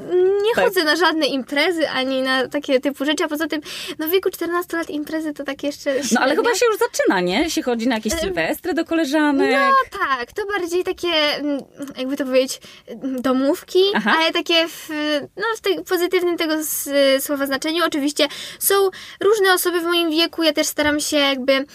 nie 0.42 0.54
Tak. 0.54 0.64
chodzę 0.64 0.84
na 0.84 0.96
żadne 0.96 1.26
imprezy 1.26 1.88
ani 1.88 2.22
na 2.22 2.48
takie 2.48 2.80
typu 2.80 3.04
rzeczy, 3.04 3.24
a 3.24 3.28
poza 3.28 3.46
tym 3.46 3.60
no 3.98 4.06
w 4.08 4.10
wieku 4.10 4.30
14 4.30 4.76
lat 4.76 4.90
imprezy 4.90 5.32
to 5.32 5.44
tak 5.44 5.62
jeszcze 5.62 5.94
No 6.12 6.20
ale 6.20 6.36
chyba 6.36 6.54
się 6.54 6.66
już 6.66 6.76
zaczyna, 6.78 7.20
nie? 7.20 7.50
Się 7.50 7.62
chodzi 7.62 7.88
na 7.88 7.94
jakieś 7.94 8.12
sylwestry 8.12 8.74
do 8.74 8.84
koleżanek. 8.84 9.50
No 9.52 9.98
tak, 9.98 10.32
to 10.32 10.42
bardziej 10.46 10.84
takie, 10.84 11.08
mm, 11.08 11.60
jakby 11.98 12.16
to 12.16 12.24
powiedzieć, 12.24 12.60
mm, 12.88 13.22
domówki, 13.22 13.82
Aha. 13.94 14.14
ale 14.18 14.32
takie 14.32 14.68
w, 14.68 14.88
no, 15.36 15.44
w 15.56 15.60
te, 15.60 15.84
pozytywnym 15.84 16.36
tego 16.36 16.54
s- 16.54 16.90
słowa 17.20 17.46
znaczeniu. 17.46 17.84
Oczywiście 17.86 18.28
są 18.58 18.74
różne 19.20 19.52
osoby 19.52 19.80
w 19.80 19.84
moim 19.84 20.10
wieku, 20.10 20.42
ja 20.42 20.52
też 20.52 20.66
staram 20.66 21.00
się 21.00 21.16
jakby 21.16 21.52
em, 21.52 21.66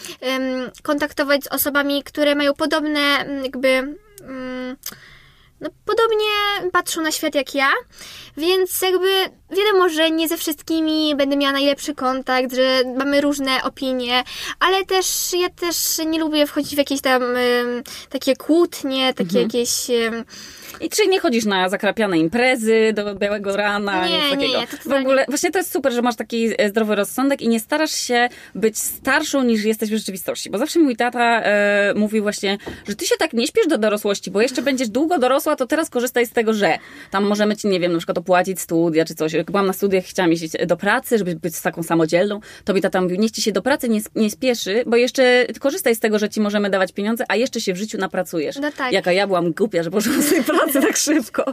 kontaktować 0.82 1.44
z 1.44 1.46
osobami, 1.46 2.02
które 2.02 2.34
mają 2.42 2.54
podobne 2.54 3.00
mm, 3.00 3.44
jakby... 3.44 3.68
mm, 3.68 4.76
no, 5.60 5.68
podobnie 5.84 6.70
patrzą 6.72 7.00
na 7.02 7.12
świat 7.12 7.34
jak 7.34 7.54
ja, 7.54 7.70
więc 8.36 8.82
jakby 8.82 9.10
wiadomo, 9.50 9.88
że 9.88 10.10
nie 10.10 10.28
ze 10.28 10.36
wszystkimi 10.36 11.16
będę 11.16 11.36
miała 11.36 11.52
najlepszy 11.52 11.94
kontakt, 11.94 12.54
że 12.54 12.82
mamy 12.98 13.20
różne 13.20 13.62
opinie, 13.62 14.24
ale 14.60 14.84
też 14.84 15.06
ja 15.32 15.48
też 15.50 15.76
nie 16.06 16.18
lubię 16.18 16.46
wchodzić 16.46 16.74
w 16.74 16.78
jakieś 16.78 17.00
tam 17.00 17.22
em, 17.22 17.82
takie 18.08 18.36
kłótnie, 18.36 19.14
takie 19.14 19.38
Mhm. 19.38 19.42
jakieś... 19.44 19.90
em, 19.90 20.24
I 20.82 20.88
czy 20.88 21.06
nie 21.06 21.20
chodzisz 21.20 21.44
na 21.44 21.68
zakrapiane 21.68 22.18
imprezy 22.18 22.92
do 22.94 23.14
białego 23.14 23.56
rana? 23.56 24.08
Nie, 24.08 24.14
nic 24.14 24.24
nie, 24.24 24.30
takiego. 24.30 24.60
nie, 24.60 24.66
to 24.66 24.90
w 24.90 24.92
ogóle, 24.92 25.24
właśnie 25.28 25.50
to 25.50 25.58
jest 25.58 25.72
super, 25.72 25.92
że 25.92 26.02
masz 26.02 26.16
taki 26.16 26.48
e, 26.58 26.68
zdrowy 26.68 26.94
rozsądek 26.94 27.42
i 27.42 27.48
nie 27.48 27.60
starasz 27.60 27.92
się 27.92 28.28
być 28.54 28.78
starszą 28.78 29.42
niż 29.42 29.64
jesteś 29.64 29.90
w 29.90 29.96
rzeczywistości. 29.96 30.50
Bo 30.50 30.58
zawsze 30.58 30.80
mój 30.80 30.96
tata 30.96 31.42
e, 31.42 31.94
mówił 31.96 32.22
właśnie, 32.22 32.58
że 32.88 32.94
ty 32.94 33.06
się 33.06 33.14
tak 33.18 33.32
nie 33.32 33.46
śpiesz 33.46 33.66
do 33.66 33.78
dorosłości, 33.78 34.30
bo 34.30 34.40
jeszcze 34.40 34.62
będziesz 34.62 34.88
długo 34.88 35.18
dorosła, 35.18 35.56
to 35.56 35.66
teraz 35.66 35.90
korzystaj 35.90 36.26
z 36.26 36.30
tego, 36.30 36.54
że 36.54 36.78
tam 37.10 37.24
możemy 37.24 37.56
ci, 37.56 37.68
nie 37.68 37.80
wiem, 37.80 37.92
na 37.92 37.98
przykład 37.98 38.18
opłacić 38.18 38.60
studia 38.60 39.04
czy 39.04 39.14
coś. 39.14 39.32
Jak 39.32 39.50
byłam 39.50 39.66
na 39.66 39.72
studiach, 39.72 40.04
chciałam 40.04 40.32
iść 40.32 40.44
do 40.66 40.76
pracy, 40.76 41.18
żeby 41.18 41.34
być 41.34 41.60
taką 41.60 41.82
samodzielną, 41.82 42.40
to 42.64 42.74
mi 42.74 42.80
tata 42.80 43.00
mówił, 43.00 43.16
niech 43.16 43.30
ci 43.30 43.42
się 43.42 43.52
do 43.52 43.62
pracy 43.62 43.88
nie, 43.88 44.00
nie 44.14 44.30
spieszy, 44.30 44.82
bo 44.86 44.96
jeszcze 44.96 45.46
korzystaj 45.60 45.94
z 45.94 46.00
tego, 46.00 46.18
że 46.18 46.28
ci 46.28 46.40
możemy 46.40 46.70
dawać 46.70 46.92
pieniądze, 46.92 47.24
a 47.28 47.36
jeszcze 47.36 47.60
się 47.60 47.74
w 47.74 47.76
życiu 47.76 47.98
napracujesz. 47.98 48.56
No 48.56 48.70
tak. 48.76 48.92
Jaka 48.92 49.12
ja 49.12 49.26
byłam 49.26 49.52
głupia, 49.52 49.82
że 49.82 49.90
poszłam 49.90 50.22
sobie 50.22 50.42
pracę 50.42 50.71
pracy 50.72 50.86
tak 50.86 50.96
szybko. 50.96 51.44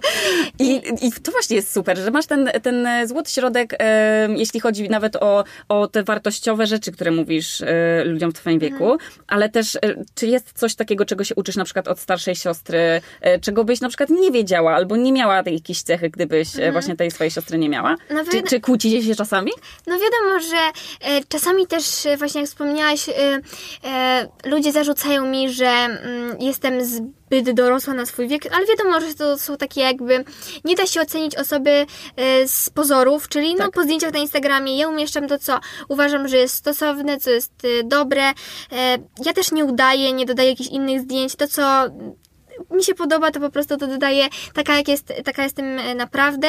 I, 0.60 0.82
I 1.02 1.12
to 1.12 1.32
właśnie 1.32 1.56
jest 1.56 1.74
super, 1.74 1.98
że 1.98 2.12
masz 2.12 2.26
ten, 2.26 2.50
ten 2.64 2.88
złoty 3.08 3.32
środek, 3.32 3.76
e, 3.80 4.30
jeśli 4.36 4.60
chodzi 4.60 4.90
nawet 4.90 5.16
o, 5.16 5.44
o 5.70 5.88
te 5.88 6.04
wartościowe 6.04 6.68
rzeczy, 6.68 6.92
które 6.92 7.12
mówisz 7.12 7.62
e, 7.62 8.04
ludziom 8.06 8.32
w 8.32 8.34
twoim 8.34 8.60
wieku, 8.60 8.92
mhm. 8.92 9.00
ale 9.28 9.50
też 9.50 9.76
e, 9.76 9.80
czy 10.16 10.28
jest 10.28 10.54
coś 10.54 10.76
takiego, 10.76 11.06
czego 11.06 11.24
się 11.24 11.36
uczysz 11.36 11.56
na 11.56 11.66
przykład 11.66 11.88
od 11.88 12.00
starszej 12.00 12.36
siostry, 12.36 13.02
e, 13.22 13.40
czego 13.40 13.64
byś 13.64 13.82
na 13.82 13.88
przykład 13.88 14.10
nie 14.10 14.32
wiedziała 14.32 14.76
albo 14.76 14.96
nie 14.96 15.12
miała 15.12 15.36
jakiejś 15.46 15.82
cechy, 15.82 16.10
gdybyś 16.10 16.56
e, 16.56 16.58
mhm. 16.58 16.72
właśnie 16.74 16.96
tej 16.96 17.12
swojej 17.12 17.32
siostry 17.32 17.58
nie 17.58 17.70
miała? 17.70 17.96
No, 18.10 18.24
czy, 18.32 18.44
czy 18.44 18.60
kłócicie 18.60 19.04
się 19.04 19.16
czasami? 19.16 19.52
No 19.88 19.94
wiadomo, 19.94 20.40
że 20.40 20.58
e, 21.10 21.22
czasami 21.30 21.68
też 21.68 22.08
właśnie 22.18 22.42
jak 22.42 22.50
wspomniałaś, 22.50 23.10
ludzie 24.46 24.72
zarzucają 24.72 25.26
mi, 25.26 25.50
że 25.50 25.68
mm, 25.68 26.38
jestem 26.40 26.86
zbyt 26.86 27.19
dorosła 27.54 27.94
na 27.94 28.06
swój 28.06 28.28
wiek, 28.28 28.42
ale 28.52 28.66
wiadomo, 28.66 29.02
że 29.02 29.16
to 29.16 29.38
są 29.38 29.58
takie 29.58 29.82
jakby, 29.82 30.26
nie 30.64 30.76
da 30.76 30.86
się 30.86 31.02
ocenić 31.02 31.36
osoby 31.36 31.70
e, 32.16 32.48
z 32.48 32.70
pozorów, 32.70 33.30
czyli 33.30 33.56
no 33.56 33.64
tak. 33.66 33.72
po 33.72 33.84
zdjęciach 33.84 34.14
na 34.14 34.20
Instagramie 34.20 34.78
ja 34.78 34.88
umieszczam 34.88 35.28
to, 35.28 35.40
co 35.40 35.60
uważam, 35.90 36.28
że 36.28 36.38
jest 36.38 36.56
stosowne, 36.56 37.20
co 37.20 37.30
jest 37.30 37.54
e, 37.64 37.84
dobre. 37.84 38.24
E, 38.24 38.34
ja 39.26 39.34
też 39.34 39.52
nie 39.52 39.66
udaję, 39.66 40.14
nie 40.14 40.26
dodaję 40.26 40.50
jakichś 40.50 40.70
innych 40.70 41.02
zdjęć, 41.02 41.36
to 41.36 41.48
co 41.48 41.62
mi 42.72 42.84
się 42.84 42.96
podoba, 42.96 43.32
to 43.32 43.40
po 43.40 43.50
prostu 43.50 43.78
to 43.78 43.88
dodaję 43.88 44.28
taka, 44.54 44.78
jak 44.78 44.88
jest, 44.88 45.14
taka 45.26 45.44
jestem 45.44 45.80
e, 45.80 45.96
naprawdę. 45.96 46.48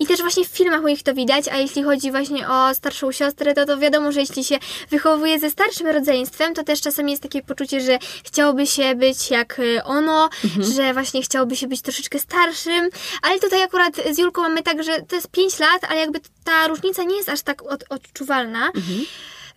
I 0.00 0.06
też 0.06 0.20
właśnie 0.20 0.44
w 0.44 0.48
filmach 0.48 0.82
moich 0.82 1.02
to 1.02 1.14
widać, 1.14 1.48
a 1.48 1.56
jeśli 1.56 1.82
chodzi 1.82 2.10
właśnie 2.10 2.48
o 2.48 2.74
starszą 2.74 3.12
siostrę, 3.12 3.54
to 3.54 3.66
to 3.66 3.78
wiadomo, 3.78 4.12
że 4.12 4.20
jeśli 4.20 4.44
się 4.44 4.58
wychowuje 4.90 5.38
ze 5.38 5.50
starszym 5.50 5.86
rodzeństwem, 5.86 6.54
to 6.54 6.64
też 6.64 6.80
czasami 6.80 7.10
jest 7.10 7.22
takie 7.22 7.42
poczucie, 7.42 7.80
że 7.80 7.98
chciałoby 8.24 8.66
się 8.66 8.94
być 8.94 9.30
jak 9.30 9.60
e, 9.60 9.84
ono, 9.84 10.28
mhm. 10.44 10.72
że 10.72 10.92
właśnie 10.92 11.22
chciałoby 11.22 11.56
się 11.56 11.66
być 11.66 11.82
troszeczkę 11.82 12.18
starszym, 12.18 12.90
ale 13.22 13.40
tutaj 13.40 13.62
akurat 13.62 13.96
z 14.12 14.18
Julką 14.18 14.42
mamy 14.42 14.62
tak, 14.62 14.82
że 14.82 15.02
to 15.02 15.16
jest 15.16 15.30
5 15.30 15.58
lat, 15.58 15.84
ale 15.88 16.00
jakby 16.00 16.20
ta 16.44 16.68
różnica 16.68 17.02
nie 17.02 17.16
jest 17.16 17.28
aż 17.28 17.42
tak 17.42 17.62
od, 17.62 17.84
odczuwalna. 17.88 18.66
Mhm. 18.66 19.06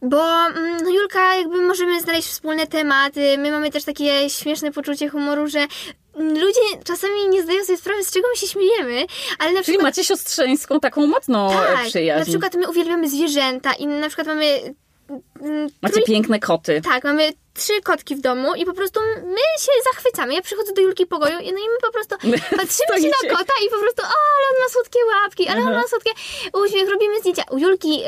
Bo 0.04 0.48
mm, 0.48 0.84
no, 0.84 0.90
Julka, 0.90 1.36
jakby 1.36 1.62
możemy 1.62 2.02
znaleźć 2.02 2.28
wspólne 2.28 2.68
tematy. 2.68 3.38
My 3.38 3.52
mamy 3.52 3.72
też 3.72 3.84
takie 3.84 4.30
śmieszne 4.30 4.72
poczucie 4.72 5.10
humoru, 5.10 5.48
że 5.48 5.68
ludzie 6.16 6.62
czasami 6.84 7.28
nie 7.30 7.44
zdają 7.44 7.66
sobie 7.66 7.78
sprawy, 7.78 8.04
z 8.04 8.12
czego 8.12 8.28
my 8.30 8.38
się 8.38 8.48
śmiejemy, 8.48 9.06
ale 9.40 9.52
na 9.52 9.58
Czyli 9.58 9.64
przykład... 9.64 9.84
macie 9.84 10.04
siostrzeńską 10.04 10.80
taką 10.80 11.08
mocną 11.08 11.50
tak, 11.50 11.86
przyjaźń. 11.86 12.20
na 12.20 12.26
przykład 12.26 12.56
my 12.56 12.70
uwielbiamy 12.70 13.10
zwierzęta 13.10 13.74
i 13.74 13.88
na 13.88 14.08
przykład 14.08 14.28
mamy... 14.28 14.76
Mm, 15.42 15.70
macie 15.82 16.02
piękne 16.02 16.40
koty. 16.40 16.82
Tak, 16.82 17.04
mamy 17.04 17.32
trzy 17.54 17.82
kotki 17.82 18.16
w 18.16 18.22
domu 18.22 18.56
i 18.56 18.66
po 18.66 18.74
prostu 18.74 19.00
my 19.24 19.46
się 19.60 19.72
zachwycamy. 19.94 20.34
Ja 20.34 20.42
przychodzę 20.42 20.74
do 20.74 20.82
Julki 20.82 21.06
pokoju 21.06 21.40
i 21.40 21.52
no 21.54 21.58
i 21.58 21.70
my 21.70 21.78
po 21.82 21.92
prostu 21.92 22.16
patrzymy 22.60 23.02
się 23.02 23.12
na 23.24 23.30
kota 23.38 23.54
i 23.66 23.70
po 23.70 23.78
prostu 23.78 24.02
o, 24.02 24.06
ale 24.38 24.46
on 24.52 24.64
ma 24.64 24.70
słodkie 24.70 25.00
łapki, 25.06 25.48
ale 25.48 25.62
on 25.62 25.74
ma 25.74 25.88
słodkie 25.88 26.12
uśmiech, 26.54 26.90
robimy 26.90 27.20
zdjęcia. 27.20 27.44
U 27.50 27.58
Julki 27.58 28.04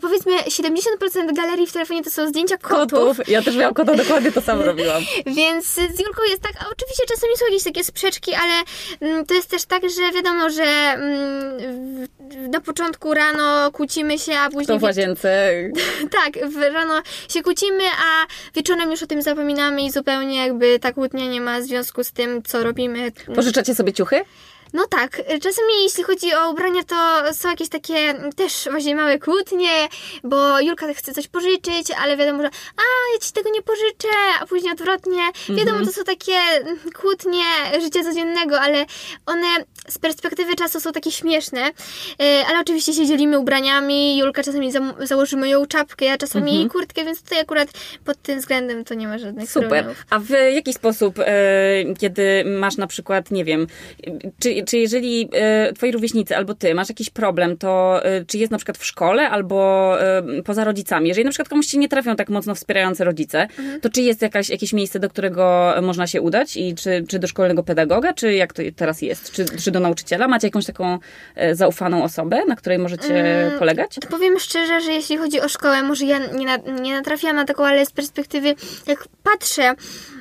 powiedzmy 0.00 0.32
70% 0.36 1.34
galerii 1.36 1.66
w 1.66 1.72
telefonie 1.72 2.04
to 2.04 2.10
są 2.10 2.28
zdjęcia 2.28 2.58
kotów. 2.58 2.90
kotów. 2.90 3.28
Ja 3.28 3.42
też 3.42 3.56
miałam 3.56 3.74
kota, 3.74 3.94
dokładnie 3.94 4.32
to 4.32 4.40
samo 4.40 4.62
robiłam. 4.62 5.02
Więc 5.36 5.66
z 5.66 6.00
Julką 6.00 6.22
jest 6.30 6.42
tak, 6.42 6.52
oczywiście 6.72 7.04
czasami 7.08 7.36
są 7.36 7.44
jakieś 7.44 7.64
takie 7.64 7.84
sprzeczki, 7.84 8.34
ale 8.34 8.54
mm, 9.00 9.26
to 9.26 9.34
jest 9.34 9.50
też 9.50 9.64
tak, 9.64 9.82
że 9.90 10.12
wiadomo, 10.12 10.50
że 10.50 10.64
mm, 10.64 12.08
na 12.48 12.60
początku 12.60 13.14
rano 13.14 13.72
kłócimy 13.72 14.18
się, 14.18 14.32
a 14.38 14.46
później... 14.46 14.66
To 14.66 14.78
w 14.78 14.82
łazience. 14.82 15.52
tak, 16.22 16.48
w 16.50 16.56
rano 16.56 17.02
się 17.28 17.42
kłócimy, 17.42 17.84
a 17.84 18.26
wieczorem 18.54 18.90
już 18.90 19.02
o 19.02 19.06
tym 19.06 19.22
zapominamy 19.22 19.82
i 19.82 19.90
zupełnie 19.90 20.36
jakby 20.36 20.78
ta 20.78 20.92
kłótnia 20.92 21.26
nie 21.26 21.40
ma 21.40 21.62
związku 21.62 22.04
z 22.04 22.12
tym, 22.12 22.42
co 22.42 22.62
robimy. 22.62 23.12
Pożyczacie 23.34 23.74
sobie 23.74 23.92
ciuchy? 23.92 24.24
No 24.72 24.86
tak, 24.86 25.22
czasami 25.42 25.82
jeśli 25.82 26.04
chodzi 26.04 26.34
o 26.34 26.50
ubrania, 26.50 26.82
to 26.84 26.96
są 27.34 27.48
jakieś 27.48 27.68
takie 27.68 28.14
też 28.36 28.68
właśnie 28.70 28.96
małe 28.96 29.18
kłótnie, 29.18 29.88
bo 30.24 30.60
Julka 30.60 30.94
chce 30.94 31.14
coś 31.14 31.28
pożyczyć, 31.28 31.90
ale 31.98 32.16
wiadomo, 32.16 32.42
że 32.42 32.48
a, 32.76 32.82
ja 33.14 33.20
ci 33.20 33.32
tego 33.32 33.50
nie 33.50 33.62
pożyczę, 33.62 34.08
a 34.40 34.46
później 34.46 34.72
odwrotnie. 34.72 35.22
Wiadomo, 35.48 35.76
mm 35.76 35.82
-hmm. 35.82 35.86
to 35.86 35.92
są 35.92 36.04
takie 36.04 36.38
kłótnie 36.94 37.44
życia 37.82 38.04
codziennego, 38.04 38.60
ale 38.60 38.86
one 39.26 39.46
z 39.88 39.98
perspektywy 39.98 40.54
czasu 40.54 40.80
są 40.80 40.92
takie 40.92 41.10
śmieszne, 41.10 41.60
e, 41.60 42.44
ale 42.48 42.60
oczywiście 42.60 42.92
się 42.92 43.06
dzielimy 43.06 43.38
ubraniami, 43.38 44.18
Julka 44.18 44.42
czasami 44.42 44.72
za 44.72 44.80
założy 45.00 45.36
moją 45.36 45.66
czapkę, 45.66 46.04
ja 46.04 46.18
czasami 46.18 46.52
-hmm. 46.52 46.54
jej 46.54 46.68
kurtkę, 46.68 47.04
więc 47.04 47.22
tutaj 47.22 47.40
akurat 47.40 47.68
pod 48.04 48.22
tym 48.22 48.38
względem 48.38 48.84
to 48.84 48.94
nie 48.94 49.08
ma 49.08 49.18
żadnych 49.18 49.50
Super. 49.50 49.68
problemów. 49.68 50.04
A 50.10 50.18
w 50.18 50.30
jaki 50.54 50.72
sposób, 50.72 51.18
e, 51.18 51.24
kiedy 51.98 52.44
masz 52.44 52.76
na 52.76 52.86
przykład, 52.86 53.30
nie 53.30 53.44
wiem, 53.44 53.66
czy 54.38 54.64
czy 54.66 54.78
jeżeli 54.78 55.28
e, 55.32 55.72
twoi 55.72 55.92
rówieśnicy 55.92 56.36
albo 56.36 56.54
ty 56.54 56.74
masz 56.74 56.88
jakiś 56.88 57.10
problem, 57.10 57.56
to 57.56 58.00
czy 58.26 58.38
jest 58.38 58.52
na 58.52 58.58
przykład 58.58 58.78
w 58.78 58.84
szkole 58.84 59.30
albo 59.30 59.96
poza 60.44 60.64
rodzicami? 60.64 61.08
Jeżeli 61.08 61.24
na 61.24 61.30
przykład 61.30 61.48
komuś 61.48 61.66
się 61.66 61.78
nie 61.78 61.88
trafią 61.88 62.16
tak 62.16 62.28
mocno 62.28 62.54
wspierające 62.54 63.04
rodzice, 63.04 63.42
mhm. 63.42 63.80
to 63.80 63.90
czy 63.90 64.02
jest 64.02 64.22
jakaś, 64.22 64.48
jakieś 64.48 64.72
miejsce, 64.72 65.00
do 65.00 65.10
którego 65.10 65.74
można 65.82 66.06
się 66.06 66.20
udać? 66.20 66.56
I 66.56 66.74
czy, 66.74 67.04
czy 67.08 67.18
do 67.18 67.26
szkolnego 67.26 67.62
pedagoga, 67.62 68.12
czy 68.12 68.34
jak 68.34 68.52
to 68.52 68.62
teraz 68.76 69.02
jest? 69.02 69.32
Czy, 69.32 69.44
czy 69.44 69.70
do 69.76 69.80
nauczyciela? 69.80 70.28
Macie 70.28 70.46
jakąś 70.46 70.66
taką 70.66 70.98
zaufaną 71.52 72.04
osobę, 72.04 72.44
na 72.48 72.56
której 72.56 72.78
możecie 72.78 73.14
mm, 73.14 73.58
polegać? 73.58 73.94
To 73.94 74.08
powiem 74.08 74.38
szczerze, 74.38 74.80
że 74.80 74.92
jeśli 74.92 75.16
chodzi 75.16 75.40
o 75.40 75.48
szkołę, 75.48 75.82
może 75.82 76.04
ja 76.04 76.18
nie, 76.18 76.46
na, 76.46 76.56
nie 76.56 76.94
natrafiłam 76.94 77.36
na 77.36 77.44
taką, 77.44 77.66
ale 77.66 77.86
z 77.86 77.90
perspektywy, 77.90 78.54
jak 78.86 79.04
patrzę, 79.22 79.74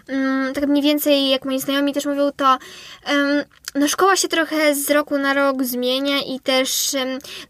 um, 0.10 0.54
tak 0.54 0.68
mniej 0.68 0.84
więcej, 0.84 1.30
jak 1.30 1.46
moi 1.46 1.60
znajomi 1.60 1.94
też 1.94 2.06
mówią, 2.06 2.32
to 2.38 2.58
um, 3.08 3.44
no 3.76 3.88
szkoła 3.88 4.16
się 4.16 4.28
trochę 4.28 4.76
z 4.76 4.92
roku 4.92 5.18
na 5.18 5.34
rok 5.34 5.64
zmienia 5.64 6.22
i 6.22 6.40
też 6.40 6.96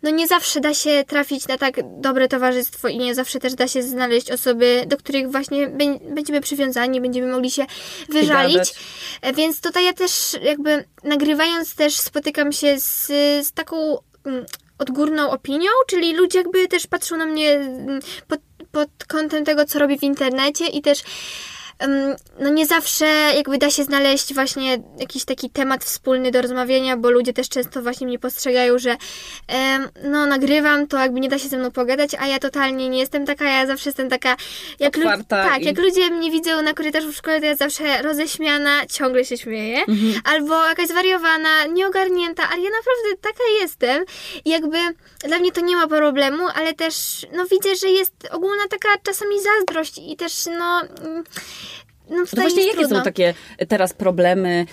no 0.03 0.09
nie 0.09 0.27
zawsze 0.27 0.59
da 0.59 0.73
się 0.73 1.03
trafić 1.07 1.47
na 1.47 1.57
tak 1.57 1.75
dobre 2.01 2.27
towarzystwo 2.27 2.87
i 2.87 2.97
nie 2.97 3.15
zawsze 3.15 3.39
też 3.39 3.53
da 3.53 3.67
się 3.67 3.83
znaleźć 3.83 4.31
osoby, 4.31 4.83
do 4.87 4.97
których 4.97 5.31
właśnie 5.31 5.67
będziemy 6.09 6.41
przywiązani, 6.41 7.01
będziemy 7.01 7.31
mogli 7.31 7.51
się 7.51 7.65
wyżalić. 8.09 8.73
E, 9.21 9.33
więc 9.33 9.61
tutaj 9.61 9.85
ja 9.85 9.93
też 9.93 10.11
jakby 10.41 10.83
nagrywając 11.03 11.75
też 11.75 11.97
spotykam 11.97 12.51
się 12.51 12.79
z, 12.79 13.07
z 13.47 13.51
taką 13.51 13.97
mm, 14.25 14.45
odgórną 14.77 15.31
opinią, 15.31 15.69
czyli 15.87 16.13
ludzie 16.13 16.37
jakby 16.37 16.67
też 16.67 16.87
patrzą 16.87 17.17
na 17.17 17.25
mnie 17.25 17.51
mm, 17.51 17.99
pod, 18.27 18.39
pod 18.71 18.89
kątem 19.07 19.45
tego, 19.45 19.65
co 19.65 19.79
robię 19.79 19.97
w 19.97 20.03
internecie 20.03 20.67
i 20.67 20.81
też 20.81 21.03
no 22.39 22.49
nie 22.49 22.65
zawsze 22.65 23.05
jakby 23.35 23.57
da 23.57 23.69
się 23.69 23.83
znaleźć 23.83 24.33
właśnie 24.33 24.77
jakiś 24.99 25.25
taki 25.25 25.49
temat 25.49 25.83
wspólny 25.83 26.31
do 26.31 26.41
rozmawiania, 26.41 26.97
bo 26.97 27.11
ludzie 27.11 27.33
też 27.33 27.49
często 27.49 27.81
właśnie 27.81 28.07
mnie 28.07 28.19
postrzegają, 28.19 28.79
że 28.79 28.97
no 30.03 30.25
nagrywam, 30.25 30.87
to 30.87 30.97
jakby 30.97 31.19
nie 31.19 31.29
da 31.29 31.39
się 31.39 31.49
ze 31.49 31.57
mną 31.57 31.71
pogadać, 31.71 32.11
a 32.19 32.27
ja 32.27 32.39
totalnie 32.39 32.89
nie 32.89 32.99
jestem 32.99 33.25
taka, 33.25 33.45
ja 33.45 33.67
zawsze 33.67 33.89
jestem 33.89 34.09
taka 34.09 34.35
jak, 34.79 34.97
lu- 34.97 35.09
tak, 35.27 35.61
i... 35.61 35.65
jak 35.65 35.77
ludzie 35.77 36.09
mnie 36.09 36.31
widzą 36.31 36.61
na 36.61 36.73
korytarzu 36.73 37.11
w 37.11 37.15
szkole, 37.15 37.39
to 37.39 37.45
ja 37.45 37.55
zawsze 37.55 38.01
roześmiana, 38.01 38.85
ciągle 38.85 39.25
się 39.25 39.37
śmieję, 39.37 39.79
mhm. 39.79 40.13
albo 40.23 40.65
jakaś 40.65 40.87
zwariowana, 40.87 41.65
nieogarnięta, 41.65 42.43
ale 42.49 42.61
ja 42.61 42.69
naprawdę 42.69 43.21
taka 43.21 43.43
jestem 43.61 44.05
i 44.45 44.49
jakby 44.49 44.77
dla 45.19 45.39
mnie 45.39 45.51
to 45.51 45.61
nie 45.61 45.75
ma 45.75 45.87
problemu, 45.87 46.47
ale 46.55 46.73
też 46.73 47.25
no 47.33 47.45
widzę, 47.45 47.75
że 47.75 47.87
jest 47.87 48.13
ogólna 48.31 48.63
taka 48.69 48.89
czasami 49.03 49.35
zazdrość 49.41 49.97
i 50.07 50.15
też 50.15 50.45
no 50.59 50.81
no, 52.09 52.25
to 52.25 52.41
właśnie 52.41 52.65
jakie 52.65 52.77
trudno. 52.77 52.97
są 52.97 53.03
takie 53.03 53.33
teraz 53.67 53.93
problemy 53.93 54.65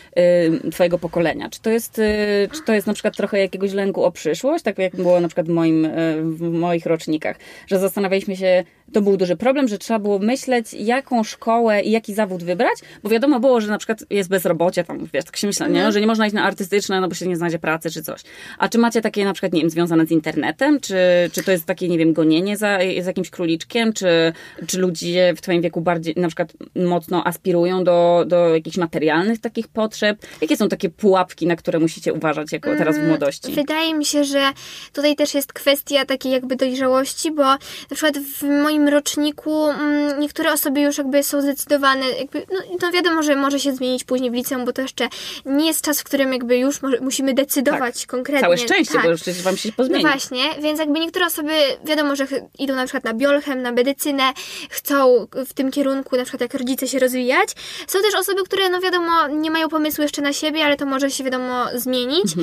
y, 0.66 0.70
twojego 0.70 0.98
pokolenia? 0.98 1.50
Czy 1.50 1.60
to, 1.60 1.70
jest, 1.70 1.98
y, 1.98 2.48
czy 2.52 2.62
to 2.62 2.72
jest 2.72 2.86
na 2.86 2.92
przykład 2.92 3.16
trochę 3.16 3.38
jakiegoś 3.38 3.72
lęku 3.72 4.04
o 4.04 4.12
przyszłość, 4.12 4.64
tak 4.64 4.78
jak 4.78 4.96
było 4.96 5.20
na 5.20 5.28
przykład 5.28 5.46
w, 5.46 5.50
moim, 5.50 5.84
y, 5.84 6.22
w 6.22 6.40
moich 6.40 6.86
rocznikach, 6.86 7.36
że 7.66 7.78
zastanawialiśmy 7.78 8.36
się, 8.36 8.64
to 8.92 9.00
był 9.00 9.16
duży 9.16 9.36
problem, 9.36 9.68
że 9.68 9.78
trzeba 9.78 9.98
było 9.98 10.18
myśleć, 10.18 10.74
jaką 10.74 11.24
szkołę 11.24 11.82
i 11.82 11.90
jaki 11.90 12.14
zawód 12.14 12.44
wybrać, 12.44 12.78
bo 13.02 13.10
wiadomo 13.10 13.40
było, 13.40 13.60
że 13.60 13.68
na 13.68 13.78
przykład 13.78 14.04
jest 14.10 14.28
bezrobocie, 14.28 14.84
tam 14.84 15.08
wiesz, 15.14 15.24
tak 15.24 15.36
się 15.36 15.46
myślę, 15.46 15.66
nie? 15.66 15.72
Mhm. 15.72 15.92
że 15.92 16.00
nie 16.00 16.06
można 16.06 16.26
iść 16.26 16.34
na 16.34 16.44
artystyczne, 16.44 17.00
no 17.00 17.08
bo 17.08 17.14
się 17.14 17.26
nie 17.26 17.36
znajdzie 17.36 17.58
pracy 17.58 17.90
czy 17.90 18.02
coś. 18.02 18.20
A 18.58 18.68
czy 18.68 18.78
macie 18.78 19.00
takie 19.00 19.24
na 19.24 19.32
przykład, 19.32 19.52
nie 19.52 19.60
wiem, 19.60 19.70
związane 19.70 20.06
z 20.06 20.10
internetem, 20.10 20.80
czy, 20.80 20.96
czy 21.32 21.42
to 21.42 21.52
jest 21.52 21.64
takie, 21.64 21.88
nie 21.88 21.98
wiem, 21.98 22.12
gonienie 22.12 22.56
za, 22.56 22.78
za 23.00 23.10
jakimś 23.10 23.30
króliczkiem, 23.30 23.92
czy, 23.92 24.32
czy 24.66 24.78
ludzie 24.78 25.34
w 25.36 25.40
twoim 25.40 25.62
wieku 25.62 25.80
bardziej 25.80 26.14
na 26.16 26.28
przykład 26.28 26.52
mocno 26.74 27.26
aspirują 27.26 27.84
do, 27.84 28.24
do 28.26 28.54
jakichś 28.54 28.76
materialnych 28.76 29.40
takich 29.40 29.68
potrzeb? 29.68 30.26
Jakie 30.40 30.56
są 30.56 30.68
takie 30.68 30.88
pułapki, 30.88 31.46
na 31.46 31.56
które 31.56 31.78
musicie 31.78 32.12
uważać 32.12 32.52
jako 32.52 32.76
teraz 32.76 32.94
w 32.94 32.98
mm, 32.98 33.08
młodości? 33.08 33.52
Wydaje 33.52 33.94
mi 33.94 34.04
się, 34.04 34.24
że 34.24 34.50
tutaj 34.92 35.16
też 35.16 35.34
jest 35.34 35.52
kwestia 35.52 36.04
takiej 36.04 36.32
jakby 36.32 36.56
dojrzałości, 36.56 37.30
bo 37.30 37.42
na 37.42 37.94
przykład 37.94 38.18
w 38.18 38.42
moim 38.42 38.81
moim 38.82 38.94
roczniku 38.94 39.70
mm, 39.70 40.20
niektóre 40.20 40.52
osoby 40.52 40.80
już 40.80 40.98
jakby 40.98 41.22
są 41.22 41.42
zdecydowane, 41.42 42.10
jakby, 42.10 42.46
no 42.50 42.78
to 42.80 42.90
wiadomo, 42.90 43.22
że 43.22 43.36
może 43.36 43.60
się 43.60 43.72
zmienić 43.74 44.04
później 44.04 44.30
w 44.30 44.34
liceum, 44.34 44.64
bo 44.64 44.72
to 44.72 44.82
jeszcze 44.82 45.08
nie 45.46 45.66
jest 45.66 45.84
czas, 45.84 46.00
w 46.00 46.04
którym 46.04 46.32
jakby 46.32 46.56
już 46.58 46.82
może, 46.82 47.00
musimy 47.00 47.34
decydować 47.34 48.00
Tak. 48.00 48.06
konkretnie. 48.10 48.40
Całe 48.42 48.58
szczęście, 48.58 48.94
tak. 48.94 49.02
bo 49.02 49.10
już 49.10 49.20
przecież 49.20 49.42
wam 49.42 49.56
się 49.56 49.68
No 49.68 49.74
pozmieni. 49.76 50.02
właśnie, 50.02 50.42
więc 50.62 50.78
jakby 50.78 51.00
niektóre 51.00 51.26
osoby, 51.26 51.52
wiadomo, 51.84 52.16
że 52.16 52.26
idą 52.58 52.74
na 52.74 52.84
przykład 52.84 53.04
na 53.04 53.14
biolchem, 53.14 53.62
na 53.62 53.72
medycynę, 53.72 54.22
chcą 54.70 55.26
w 55.46 55.52
tym 55.54 55.70
kierunku, 55.70 56.16
na 56.16 56.22
przykład 56.22 56.40
jak 56.40 56.54
rodzice 56.54 56.88
się 56.88 56.98
rozwijać. 56.98 57.48
Są 57.86 58.02
też 58.02 58.14
osoby, 58.14 58.44
które, 58.44 58.68
no 58.68 58.80
wiadomo, 58.80 59.28
nie 59.28 59.50
mają 59.50 59.68
pomysłu 59.68 60.02
jeszcze 60.02 60.22
na 60.22 60.32
siebie, 60.32 60.64
ale 60.64 60.76
to 60.76 60.86
może 60.86 61.10
się, 61.10 61.24
wiadomo, 61.24 61.66
zmienić. 61.74 62.34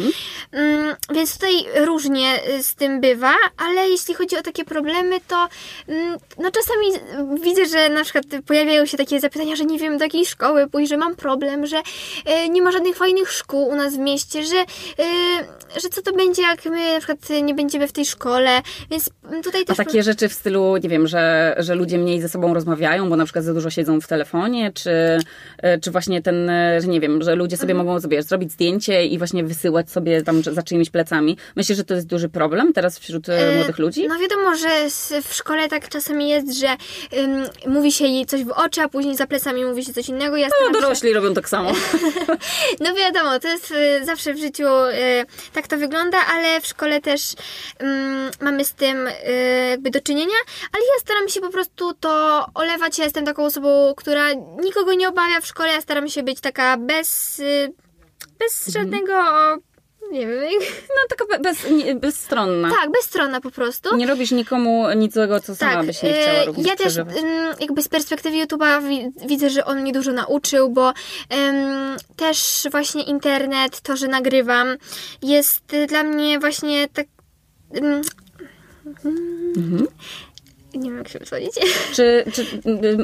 Mm, 0.51 0.95
więc 1.13 1.33
tutaj 1.33 1.65
różnie 1.75 2.39
y, 2.59 2.63
z 2.63 2.75
tym 2.75 3.01
bywa, 3.01 3.35
ale 3.57 3.89
jeśli 3.89 4.13
chodzi 4.13 4.37
o 4.37 4.41
takie 4.41 4.65
problemy, 4.65 5.19
to 5.27 5.47
mm, 5.87 6.18
no 6.37 6.51
czasami 6.51 7.15
widzę, 7.41 7.65
że 7.65 7.89
na 7.89 8.03
przykład 8.03 8.25
pojawiają 8.45 8.85
się 8.85 8.97
takie 8.97 9.19
zapytania, 9.19 9.55
że 9.55 9.65
nie 9.65 9.79
wiem 9.79 9.97
do 9.97 10.03
jakiej 10.03 10.25
szkoły 10.25 10.67
pójść, 10.67 10.89
że 10.89 10.97
mam 10.97 11.15
problem, 11.15 11.65
że 11.65 11.77
y, 11.77 12.49
nie 12.49 12.61
ma 12.61 12.71
żadnych 12.71 12.95
fajnych 12.95 13.31
szkół 13.31 13.67
u 13.67 13.75
nas 13.75 13.95
w 13.95 13.99
mieście, 13.99 14.43
że, 14.43 14.55
y, 14.55 15.81
że 15.81 15.89
co 15.89 16.01
to 16.01 16.13
będzie, 16.13 16.41
jak 16.41 16.65
my 16.65 16.93
na 16.93 16.97
przykład 16.97 17.19
nie 17.43 17.53
będziemy 17.53 17.87
w 17.87 17.91
tej 17.91 18.05
szkole, 18.05 18.61
więc 18.91 19.09
tutaj 19.43 19.61
A 19.61 19.65
też... 19.65 19.77
takie 19.77 20.03
rzeczy 20.03 20.29
w 20.29 20.33
stylu, 20.33 20.77
nie 20.77 20.89
wiem, 20.89 21.07
że, 21.07 21.55
że 21.57 21.75
ludzie 21.75 21.97
mniej 21.97 22.21
ze 22.21 22.29
sobą 22.29 22.53
rozmawiają, 22.53 23.09
bo 23.09 23.15
na 23.15 23.23
przykład 23.23 23.45
za 23.45 23.53
dużo 23.53 23.69
siedzą 23.69 24.01
w 24.01 24.07
telefonie, 24.07 24.71
czy, 24.73 25.19
e, 25.57 25.79
czy 25.79 25.91
właśnie 25.91 26.21
ten, 26.21 26.49
e, 26.49 26.81
że 26.81 26.87
nie 26.87 26.99
wiem, 26.99 27.21
że 27.21 27.35
ludzie 27.35 27.57
sobie 27.57 27.73
mogą 27.73 28.01
sobie 28.01 28.23
zrobić 28.23 28.51
zdjęcie 28.51 29.05
i 29.05 29.17
właśnie 29.17 29.43
wysyłać 29.43 29.91
sobie 29.91 30.21
tam 30.21 30.43
za 30.43 30.63
czyimiś 30.63 30.89
plecami. 30.89 31.37
Myślisz, 31.55 31.77
że 31.77 31.83
to 31.83 31.93
jest 31.93 32.07
duży 32.07 32.29
problem 32.29 32.73
teraz 32.73 32.99
wśród 32.99 33.29
e, 33.29 33.49
E, 33.49 33.55
młodych 33.55 33.79
ludzi? 33.79 34.07
No 34.07 34.19
wiadomo, 34.19 34.55
że 34.55 34.69
w 35.21 35.33
szkole 35.33 35.67
tak 35.67 35.89
czasami 35.89 36.08
jest, 36.15 36.53
że 36.59 36.67
ym, 37.17 37.49
mówi 37.67 37.91
się 37.91 38.05
jej 38.05 38.25
coś 38.25 38.43
w 38.43 38.51
oczy, 38.51 38.81
a 38.81 38.89
później 38.89 39.15
za 39.15 39.27
plecami 39.27 39.65
mówi 39.65 39.85
się 39.85 39.93
coś 39.93 40.09
innego. 40.09 40.37
Ja 40.37 40.47
No, 40.65 40.79
dorośli 40.81 41.13
robią 41.13 41.33
tak 41.33 41.49
samo. 41.49 41.71
No 42.79 42.93
wiadomo, 42.95 43.39
to 43.39 43.47
jest 43.47 43.71
y, 43.71 44.05
zawsze 44.05 44.33
w 44.33 44.37
życiu 44.37 44.63
y, 44.67 45.25
tak 45.53 45.67
to 45.67 45.77
wygląda, 45.77 46.17
ale 46.33 46.61
w 46.61 46.65
szkole 46.67 47.01
też 47.01 47.21
ym, 47.83 48.31
mamy 48.41 48.65
z 48.65 48.73
tym 48.73 49.07
y, 49.07 49.13
jakby 49.69 49.89
do 49.89 50.01
czynienia, 50.01 50.35
ale 50.73 50.83
ja 50.83 50.99
staram 51.01 51.29
się 51.29 51.41
po 51.41 51.49
prostu 51.49 51.93
to 51.93 52.45
olewać. 52.53 52.97
Ja 52.97 53.03
jestem 53.03 53.25
taką 53.25 53.45
osobą, 53.45 53.93
która 53.97 54.25
nikogo 54.61 54.93
nie 54.93 55.09
obawia 55.09 55.41
w 55.41 55.45
szkole, 55.45 55.69
ja 55.69 55.81
staram 55.81 56.09
się 56.09 56.23
być 56.23 56.39
taka 56.41 56.77
bez, 56.77 57.39
y, 57.39 57.73
bez 58.39 58.67
Mhm. 58.67 58.73
żadnego, 58.85 59.13
nie 60.11 60.27
wiem, 60.27 60.39
No 60.89 61.07
taka 61.09 61.25
be- 61.25 61.39
bez, 61.39 61.69
nie, 61.69 61.95
bezstronna. 61.95 62.69
tak, 62.71 62.91
bezstronna 62.91 63.41
po 63.41 63.51
prostu. 63.51 63.95
Nie 63.95 64.07
robisz 64.07 64.31
nikomu 64.31 64.85
nic 64.95 65.13
złego, 65.13 65.39
co 65.39 65.55
sama 65.55 65.83
byś 65.83 66.03
nie 66.03 66.13
chciała 66.13 66.45
również 66.45 66.67
Ja 66.67 66.75
też 66.75 66.97
ym, 66.97 67.05
jakby 67.59 67.81
z 67.81 67.87
perspektywy 67.87 68.37
YouTube'a 68.37 68.87
wi- 68.89 69.27
widzę, 69.27 69.49
że 69.49 69.65
on 69.65 69.81
mnie 69.81 69.91
dużo 69.93 70.11
nauczył, 70.13 70.69
bo 70.69 70.89
ym, 70.89 71.97
też 72.15 72.67
właśnie 72.71 73.03
internet, 73.03 73.81
to, 73.81 73.97
że 73.97 74.07
nagrywam, 74.07 74.67
jest 75.21 75.73
y, 75.73 75.87
dla 75.87 76.03
mnie 76.03 76.39
właśnie 76.39 76.87
tak. 76.87 77.05
ym, 77.77 78.01
Mhm. 79.57 79.87
Nie 80.73 80.89
wiem, 80.89 80.97
jak 80.97 81.07
się 81.07 81.19
powiedzieć. 81.19 81.53
Czy, 81.93 82.23
czy, 82.33 82.45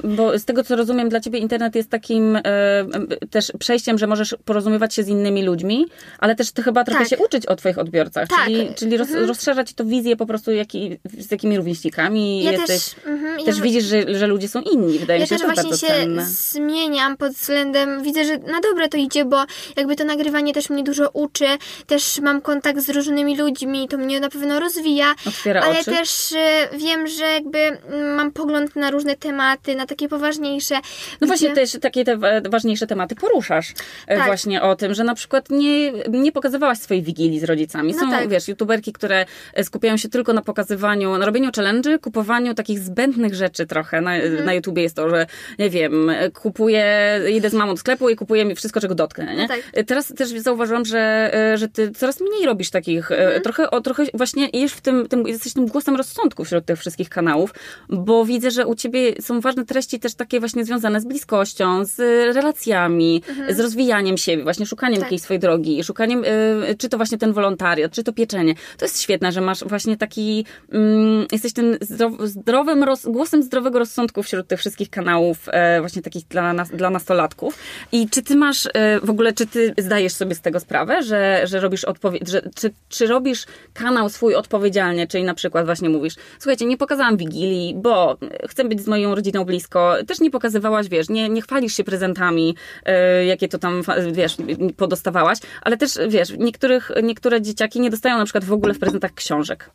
bo 0.03 0.39
z 0.39 0.45
tego 0.45 0.63
co 0.63 0.75
rozumiem, 0.75 1.09
dla 1.09 1.19
ciebie 1.19 1.39
internet 1.39 1.75
jest 1.75 1.89
takim 1.89 2.35
e, 2.35 2.41
e, 2.45 2.87
też 3.31 3.51
przejściem, 3.59 3.97
że 3.97 4.07
możesz 4.07 4.35
porozumiewać 4.45 4.93
się 4.93 5.03
z 5.03 5.07
innymi 5.07 5.43
ludźmi, 5.43 5.85
ale 6.19 6.35
też 6.35 6.51
ty 6.51 6.63
chyba 6.63 6.83
trochę 6.83 6.99
Tak. 6.99 7.09
się 7.09 7.17
uczyć 7.17 7.45
o 7.45 7.55
twoich 7.55 7.77
odbiorcach, 7.77 8.27
Tak. 8.29 8.45
czyli, 8.45 8.67
czyli 8.75 8.97
roz, 8.97 9.11
rozszerzać 9.11 9.73
to 9.73 9.85
wizję 9.85 10.15
po 10.15 10.25
prostu, 10.25 10.51
jaki, 10.51 10.97
z 11.19 11.31
jakimi 11.31 11.57
rówieśnikami 11.57 12.43
Ja 12.43 12.51
jesteś. 12.51 12.67
też. 12.93 12.95
mhm, 13.05 13.45
Też 13.45 13.57
ja, 13.57 13.63
widzisz, 13.63 13.83
że, 13.83 14.15
że 14.17 14.27
ludzie 14.27 14.47
są 14.47 14.61
inni. 14.61 14.99
Wydaje 14.99 15.19
Ja 15.19 15.23
mi 15.23 15.29
się, 15.29 15.35
też 15.35 15.41
że 15.41 15.47
to 15.47 15.61
właśnie 15.61 15.77
się 15.87 15.93
cenne. 15.93 16.25
zmieniam 16.25 17.17
pod 17.17 17.33
względem, 17.33 18.03
widzę, 18.03 18.25
że 18.25 18.37
na 18.37 18.59
dobre 18.61 18.89
to 18.89 18.97
idzie, 18.97 19.25
bo 19.25 19.43
jakby 19.77 19.95
to 19.95 20.03
nagrywanie 20.05 20.53
też 20.53 20.69
mnie 20.69 20.83
dużo 20.83 21.09
uczy, 21.13 21.45
też 21.87 22.19
mam 22.19 22.41
kontakt 22.41 22.79
z 22.79 22.89
różnymi 22.89 23.37
ludźmi, 23.37 23.87
to 23.87 23.97
mnie 23.97 24.19
na 24.19 24.29
pewno 24.29 24.59
rozwija, 24.59 25.15
Otwiera 25.27 25.61
ale 25.61 25.79
oczy. 25.79 25.91
też 25.91 26.33
e, 26.33 26.69
wiem, 26.77 27.07
że 27.07 27.25
jakby 27.25 27.54
mm, 27.59 28.15
mam 28.15 28.31
pogląd 28.31 28.75
na 28.75 28.91
różne 28.91 29.15
tematy, 29.15 29.75
na 29.75 29.85
takie 29.85 30.07
poważniejsze. 30.09 30.75
No 31.21 31.27
właśnie 31.27 31.47
gdzie- 31.49 31.55
też 31.61 31.77
takie 31.81 32.03
te 32.05 32.17
wa- 32.17 32.41
ważniejsze 32.49 32.87
tematy 32.87 33.15
poruszasz. 33.15 33.73
E, 34.07 34.17
Tak. 34.17 34.25
Właśnie 34.25 34.61
o 34.61 34.75
tym, 34.75 34.93
że 34.93 35.03
na 35.03 35.15
przykład 35.15 35.49
nie, 35.49 35.91
nie 36.09 36.31
pokazywałaś 36.31 36.77
swojej 36.77 37.03
wigilii 37.03 37.39
z 37.39 37.43
rodzicami. 37.43 37.93
No 37.93 37.99
Są, 37.99 38.11
tak. 38.11 38.29
wiesz, 38.29 38.47
youtuberki, 38.47 38.93
które 38.93 39.25
e, 39.53 39.63
skupiają 39.63 39.97
się 39.97 40.09
tylko 40.09 40.33
na 40.33 40.41
pokazywaniu, 40.41 41.17
na 41.17 41.25
robieniu 41.25 41.49
challenge'y, 41.51 41.99
kupowaniu 41.99 42.53
takich 42.53 42.79
zbędnych 42.79 43.35
rzeczy 43.35 43.65
trochę. 43.65 44.01
Na, 44.01 44.15
Mhm. 44.15 44.45
na 44.45 44.53
YouTubie 44.53 44.81
jest 44.83 44.95
to, 44.95 45.09
że 45.09 45.25
nie 45.59 45.69
wiem, 45.69 46.11
kupuję, 46.33 46.85
idę 47.33 47.49
z 47.49 47.53
mamą 47.53 47.71
do 47.73 47.77
sklepu 47.77 48.09
i 48.09 48.15
kupuję 48.15 48.45
mi 48.45 48.55
wszystko, 48.55 48.79
czego 48.81 48.95
dotknę, 48.95 49.35
nie? 49.35 49.41
No 49.41 49.47
tak. 49.47 49.59
E, 49.73 49.83
Teraz 49.83 50.07
też 50.17 50.29
zauważyłam, 50.29 50.85
że, 50.85 51.31
że 51.55 51.67
ty 51.67 51.91
coraz 51.91 52.21
mniej 52.21 52.45
robisz 52.45 52.69
takich, 52.69 53.11
Mhm. 53.11 53.41
trochę, 53.41 53.71
o, 53.71 53.81
trochę 53.81 54.03
właśnie 54.13 54.49
jesz 54.53 54.73
w 54.73 54.81
tym, 54.81 55.07
tym, 55.07 55.27
jesteś 55.27 55.53
tym 55.53 55.65
głosem 55.67 55.95
rozsądku 55.95 56.45
wśród 56.45 56.65
tych 56.65 56.79
wszystkich 56.79 57.09
kanałów, 57.09 57.44
bo 57.89 58.25
widzę, 58.25 58.51
że 58.51 58.67
u 58.67 58.75
ciebie 58.75 59.13
są 59.21 59.41
ważne 59.41 59.65
treści 59.65 59.99
też 59.99 60.15
takie 60.15 60.39
właśnie 60.39 60.65
związane 60.65 61.01
z 61.01 61.05
bliskością, 61.05 61.85
z 61.85 61.99
relacjami, 62.35 63.21
z 63.49 63.59
rozwijaniem 63.59 64.17
siebie, 64.17 64.43
właśnie 64.43 64.65
szukaniem 64.65 64.95
Mhm. 64.95 65.01
Tak. 65.01 65.11
jakiejś 65.11 65.21
swojej 65.21 65.39
drogi, 65.39 65.83
szukaniem, 65.83 66.23
y, 66.23 66.75
czy 66.77 66.89
to 66.89 66.97
właśnie 66.97 67.17
ten 67.17 67.33
wolontariat, 67.33 67.91
czy 67.91 68.03
to 68.03 68.13
pieczenie. 68.13 68.53
To 68.77 68.85
jest 68.85 69.01
świetne, 69.01 69.31
że 69.31 69.41
masz 69.41 69.63
właśnie 69.63 69.97
taki, 69.97 70.45
mm, 70.71 71.25
jesteś 71.31 71.53
tym 71.53 71.77
zdrow, 71.81 72.13
zdrowym, 72.23 72.83
roz, 72.83 73.05
głosem 73.05 73.43
zdrowego 73.43 73.79
rozsądku 73.79 74.23
wśród 74.23 74.47
tych 74.47 74.59
wszystkich 74.59 74.89
kanałów, 74.89 75.49
e, 75.51 75.79
właśnie 75.79 76.01
takich 76.01 76.27
dla, 76.27 76.53
nas, 76.53 76.69
dla 76.69 76.89
nastolatków. 76.89 77.57
I 77.91 78.09
czy 78.09 78.21
ty 78.21 78.35
masz, 78.35 78.67
e, 78.73 78.99
w 78.99 79.09
ogóle, 79.09 79.33
czy 79.33 79.47
ty 79.47 79.73
zdajesz 79.77 80.13
sobie 80.13 80.35
z 80.35 80.41
tego 80.41 80.59
sprawę, 80.59 81.03
że, 81.03 81.41
że 81.47 81.59
robisz 81.59 81.83
odpowiedź, 81.83 82.23
czy, 82.55 82.73
czy 82.89 83.07
robisz 83.07 83.45
kanał 83.73 84.09
swój 84.09 84.35
odpowiedzialnie, 84.35 85.07
czyli 85.07 85.23
na 85.23 85.33
przykład 85.33 85.65
właśnie 85.65 85.89
mówisz, 85.89 86.15
słuchajcie, 86.39 86.65
nie 86.65 86.77
pokazałam 86.77 87.17
Wigilii, 87.35 87.75
bo 87.75 88.17
chcę 88.47 88.65
być 88.65 88.81
z 88.81 88.87
moją 88.87 89.15
rodziną 89.15 89.45
blisko. 89.45 89.95
Też 90.07 90.19
nie 90.19 90.31
pokazywałaś, 90.31 90.87
wiesz, 90.87 91.09
nie, 91.09 91.29
nie 91.29 91.41
chwalisz 91.41 91.73
się 91.73 91.83
prezentami, 91.83 92.55
e, 92.85 93.25
jakie 93.25 93.47
to 93.47 93.57
tam, 93.57 93.81
wiesz, 94.11 94.37
podostawałaś, 94.77 95.37
ale 95.61 95.77
też, 95.77 95.91
wiesz, 96.09 96.29
niektórych, 96.37 96.91
niektóre 97.03 97.41
dzieciaki 97.41 97.79
nie 97.79 97.89
dostają 97.89 98.17
na 98.17 98.25
przykład 98.25 98.43
w 98.43 98.53
ogóle 98.53 98.73
w 98.73 98.79
prezentach 98.79 99.13
książek. 99.13 99.69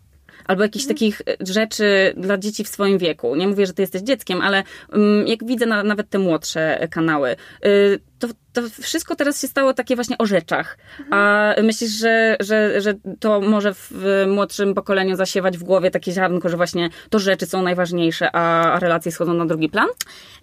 Albo 0.50 0.62
jakichś 0.62 0.86
takich 0.86 1.20
e, 1.20 1.36
rzeczy 1.40 2.14
dla 2.16 2.38
dzieci 2.38 2.64
w 2.64 2.68
swoim 2.68 2.98
wieku. 2.98 3.36
Nie 3.36 3.48
mówię, 3.48 3.66
że 3.66 3.72
ty 3.72 3.82
jesteś 3.82 4.02
dzieckiem, 4.02 4.40
ale 4.40 4.62
mm, 4.92 5.26
jak 5.26 5.44
widzę 5.44 5.66
na, 5.66 5.82
nawet 5.82 6.10
te 6.10 6.18
młodsze 6.18 6.88
kanały, 6.90 7.36
y, 7.66 8.00
to, 8.18 8.28
to 8.52 8.62
wszystko 8.82 9.16
teraz 9.16 9.40
się 9.40 9.48
stało 9.48 9.74
takie 9.74 9.94
właśnie 9.94 10.18
o 10.18 10.26
rzeczach. 10.26 10.78
A 11.10 11.54
myślisz, 11.62 11.90
że, 11.90 12.36
że, 12.40 12.80
że 12.80 12.94
to 13.20 13.40
może 13.40 13.74
w, 13.74 13.92
młodszym 14.28 14.74
pokoleniu 14.74 15.16
zasiewać 15.16 15.58
w 15.58 15.62
głowie 15.62 15.90
takie 15.90 16.12
ziarnko, 16.12 16.48
że 16.48 16.56
właśnie 16.56 16.90
to 17.10 17.18
rzeczy 17.18 17.46
są 17.46 17.62
najważniejsze, 17.62 18.36
a 18.36 18.78
relacje 18.80 19.12
schodzą 19.12 19.34
na 19.34 19.46
drugi 19.46 19.68
plan? 19.68 19.88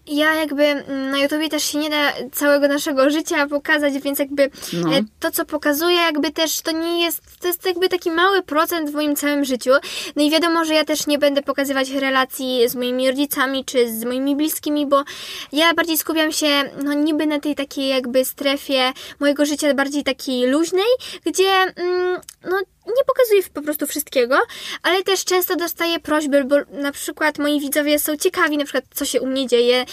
Ja 0.08 0.36
jakby 0.36 0.64
mm, 0.64 1.12
na 1.12 1.18
YouTubie 1.20 1.50
też 1.50 1.64
się 1.64 1.78
nie 1.78 1.90
da 1.90 2.14
całego 2.32 2.68
naszego 2.68 3.10
życia 3.10 3.48
pokazać, 3.48 3.94
więc 3.94 4.20
jakby 4.20 4.50
No. 4.74 4.94
e, 4.96 5.02
to, 5.20 5.32
co 5.32 5.46
pokazuję, 5.46 5.96
jakby 5.96 6.32
też 6.32 6.62
to 6.62 6.72
nie 6.72 7.04
jest, 7.04 7.22
to 7.42 7.48
jest 7.48 7.66
jakby 7.66 7.90
taki 7.90 8.12
mały 8.12 8.42
procent 8.44 8.90
w 8.90 8.94
moim 8.94 9.16
całym 9.16 9.46
życiu. 9.46 9.72
No 10.16 10.24
i 10.24 10.32
wiadomo, 10.32 10.66
że 10.66 10.74
ja 10.74 10.84
też 10.86 11.08
nie 11.08 11.18
będę 11.20 11.42
pokazywać 11.42 11.90
relacji 11.90 12.70
z 12.70 12.76
moimi 12.76 13.08
rodzicami 13.08 13.66
czy 13.66 13.94
z 13.94 14.04
moimi 14.04 14.36
bliskimi, 14.36 14.86
bo 14.88 15.04
ja 15.52 15.74
bardziej 15.74 15.98
skupiam 15.98 16.32
się, 16.32 16.48
no 16.84 16.94
niby 16.94 17.26
na 17.26 17.40
tej 17.40 17.56
takiej 17.56 17.88
jakby 17.88 18.26
strefie 18.26 18.94
mojego 19.20 19.46
życia 19.46 19.74
bardziej 19.74 20.04
takiej 20.04 20.48
luźnej, 20.48 20.88
gdzie 21.26 21.50
mm, 21.76 22.22
no 22.44 22.58
nie 22.88 23.04
pokazuję 23.08 23.42
po 23.54 23.62
prostu 23.62 23.88
wszystkiego, 23.88 24.40
ale 24.84 25.04
też 25.04 25.26
często 25.26 25.56
dostaję 25.56 26.00
prośby, 26.00 26.44
bo 26.44 26.56
na 26.72 26.92
przykład 26.92 27.38
moi 27.38 27.60
widzowie 27.60 28.00
są 28.00 28.18
ciekawi, 28.18 28.58
na 28.58 28.64
przykład 28.64 28.84
co 28.94 29.06
się 29.06 29.22
u 29.22 29.28
mnie 29.28 29.48
dzieje. 29.48 29.86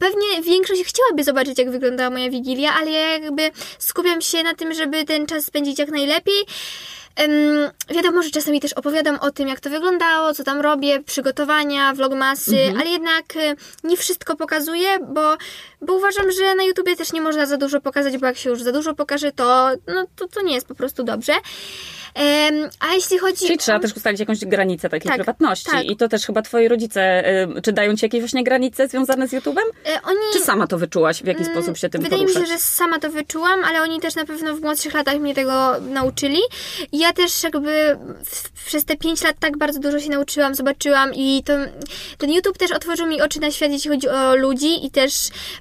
Pewnie 0.00 0.42
większość 0.42 0.84
chciałaby 0.84 1.24
zobaczyć, 1.24 1.58
jak 1.58 1.70
wyglądała 1.70 2.10
moja 2.10 2.30
wigilia, 2.30 2.74
ale 2.74 2.90
ja 2.90 3.18
jakby 3.18 3.50
skupiam 3.78 4.20
się 4.20 4.42
na 4.42 4.54
tym, 4.54 4.74
żeby 4.74 5.04
ten 5.04 5.26
czas 5.26 5.44
spędzić 5.44 5.78
jak 5.78 5.88
najlepiej. 5.88 6.46
Em, 7.16 7.70
wiadomo, 7.94 8.22
że 8.22 8.30
czasami 8.30 8.60
też 8.60 8.72
opowiadam 8.72 9.18
o 9.20 9.30
tym, 9.30 9.48
jak 9.48 9.60
to 9.60 9.70
wyglądało, 9.70 10.34
co 10.34 10.44
tam 10.44 10.60
robię, 10.60 11.02
przygotowania, 11.02 11.94
vlogmasy, 11.94 12.56
ale 12.80 12.90
jednak 12.90 13.36
e, 13.36 13.54
nie 13.84 13.96
wszystko 13.96 14.36
pokazuję, 14.36 14.88
bo, 14.98 15.36
bo 15.82 15.94
uważam, 15.94 16.30
że 16.30 16.54
na 16.54 16.64
YouTubie 16.64 16.96
też 16.96 17.12
nie 17.12 17.20
można 17.20 17.46
za 17.46 17.56
dużo 17.56 17.80
pokazać, 17.80 18.18
bo 18.18 18.26
jak 18.26 18.36
się 18.36 18.50
już 18.50 18.62
za 18.62 18.72
dużo 18.72 18.94
pokaże, 18.94 19.32
to, 19.32 19.70
no, 19.86 20.06
to, 20.16 20.28
to 20.28 20.42
nie 20.42 20.54
jest 20.54 20.66
po 20.66 20.74
prostu 20.74 21.04
dobrze. 21.04 21.32
A 22.80 22.94
jeśli 22.94 23.18
chodzi 23.18 23.36
Czyli 23.38 23.54
o... 23.54 23.58
trzeba 23.58 23.78
też 23.80 23.96
ustalić 23.96 24.20
jakąś 24.20 24.38
granicę 24.44 24.88
takiej 24.88 25.08
Tak, 25.08 25.16
prywatności. 25.16 25.70
tak. 25.70 25.84
I 25.84 25.96
to 25.96 26.08
też 26.08 26.26
chyba 26.26 26.42
twoi 26.42 26.68
rodzice, 26.68 27.24
czy 27.62 27.72
dają 27.72 27.96
ci 27.96 28.04
jakieś 28.04 28.20
właśnie 28.20 28.44
granice 28.44 28.88
związane 28.88 29.28
z 29.28 29.32
YouTube'em? 29.32 29.62
E, 29.86 30.02
Oni... 30.02 30.18
Czy 30.32 30.40
sama 30.40 30.66
to 30.66 30.78
wyczułaś, 30.78 31.22
w 31.22 31.26
jaki 31.26 31.44
sposób 31.44 31.76
się 31.76 31.88
tym 31.88 32.02
Wydaje 32.02 32.22
poruszać? 32.22 32.42
mi 32.42 32.48
się, 32.48 32.52
że 32.54 32.58
sama 32.58 32.98
to 32.98 33.10
wyczułam, 33.10 33.64
ale 33.64 33.82
oni 33.82 34.00
też 34.00 34.14
na 34.14 34.24
pewno 34.24 34.56
w 34.56 34.60
młodszych 34.60 34.94
latach 34.94 35.18
mnie 35.18 35.34
tego 35.34 35.80
nauczyli. 35.80 36.40
Ja 36.92 37.12
też 37.12 37.42
jakby 37.42 37.98
przez 38.66 38.84
te 38.84 38.96
pięć 38.96 39.22
lat 39.22 39.36
tak 39.40 39.58
bardzo 39.58 39.80
dużo 39.80 40.00
się 40.00 40.10
nauczyłam, 40.10 40.54
zobaczyłam 40.54 41.10
i 41.14 41.42
to, 41.46 41.52
ten 42.18 42.30
YouTube 42.32 42.58
też 42.58 42.70
otworzył 42.72 43.06
mi 43.06 43.22
oczy 43.22 43.40
na 43.40 43.50
świat, 43.50 43.70
jeśli 43.70 43.90
chodzi 43.90 44.08
o 44.08 44.36
ludzi 44.36 44.86
i 44.86 44.90
też 44.90 45.12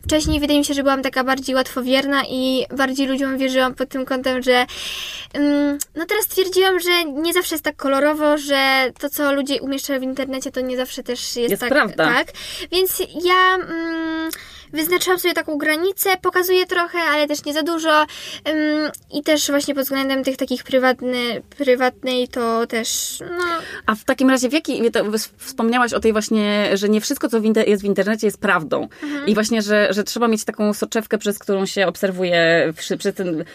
wcześniej 0.03 0.39
wydaje 0.39 0.59
mi 0.59 0.65
się, 0.65 0.73
że 0.73 0.83
byłam 0.83 1.01
taka 1.03 1.23
bardziej 1.23 1.55
łatwowierna 1.55 2.23
i 2.29 2.65
bardziej 2.77 3.07
ludziom 3.07 3.37
wierzyłam 3.37 3.75
pod 3.75 3.89
tym 3.89 4.05
kątem, 4.05 4.43
że 4.43 4.65
ym, 5.37 5.77
no 5.95 6.05
teraz 6.05 6.27
stwierdziłam, 6.45 6.79
że 6.79 7.05
nie 7.05 7.33
zawsze 7.33 7.55
jest 7.55 7.63
tak 7.63 7.75
kolorowo, 7.75 8.37
że 8.37 8.91
to, 8.99 9.09
co 9.09 9.33
ludzie 9.33 9.61
umieszczają 9.61 9.99
w 9.99 10.03
internecie, 10.03 10.51
to 10.51 10.61
nie 10.61 10.77
zawsze 10.77 11.03
też 11.03 11.35
jest, 11.35 11.51
Jest 11.51 11.61
tak. 11.61 11.69
prawda. 11.69 12.05
Tak. 12.05 12.27
Więc 12.71 12.99
ja 12.99 13.55
mm, 13.55 14.29
wyznaczyłam 14.73 15.19
sobie 15.19 15.33
taką 15.33 15.57
granicę, 15.57 16.09
pokazuję 16.21 16.65
trochę, 16.65 16.99
ale 16.99 17.27
też 17.27 17.45
nie 17.45 17.53
za 17.53 17.63
dużo. 17.63 18.01
Ym, 18.01 18.91
I 19.13 19.23
też 19.23 19.47
właśnie 19.47 19.75
pod 19.75 19.83
względem 19.83 20.23
tych 20.23 20.37
takich 20.37 20.63
prywatny, 20.63 21.41
prywatnej 21.57 22.27
to 22.27 22.67
też, 22.67 23.19
no, 23.37 23.45
A 23.85 23.95
w 23.95 24.03
takim 24.03 24.29
razie, 24.29 24.49
w 24.49 24.53
jaki, 24.53 24.81
wspomniałaś 25.37 25.93
o 25.93 25.99
tej 25.99 26.11
właśnie, 26.13 26.69
że 26.73 26.89
nie 26.89 27.01
wszystko, 27.01 27.29
co 27.29 27.41
w 27.41 27.43
inter- 27.43 27.67
jest 27.67 27.83
w 27.83 27.85
internecie, 27.85 28.27
jest 28.27 28.39
prawdą. 28.39 28.87
Mhm. 29.03 29.27
I 29.27 29.33
właśnie, 29.33 29.61
że, 29.61 29.87
że 29.93 30.03
trzeba 30.03 30.27
mieć 30.27 30.45
taką 30.45 30.73
soczewkę, 30.73 31.17
przez 31.17 31.39
którą 31.39 31.65
się 31.65 31.87
obserwuje, 31.87 32.73
przy, 32.77 32.97
przez 32.97 33.15
ten, 33.15 33.45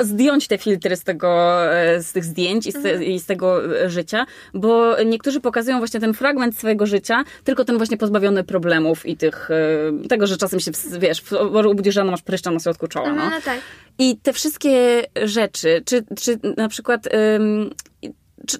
zdjąć 0.00 0.48
te 0.48 0.58
filtry 0.58 0.96
z 0.96 1.04
tego, 1.04 1.62
e, 1.74 2.02
z 2.02 2.12
tych 2.12 2.24
zdjęć 2.24 2.66
i 2.66 2.72
z, 2.72 2.82
te, 2.82 3.04
i 3.04 3.20
z 3.20 3.26
tego 3.26 3.80
e, 3.82 3.90
życia, 3.90 4.26
bo 4.54 5.02
niektórzy 5.02 5.40
pokazują 5.40 5.78
właśnie 5.78 6.00
ten 6.00 6.14
fragment 6.14 6.58
swojego 6.58 6.86
życia, 6.86 7.24
tylko 7.44 7.64
ten 7.64 7.76
właśnie 7.76 7.96
pozbawiony 7.96 8.44
problemów 8.44 9.06
i 9.06 9.16
tych, 9.16 9.50
e, 9.50 10.08
tego, 10.08 10.26
że 10.26 10.36
czasem 10.36 10.60
się, 10.60 10.70
wiesz, 10.98 11.22
obudzisz 11.70 11.96
rano, 11.96 12.10
masz 12.10 12.22
pryszcza 12.22 12.50
na 12.50 12.60
środku 12.60 12.86
czoła, 12.86 13.08
no, 13.08 13.14
no. 13.14 13.30
no 13.30 13.40
tak. 13.44 13.60
I 13.98 14.16
te 14.16 14.32
wszystkie 14.32 15.02
rzeczy, 15.22 15.82
czy, 15.86 16.04
czy 16.20 16.38
na 16.56 16.68
przykład. 16.68 17.08
ym, 17.36 17.70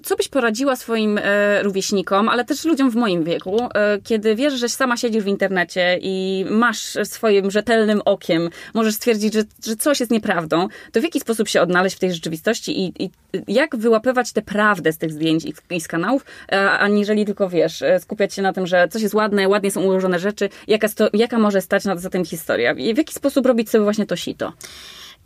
co 0.03 0.15
byś 0.15 0.27
poradziła 0.27 0.75
swoim 0.75 1.17
e, 1.17 1.63
rówieśnikom, 1.63 2.29
ale 2.29 2.45
też 2.45 2.65
ludziom 2.65 2.91
w 2.91 2.95
moim 2.95 3.23
wieku, 3.23 3.59
e, 3.73 3.99
kiedy 4.03 4.35
wiesz, 4.35 4.53
że 4.53 4.69
sama 4.69 4.97
siedzisz 4.97 5.23
w 5.23 5.27
internecie 5.27 5.99
i 6.01 6.45
masz 6.49 6.97
swoim 7.03 7.51
rzetelnym 7.51 8.01
okiem, 8.05 8.49
możesz 8.73 8.95
stwierdzić, 8.95 9.33
że, 9.33 9.43
że 9.65 9.75
coś 9.75 9.99
jest 9.99 10.11
nieprawdą, 10.11 10.67
to 10.91 10.99
w 10.99 11.03
jaki 11.03 11.19
sposób 11.19 11.47
się 11.47 11.61
odnaleźć 11.61 11.95
w 11.95 11.99
tej 11.99 12.13
rzeczywistości 12.13 12.81
i, 12.85 13.03
i 13.03 13.09
jak 13.47 13.75
wyłapywać 13.75 14.31
tę 14.31 14.41
prawdę 14.41 14.93
z 14.93 14.97
tych 14.97 15.11
zdjęć 15.11 15.45
i, 15.45 15.53
i 15.69 15.81
z 15.81 15.87
kanałów, 15.87 16.25
e, 16.51 16.71
aniżeli 16.71 17.25
tylko 17.25 17.49
wiesz, 17.49 17.81
e, 17.81 17.99
skupiać 17.99 18.33
się 18.33 18.41
na 18.41 18.53
tym, 18.53 18.67
że 18.67 18.87
coś 18.87 19.01
jest 19.01 19.15
ładne, 19.15 19.47
ładnie 19.47 19.71
są 19.71 19.81
ułożone 19.81 20.19
rzeczy, 20.19 20.49
jaka, 20.67 20.87
sto, 20.87 21.09
jaka 21.13 21.39
może 21.39 21.61
stać 21.61 21.83
za 21.83 22.09
tym 22.09 22.25
historia 22.25 22.71
i 22.71 22.93
w 22.93 22.97
jaki 22.97 23.13
sposób 23.13 23.45
robić 23.45 23.69
sobie 23.69 23.83
właśnie 23.83 24.05
to 24.05 24.15
sito. 24.15 24.53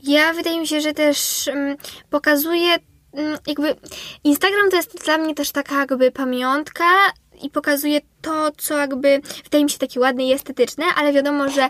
Ja 0.04 0.34
wydaje 0.34 0.60
mi 0.60 0.68
się, 0.68 0.82
że 0.82 0.94
też 0.94 1.50
um, 1.54 1.76
pokazuje 2.10 2.78
jakby 3.48 3.76
Instagram 4.24 4.70
to 4.70 4.78
jest 4.78 5.06
dla 5.06 5.18
mnie 5.18 5.36
też 5.36 5.52
taka 5.52 5.80
jakby 5.80 6.12
pamiątka 6.12 6.86
i 7.42 7.50
pokazuje 7.50 8.02
to, 8.22 8.52
co 8.58 8.78
jakby 8.78 9.22
wydaje 9.44 9.64
mi 9.64 9.70
się 9.70 9.78
takie 9.78 10.00
ładne 10.00 10.24
i 10.24 10.34
estetyczne, 10.34 10.86
ale 10.96 11.14
wiadomo, 11.14 11.50
że 11.50 11.70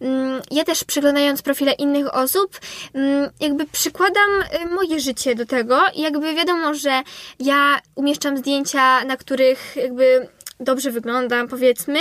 um, 0.00 0.40
ja 0.50 0.64
też 0.64 0.84
przyglądając 0.84 1.42
profile 1.42 1.72
innych 1.72 2.14
osób, 2.14 2.60
um, 2.94 3.30
jakby 3.40 3.66
przykładam 3.66 4.30
y, 4.64 4.74
moje 4.74 5.00
życie 5.00 5.34
do 5.34 5.46
tego 5.46 5.80
i 5.94 6.00
jakby 6.00 6.34
wiadomo, 6.34 6.74
że 6.74 7.02
ja 7.40 7.80
umieszczam 7.94 8.36
zdjęcia, 8.36 9.04
na 9.04 9.16
których 9.16 9.76
jakby 9.76 10.28
dobrze 10.60 10.90
wyglądam, 10.90 11.48
powiedzmy, 11.48 11.98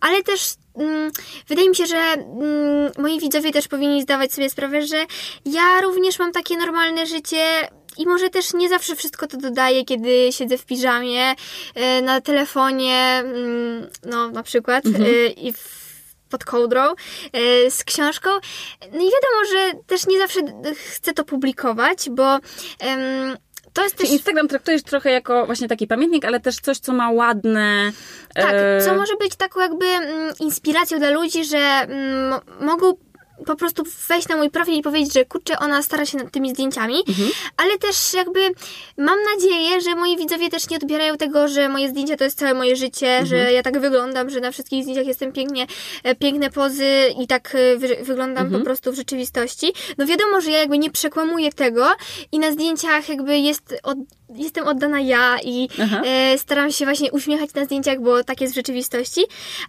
ale 0.00 0.22
też 0.22 0.54
mm, 0.76 1.12
wydaje 1.48 1.68
mi 1.68 1.76
się, 1.76 1.86
że 1.86 1.96
mm, 1.96 2.92
moi 2.98 3.20
widzowie 3.20 3.52
też 3.52 3.68
powinni 3.68 4.02
zdawać 4.02 4.32
sobie 4.32 4.50
sprawę, 4.50 4.86
że 4.86 5.06
ja 5.44 5.80
również 5.82 6.18
mam 6.18 6.32
takie 6.32 6.56
normalne 6.56 7.06
życie. 7.06 7.68
I 7.98 8.06
może 8.06 8.30
też 8.30 8.54
nie 8.54 8.68
zawsze 8.68 8.96
wszystko 8.96 9.26
to 9.26 9.36
dodaję, 9.36 9.84
kiedy 9.84 10.32
siedzę 10.32 10.58
w 10.58 10.66
piżamie, 10.66 11.34
e, 11.74 12.02
na 12.02 12.20
telefonie, 12.20 13.22
mm, 13.24 13.88
no 14.04 14.30
na 14.30 14.42
przykład, 14.42 14.84
e, 14.86 15.26
i 15.26 15.52
w, 15.52 15.88
pod 16.30 16.44
kołdrą 16.44 16.82
e, 16.82 17.70
z 17.70 17.84
książką. 17.84 18.30
No 18.92 18.98
i 18.98 19.10
wiadomo, 19.10 19.44
że 19.52 19.72
też 19.86 20.06
nie 20.06 20.18
zawsze 20.18 20.40
chcę 20.74 21.14
to 21.14 21.24
publikować, 21.24 22.10
bo 22.10 22.38
em, 22.80 23.36
to 23.72 23.84
jest 23.84 23.96
też... 23.96 24.10
Instagram 24.10 24.48
traktujesz 24.48 24.82
trochę 24.82 25.10
jako 25.10 25.46
właśnie 25.46 25.68
taki 25.68 25.86
pamiętnik, 25.86 26.24
ale 26.24 26.40
też 26.40 26.56
coś, 26.56 26.78
co 26.78 26.92
ma 26.92 27.10
ładne. 27.10 27.92
Tak, 28.34 28.54
e, 28.54 28.80
co 28.84 28.94
może 28.94 29.16
być 29.16 29.36
taką 29.36 29.60
jakby 29.60 29.86
mm, 29.86 30.34
inspiracją 30.40 30.98
dla 30.98 31.10
ludzi, 31.10 31.44
że 31.44 31.58
mm, 31.58 32.28
mo- 32.28 32.40
mogą 32.60 32.92
po 33.46 33.56
prostu 33.56 33.82
wejść 34.08 34.28
na 34.28 34.36
mój 34.36 34.50
profil 34.50 34.74
i 34.74 34.82
powiedzieć, 34.82 35.12
że 35.12 35.24
kurczę, 35.24 35.58
ona 35.58 35.82
stara 35.82 36.06
się 36.06 36.18
nad 36.18 36.30
tymi 36.32 36.50
zdjęciami, 36.50 36.94
Mhm. 37.08 37.30
ale 37.56 37.78
też 37.78 38.14
jakby 38.14 38.40
mam 38.98 39.18
nadzieję, 39.34 39.80
że 39.80 39.94
moi 39.94 40.16
widzowie 40.16 40.50
też 40.50 40.70
nie 40.70 40.76
odbierają 40.76 41.16
tego, 41.16 41.48
że 41.48 41.68
moje 41.68 41.88
zdjęcia 41.88 42.16
to 42.16 42.24
jest 42.24 42.38
całe 42.38 42.54
moje 42.54 42.76
życie, 42.76 43.06
Mhm. 43.08 43.26
że 43.26 43.52
ja 43.52 43.62
tak 43.62 43.80
wyglądam, 43.80 44.30
że 44.30 44.40
na 44.40 44.50
wszystkich 44.50 44.82
zdjęciach 44.82 45.06
jestem 45.06 45.32
pięknie, 45.32 45.66
e, 46.02 46.14
piękne 46.14 46.50
pozy 46.50 46.86
i 47.22 47.26
tak 47.26 47.54
e, 47.54 47.76
wy, 47.76 47.96
wyglądam 48.02 48.44
Mhm. 48.44 48.60
po 48.62 48.64
prostu 48.64 48.92
w 48.92 48.94
rzeczywistości. 48.96 49.72
No 49.98 50.06
wiadomo, 50.06 50.40
że 50.40 50.50
ja 50.50 50.58
jakby 50.58 50.78
nie 50.78 50.90
przekłamuję 50.90 51.52
tego 51.52 51.86
i 52.32 52.38
na 52.38 52.52
zdjęciach 52.52 53.08
jakby 53.08 53.38
jest 53.38 53.74
od, 53.82 53.98
jestem 54.34 54.68
oddana 54.68 55.00
ja 55.00 55.36
i 55.44 55.68
e, 56.04 56.38
staram 56.38 56.72
się 56.72 56.84
właśnie 56.84 57.12
uśmiechać 57.12 57.54
na 57.54 57.64
zdjęciach, 57.64 58.00
bo 58.00 58.24
tak 58.24 58.40
jest 58.40 58.52
w 58.52 58.56
rzeczywistości, 58.56 59.20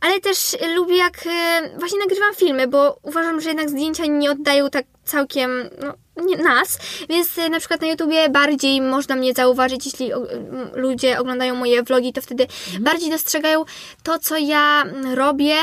ale 0.01 0.19
też 0.19 0.57
lubię 0.75 0.97
jak 0.97 1.27
e, 1.27 1.69
właśnie 1.79 1.99
nagrywam 1.99 2.35
filmy, 2.35 2.67
bo 2.67 2.99
uważam, 3.03 3.41
że 3.41 3.49
jednak 3.49 3.69
zdjęcia 3.69 4.05
nie 4.05 4.31
oddają 4.31 4.69
tak 4.69 4.85
całkiem 5.03 5.69
no, 5.81 5.93
nie, 6.25 6.37
nas, 6.37 6.79
więc 7.09 7.37
e, 7.37 7.49
na 7.49 7.59
przykład 7.59 7.81
na 7.81 7.87
YouTubie 7.87 8.29
bardziej 8.29 8.81
można 8.81 9.15
mnie 9.15 9.33
zauważyć, 9.33 9.85
jeśli 9.85 10.13
o, 10.13 10.27
ludzie 10.73 11.19
oglądają 11.19 11.55
moje 11.55 11.83
vlogi, 11.83 12.13
to 12.13 12.21
wtedy 12.21 12.47
bardziej 12.79 13.09
dostrzegają 13.09 13.65
to, 14.03 14.19
co 14.19 14.37
ja 14.37 14.83
robię, 15.15 15.55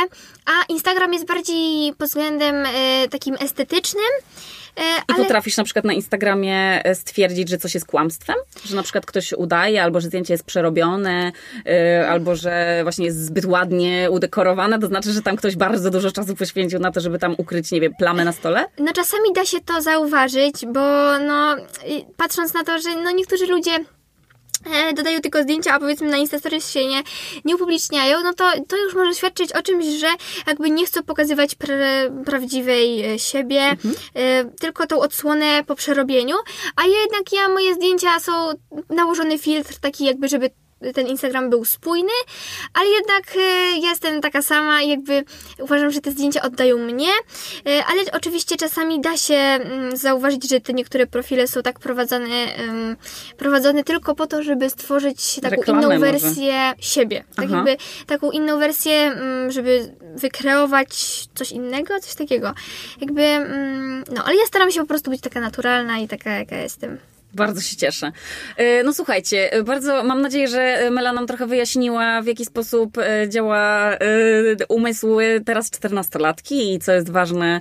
a 0.46 0.64
Instagram 0.68 1.12
jest 1.12 1.26
bardziej 1.26 1.92
pod 1.94 2.08
względem 2.08 2.66
e, 2.66 3.08
takim 3.08 3.36
estetycznym, 3.40 4.10
I 4.76 5.12
ale... 5.12 5.24
potrafisz 5.24 5.56
na 5.56 5.64
przykład 5.64 5.84
na 5.84 5.92
Instagramie 5.92 6.84
e, 6.84 6.94
stwierdzić, 6.94 7.48
że 7.48 7.58
coś 7.58 7.74
jest 7.74 7.86
kłamstwem? 7.86 8.36
Że 8.64 8.76
na 8.76 8.82
przykład 8.82 9.06
ktoś 9.06 9.32
udaje, 9.32 9.82
albo 9.82 10.00
że 10.00 10.06
zdjęcie 10.06 10.34
jest 10.34 10.44
przerobione, 10.44 11.32
e, 11.66 12.08
albo 12.08 12.36
że 12.36 12.80
właśnie 12.82 13.06
jest 13.06 13.24
zbyt 13.24 13.44
ładnie 13.44 14.08
udekorowane, 14.10 14.78
to 14.78 14.86
znaczy, 14.86 15.12
że 15.12 15.22
tam 15.22 15.36
ktoś 15.36 15.56
bardzo 15.56 15.90
dużo 15.90 16.12
czasu 16.12 16.36
poświęcił 16.36 16.78
na 16.78 16.92
to, 16.92 17.00
żeby 17.00 17.18
tam 17.18 17.34
ukryć, 17.38 17.70
nie 17.70 17.80
wiem, 17.80 17.92
plamę 17.98 18.24
na 18.24 18.32
stole? 18.32 18.64
No 18.78 18.92
czasami 18.92 19.32
da 19.34 19.44
się 19.44 19.60
to 19.60 19.82
zauważyć, 19.82 20.66
bo 20.66 21.18
no 21.18 21.56
patrząc 22.16 22.54
na 22.54 22.64
to, 22.64 22.78
że 22.78 22.96
no 23.04 23.10
niektórzy 23.10 23.46
ludzie 23.46 23.70
e, 23.72 23.95
dodają 24.94 25.20
tylko 25.20 25.42
zdjęcia, 25.42 25.74
a 25.74 25.80
powiedzmy 25.80 26.10
na 26.10 26.16
Instastories 26.16 26.70
się 26.70 26.86
nie, 26.86 27.02
nie 27.44 27.54
upubliczniają, 27.54 28.22
no 28.22 28.34
to, 28.34 28.52
to 28.68 28.76
już 28.76 28.94
może 28.94 29.14
świadczyć 29.14 29.52
o 29.52 29.62
czymś, 29.62 29.86
że 29.86 30.06
jakby 30.46 30.70
nie 30.70 30.86
chcą 30.86 31.02
pokazywać 31.02 31.54
pra- 31.54 32.24
prawdziwej 32.24 33.04
e, 33.04 33.18
siebie, 33.18 33.76
e, 34.14 34.44
tylko 34.44 34.86
tą 34.86 35.00
odsłonę 35.00 35.64
po 35.64 35.74
przerobieniu, 35.74 36.36
a 36.76 36.82
jednak 36.86 37.32
ja, 37.32 37.48
moje 37.48 37.74
zdjęcia 37.74 38.20
są 38.20 38.32
nałożony 38.90 39.38
filtr 39.38 39.78
taki 39.80 40.04
jakby, 40.04 40.28
żeby 40.28 40.50
ten 40.94 41.06
Instagram 41.06 41.50
był 41.50 41.64
spójny, 41.64 42.12
ale 42.74 42.88
jednak 42.88 43.22
e, 43.36 43.76
jestem 43.76 44.20
taka 44.20 44.42
sama 44.42 44.82
jakby 44.82 45.24
uważam, 45.58 45.90
że 45.90 46.00
te 46.00 46.10
zdjęcia 46.10 46.42
oddają 46.42 46.78
mnie, 46.78 47.08
e, 47.66 47.84
ale 47.84 48.02
oczywiście 48.12 48.56
czasami 48.56 49.00
da 49.00 49.16
się 49.16 49.34
mm, 49.34 49.96
zauważyć, 49.96 50.48
że 50.48 50.60
te 50.60 50.72
niektóre 50.72 51.06
profile 51.06 51.46
są 51.48 51.62
tak 51.62 51.78
prowadzone, 51.78 52.46
prowadzone 53.36 53.84
tylko 53.84 54.14
po 54.14 54.26
to, 54.26 54.42
żeby 54.42 54.70
stworzyć 54.70 55.40
taką 55.40 55.56
Reklamę 55.56 55.80
inną 55.80 55.88
może. 55.88 56.12
wersję 56.12 56.72
siebie. 56.78 57.24
Tak 57.36 57.44
Aha. 57.44 57.56
jakby 57.56 57.76
taką 58.06 58.30
inną 58.30 58.58
wersję, 58.58 58.92
mm, 58.92 59.50
żeby 59.50 59.94
wykreować 60.16 60.88
coś 61.34 61.52
innego, 61.52 62.00
coś 62.00 62.14
takiego. 62.14 62.54
Jakby, 63.00 63.22
mm, 63.22 64.04
no, 64.14 64.24
ale 64.24 64.36
ja 64.36 64.46
staram 64.46 64.70
się 64.70 64.80
po 64.80 64.86
prostu 64.86 65.10
być 65.10 65.20
taka 65.20 65.40
naturalna 65.40 65.98
i 65.98 66.08
taka, 66.08 66.30
jaka 66.30 66.56
jestem. 66.56 66.98
Bardzo 67.36 67.60
się 67.60 67.76
cieszę. 67.76 68.12
E, 68.56 68.82
No 68.82 68.94
słuchajcie, 68.94 69.52
e, 69.52 69.62
bardzo 69.62 70.04
mam 70.04 70.22
nadzieję, 70.22 70.48
że 70.48 70.90
Mela 70.90 71.12
nam 71.12 71.26
trochę 71.26 71.46
wyjaśniła, 71.46 72.22
w 72.22 72.26
jaki 72.26 72.44
sposób 72.44 72.98
e, 72.98 73.28
działa 73.28 73.90
umysł 74.68 75.18
teraz 75.46 75.70
czternastolatki 75.70 76.74
i 76.74 76.78
co 76.78 76.92
jest 76.92 77.10
ważne 77.10 77.60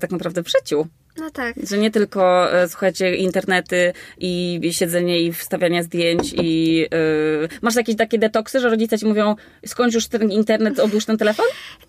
tak 0.00 0.10
naprawdę 0.10 0.42
w 0.42 0.48
życiu. 0.48 0.86
No 1.18 1.30
tak. 1.30 1.54
Że 1.70 1.78
nie 1.78 1.90
tylko, 1.90 2.48
słuchajcie, 2.68 3.16
internety 3.16 3.92
i 4.18 4.60
siedzenie 4.72 5.22
i 5.22 5.32
wstawianie 5.32 5.82
zdjęć 5.82 6.32
i... 6.32 6.86
e, 6.92 7.58
masz 7.62 7.76
jakieś 7.76 7.96
takie 7.96 8.18
detoksy, 8.18 8.60
że 8.60 8.68
rodzice 8.70 8.98
ci 8.98 9.06
mówią 9.06 9.34
skończ 9.66 9.94
już 9.94 10.06
ten 10.08 10.32
internet, 10.32 10.78
odłóż 10.78 11.04
ten 11.04 11.18
telefon? 11.18 11.46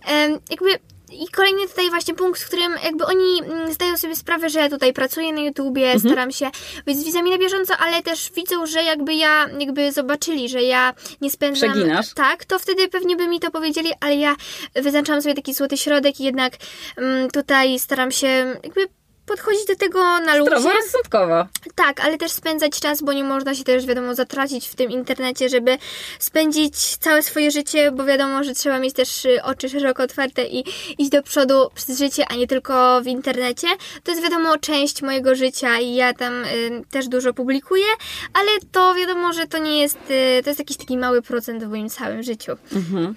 Em, 0.08 0.32
jakby 0.50 0.70
i 1.12 1.28
kolejny 1.28 1.68
tutaj 1.68 1.90
właśnie 1.90 2.14
punkt, 2.16 2.42
w 2.42 2.48
którym 2.48 2.74
jakby 2.84 3.06
oni 3.06 3.42
mm, 3.44 3.74
zdają 3.74 3.98
sobie 3.98 4.16
sprawę, 4.16 4.50
że 4.50 4.60
ja 4.60 4.70
tutaj 4.70 4.94
pracuję 4.94 5.34
na 5.34 5.42
YouTubie, 5.42 6.00
staram 6.00 6.32
się 6.32 6.50
być 6.86 6.98
z 6.98 7.04
widzami 7.04 7.32
na 7.32 7.38
bieżąco, 7.38 7.74
ale 7.78 8.04
też 8.04 8.32
widzą, 8.36 8.66
że 8.66 8.84
jakby 8.84 9.14
ja, 9.14 9.50
jakby 9.60 9.92
zobaczyli, 9.92 10.50
że 10.50 10.64
ja 10.64 10.94
nie 11.22 11.32
spędzam... 11.32 11.72
Przeginasz. 11.72 12.14
Tak, 12.14 12.46
to 12.46 12.60
wtedy 12.60 12.88
pewnie 12.88 13.16
by 13.16 13.28
mi 13.28 13.40
to 13.40 13.52
powiedzieli, 13.52 13.90
ale 14.00 14.16
ja 14.16 14.36
wyznaczałam 14.76 15.22
sobie 15.22 15.36
taki 15.36 15.54
złoty 15.54 15.78
środek 15.78 16.20
i 16.20 16.24
jednak 16.24 16.54
mm, 16.98 17.30
tutaj 17.30 17.80
staram 17.80 18.12
się 18.12 18.28
jakby 18.64 18.99
podchodzić 19.30 19.66
do 19.68 19.76
tego 19.76 20.00
na 20.00 20.36
luzie. 20.36 20.52
Zdroworozsądkowo. 20.52 21.46
Tak, 21.76 22.00
ale 22.06 22.18
też 22.18 22.32
spędzać 22.32 22.80
czas, 22.80 23.02
bo 23.02 23.14
nie 23.14 23.24
można 23.24 23.56
się 23.56 23.64
też, 23.64 23.86
wiadomo, 23.86 24.16
zatracić 24.16 24.68
w 24.68 24.76
tym 24.76 24.92
internecie, 24.92 25.50
żeby 25.50 25.78
spędzić 26.20 26.76
całe 26.98 27.24
swoje 27.24 27.52
życie, 27.52 27.92
bo 27.92 28.06
wiadomo, 28.06 28.44
że 28.44 28.54
trzeba 28.54 28.80
mieć 28.80 28.94
też 28.94 29.26
y, 29.26 29.44
oczy 29.44 29.70
szeroko 29.70 30.04
otwarte 30.04 30.44
i 30.46 30.64
iść 30.98 31.10
do 31.10 31.24
przodu 31.24 31.70
przez 31.76 31.98
życie, 32.00 32.26
a 32.30 32.36
nie 32.36 32.48
tylko 32.48 33.02
w 33.02 33.08
internecie. 33.08 33.68
To 34.04 34.12
jest 34.12 34.24
wiadomo 34.24 34.58
część 34.58 35.02
mojego 35.02 35.36
życia 35.36 35.80
i 35.80 35.96
ja 35.96 36.14
tam 36.14 36.44
y, 36.44 36.48
też 36.92 37.08
dużo 37.08 37.34
publikuję, 37.34 37.86
ale 38.34 38.50
to 38.72 38.96
wiadomo, 38.96 39.34
że 39.34 39.48
to 39.48 39.58
nie 39.58 39.82
jest, 39.82 39.98
y, 40.10 40.44
to 40.44 40.50
jest 40.50 40.60
jakiś 40.60 40.78
taki 40.78 40.98
mały 40.98 41.22
procent 41.22 41.64
w 41.64 41.70
moim 41.70 41.90
całym 41.90 42.24
życiu. 42.24 42.52
Mhm. 42.76 43.16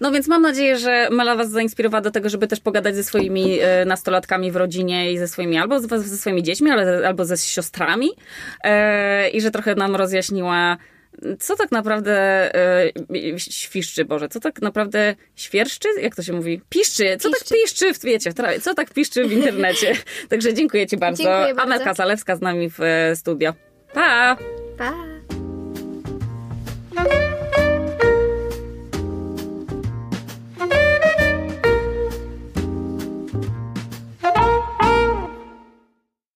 No 0.00 0.12
więc 0.12 0.28
mam 0.28 0.42
nadzieję, 0.42 0.78
że 0.78 1.08
Mela 1.10 1.36
was 1.36 1.50
zainspirowała 1.50 2.00
do 2.00 2.10
tego, 2.10 2.28
żeby 2.28 2.46
też 2.46 2.60
pogadać 2.60 2.96
ze 2.96 3.04
swoimi 3.04 3.58
e, 3.60 3.84
nastolatkami 3.84 4.52
w 4.52 4.56
rodzinie 4.56 5.12
i 5.12 5.18
ze 5.18 5.28
swoimi, 5.28 5.53
albo 5.62 5.80
z, 5.80 5.86
ze 5.86 6.16
swoimi 6.16 6.42
dziećmi, 6.42 6.70
ale, 6.70 7.08
albo 7.08 7.24
ze 7.24 7.36
siostrami 7.36 8.10
e, 8.64 9.28
i 9.28 9.40
że 9.40 9.50
trochę 9.50 9.74
nam 9.74 9.96
rozjaśniła 9.96 10.76
co 11.38 11.56
tak 11.56 11.72
naprawdę 11.72 12.14
e, 12.54 12.92
świszczy, 13.38 14.04
Boże, 14.04 14.28
co 14.28 14.40
tak 14.40 14.62
naprawdę 14.62 15.14
świerszczy? 15.36 15.88
Jak 16.00 16.16
to 16.16 16.22
się 16.22 16.32
mówi? 16.32 16.60
Piszczy. 16.68 17.16
Co 17.16 17.30
tak 17.30 17.40
piszczy. 17.40 17.54
tak 17.54 17.62
piszczy 17.62 17.94
w, 17.94 18.04
wiecie, 18.04 18.30
w 18.30 18.34
trawie, 18.34 18.60
co 18.60 18.74
tak 18.74 18.90
piszczy 18.90 19.28
w 19.28 19.32
internecie? 19.32 19.92
Także 20.30 20.54
dziękuję 20.54 20.86
Ci 20.86 20.96
bardzo. 20.96 21.22
Dziękuję 21.22 21.54
bardzo. 21.54 21.74
Anelka 21.74 21.94
Zalewska 21.94 22.36
z 22.36 22.40
nami 22.40 22.70
w 22.70 22.80
e, 22.80 23.16
studio. 23.16 23.54
Pa! 23.92 24.36
Pa! 24.78 24.94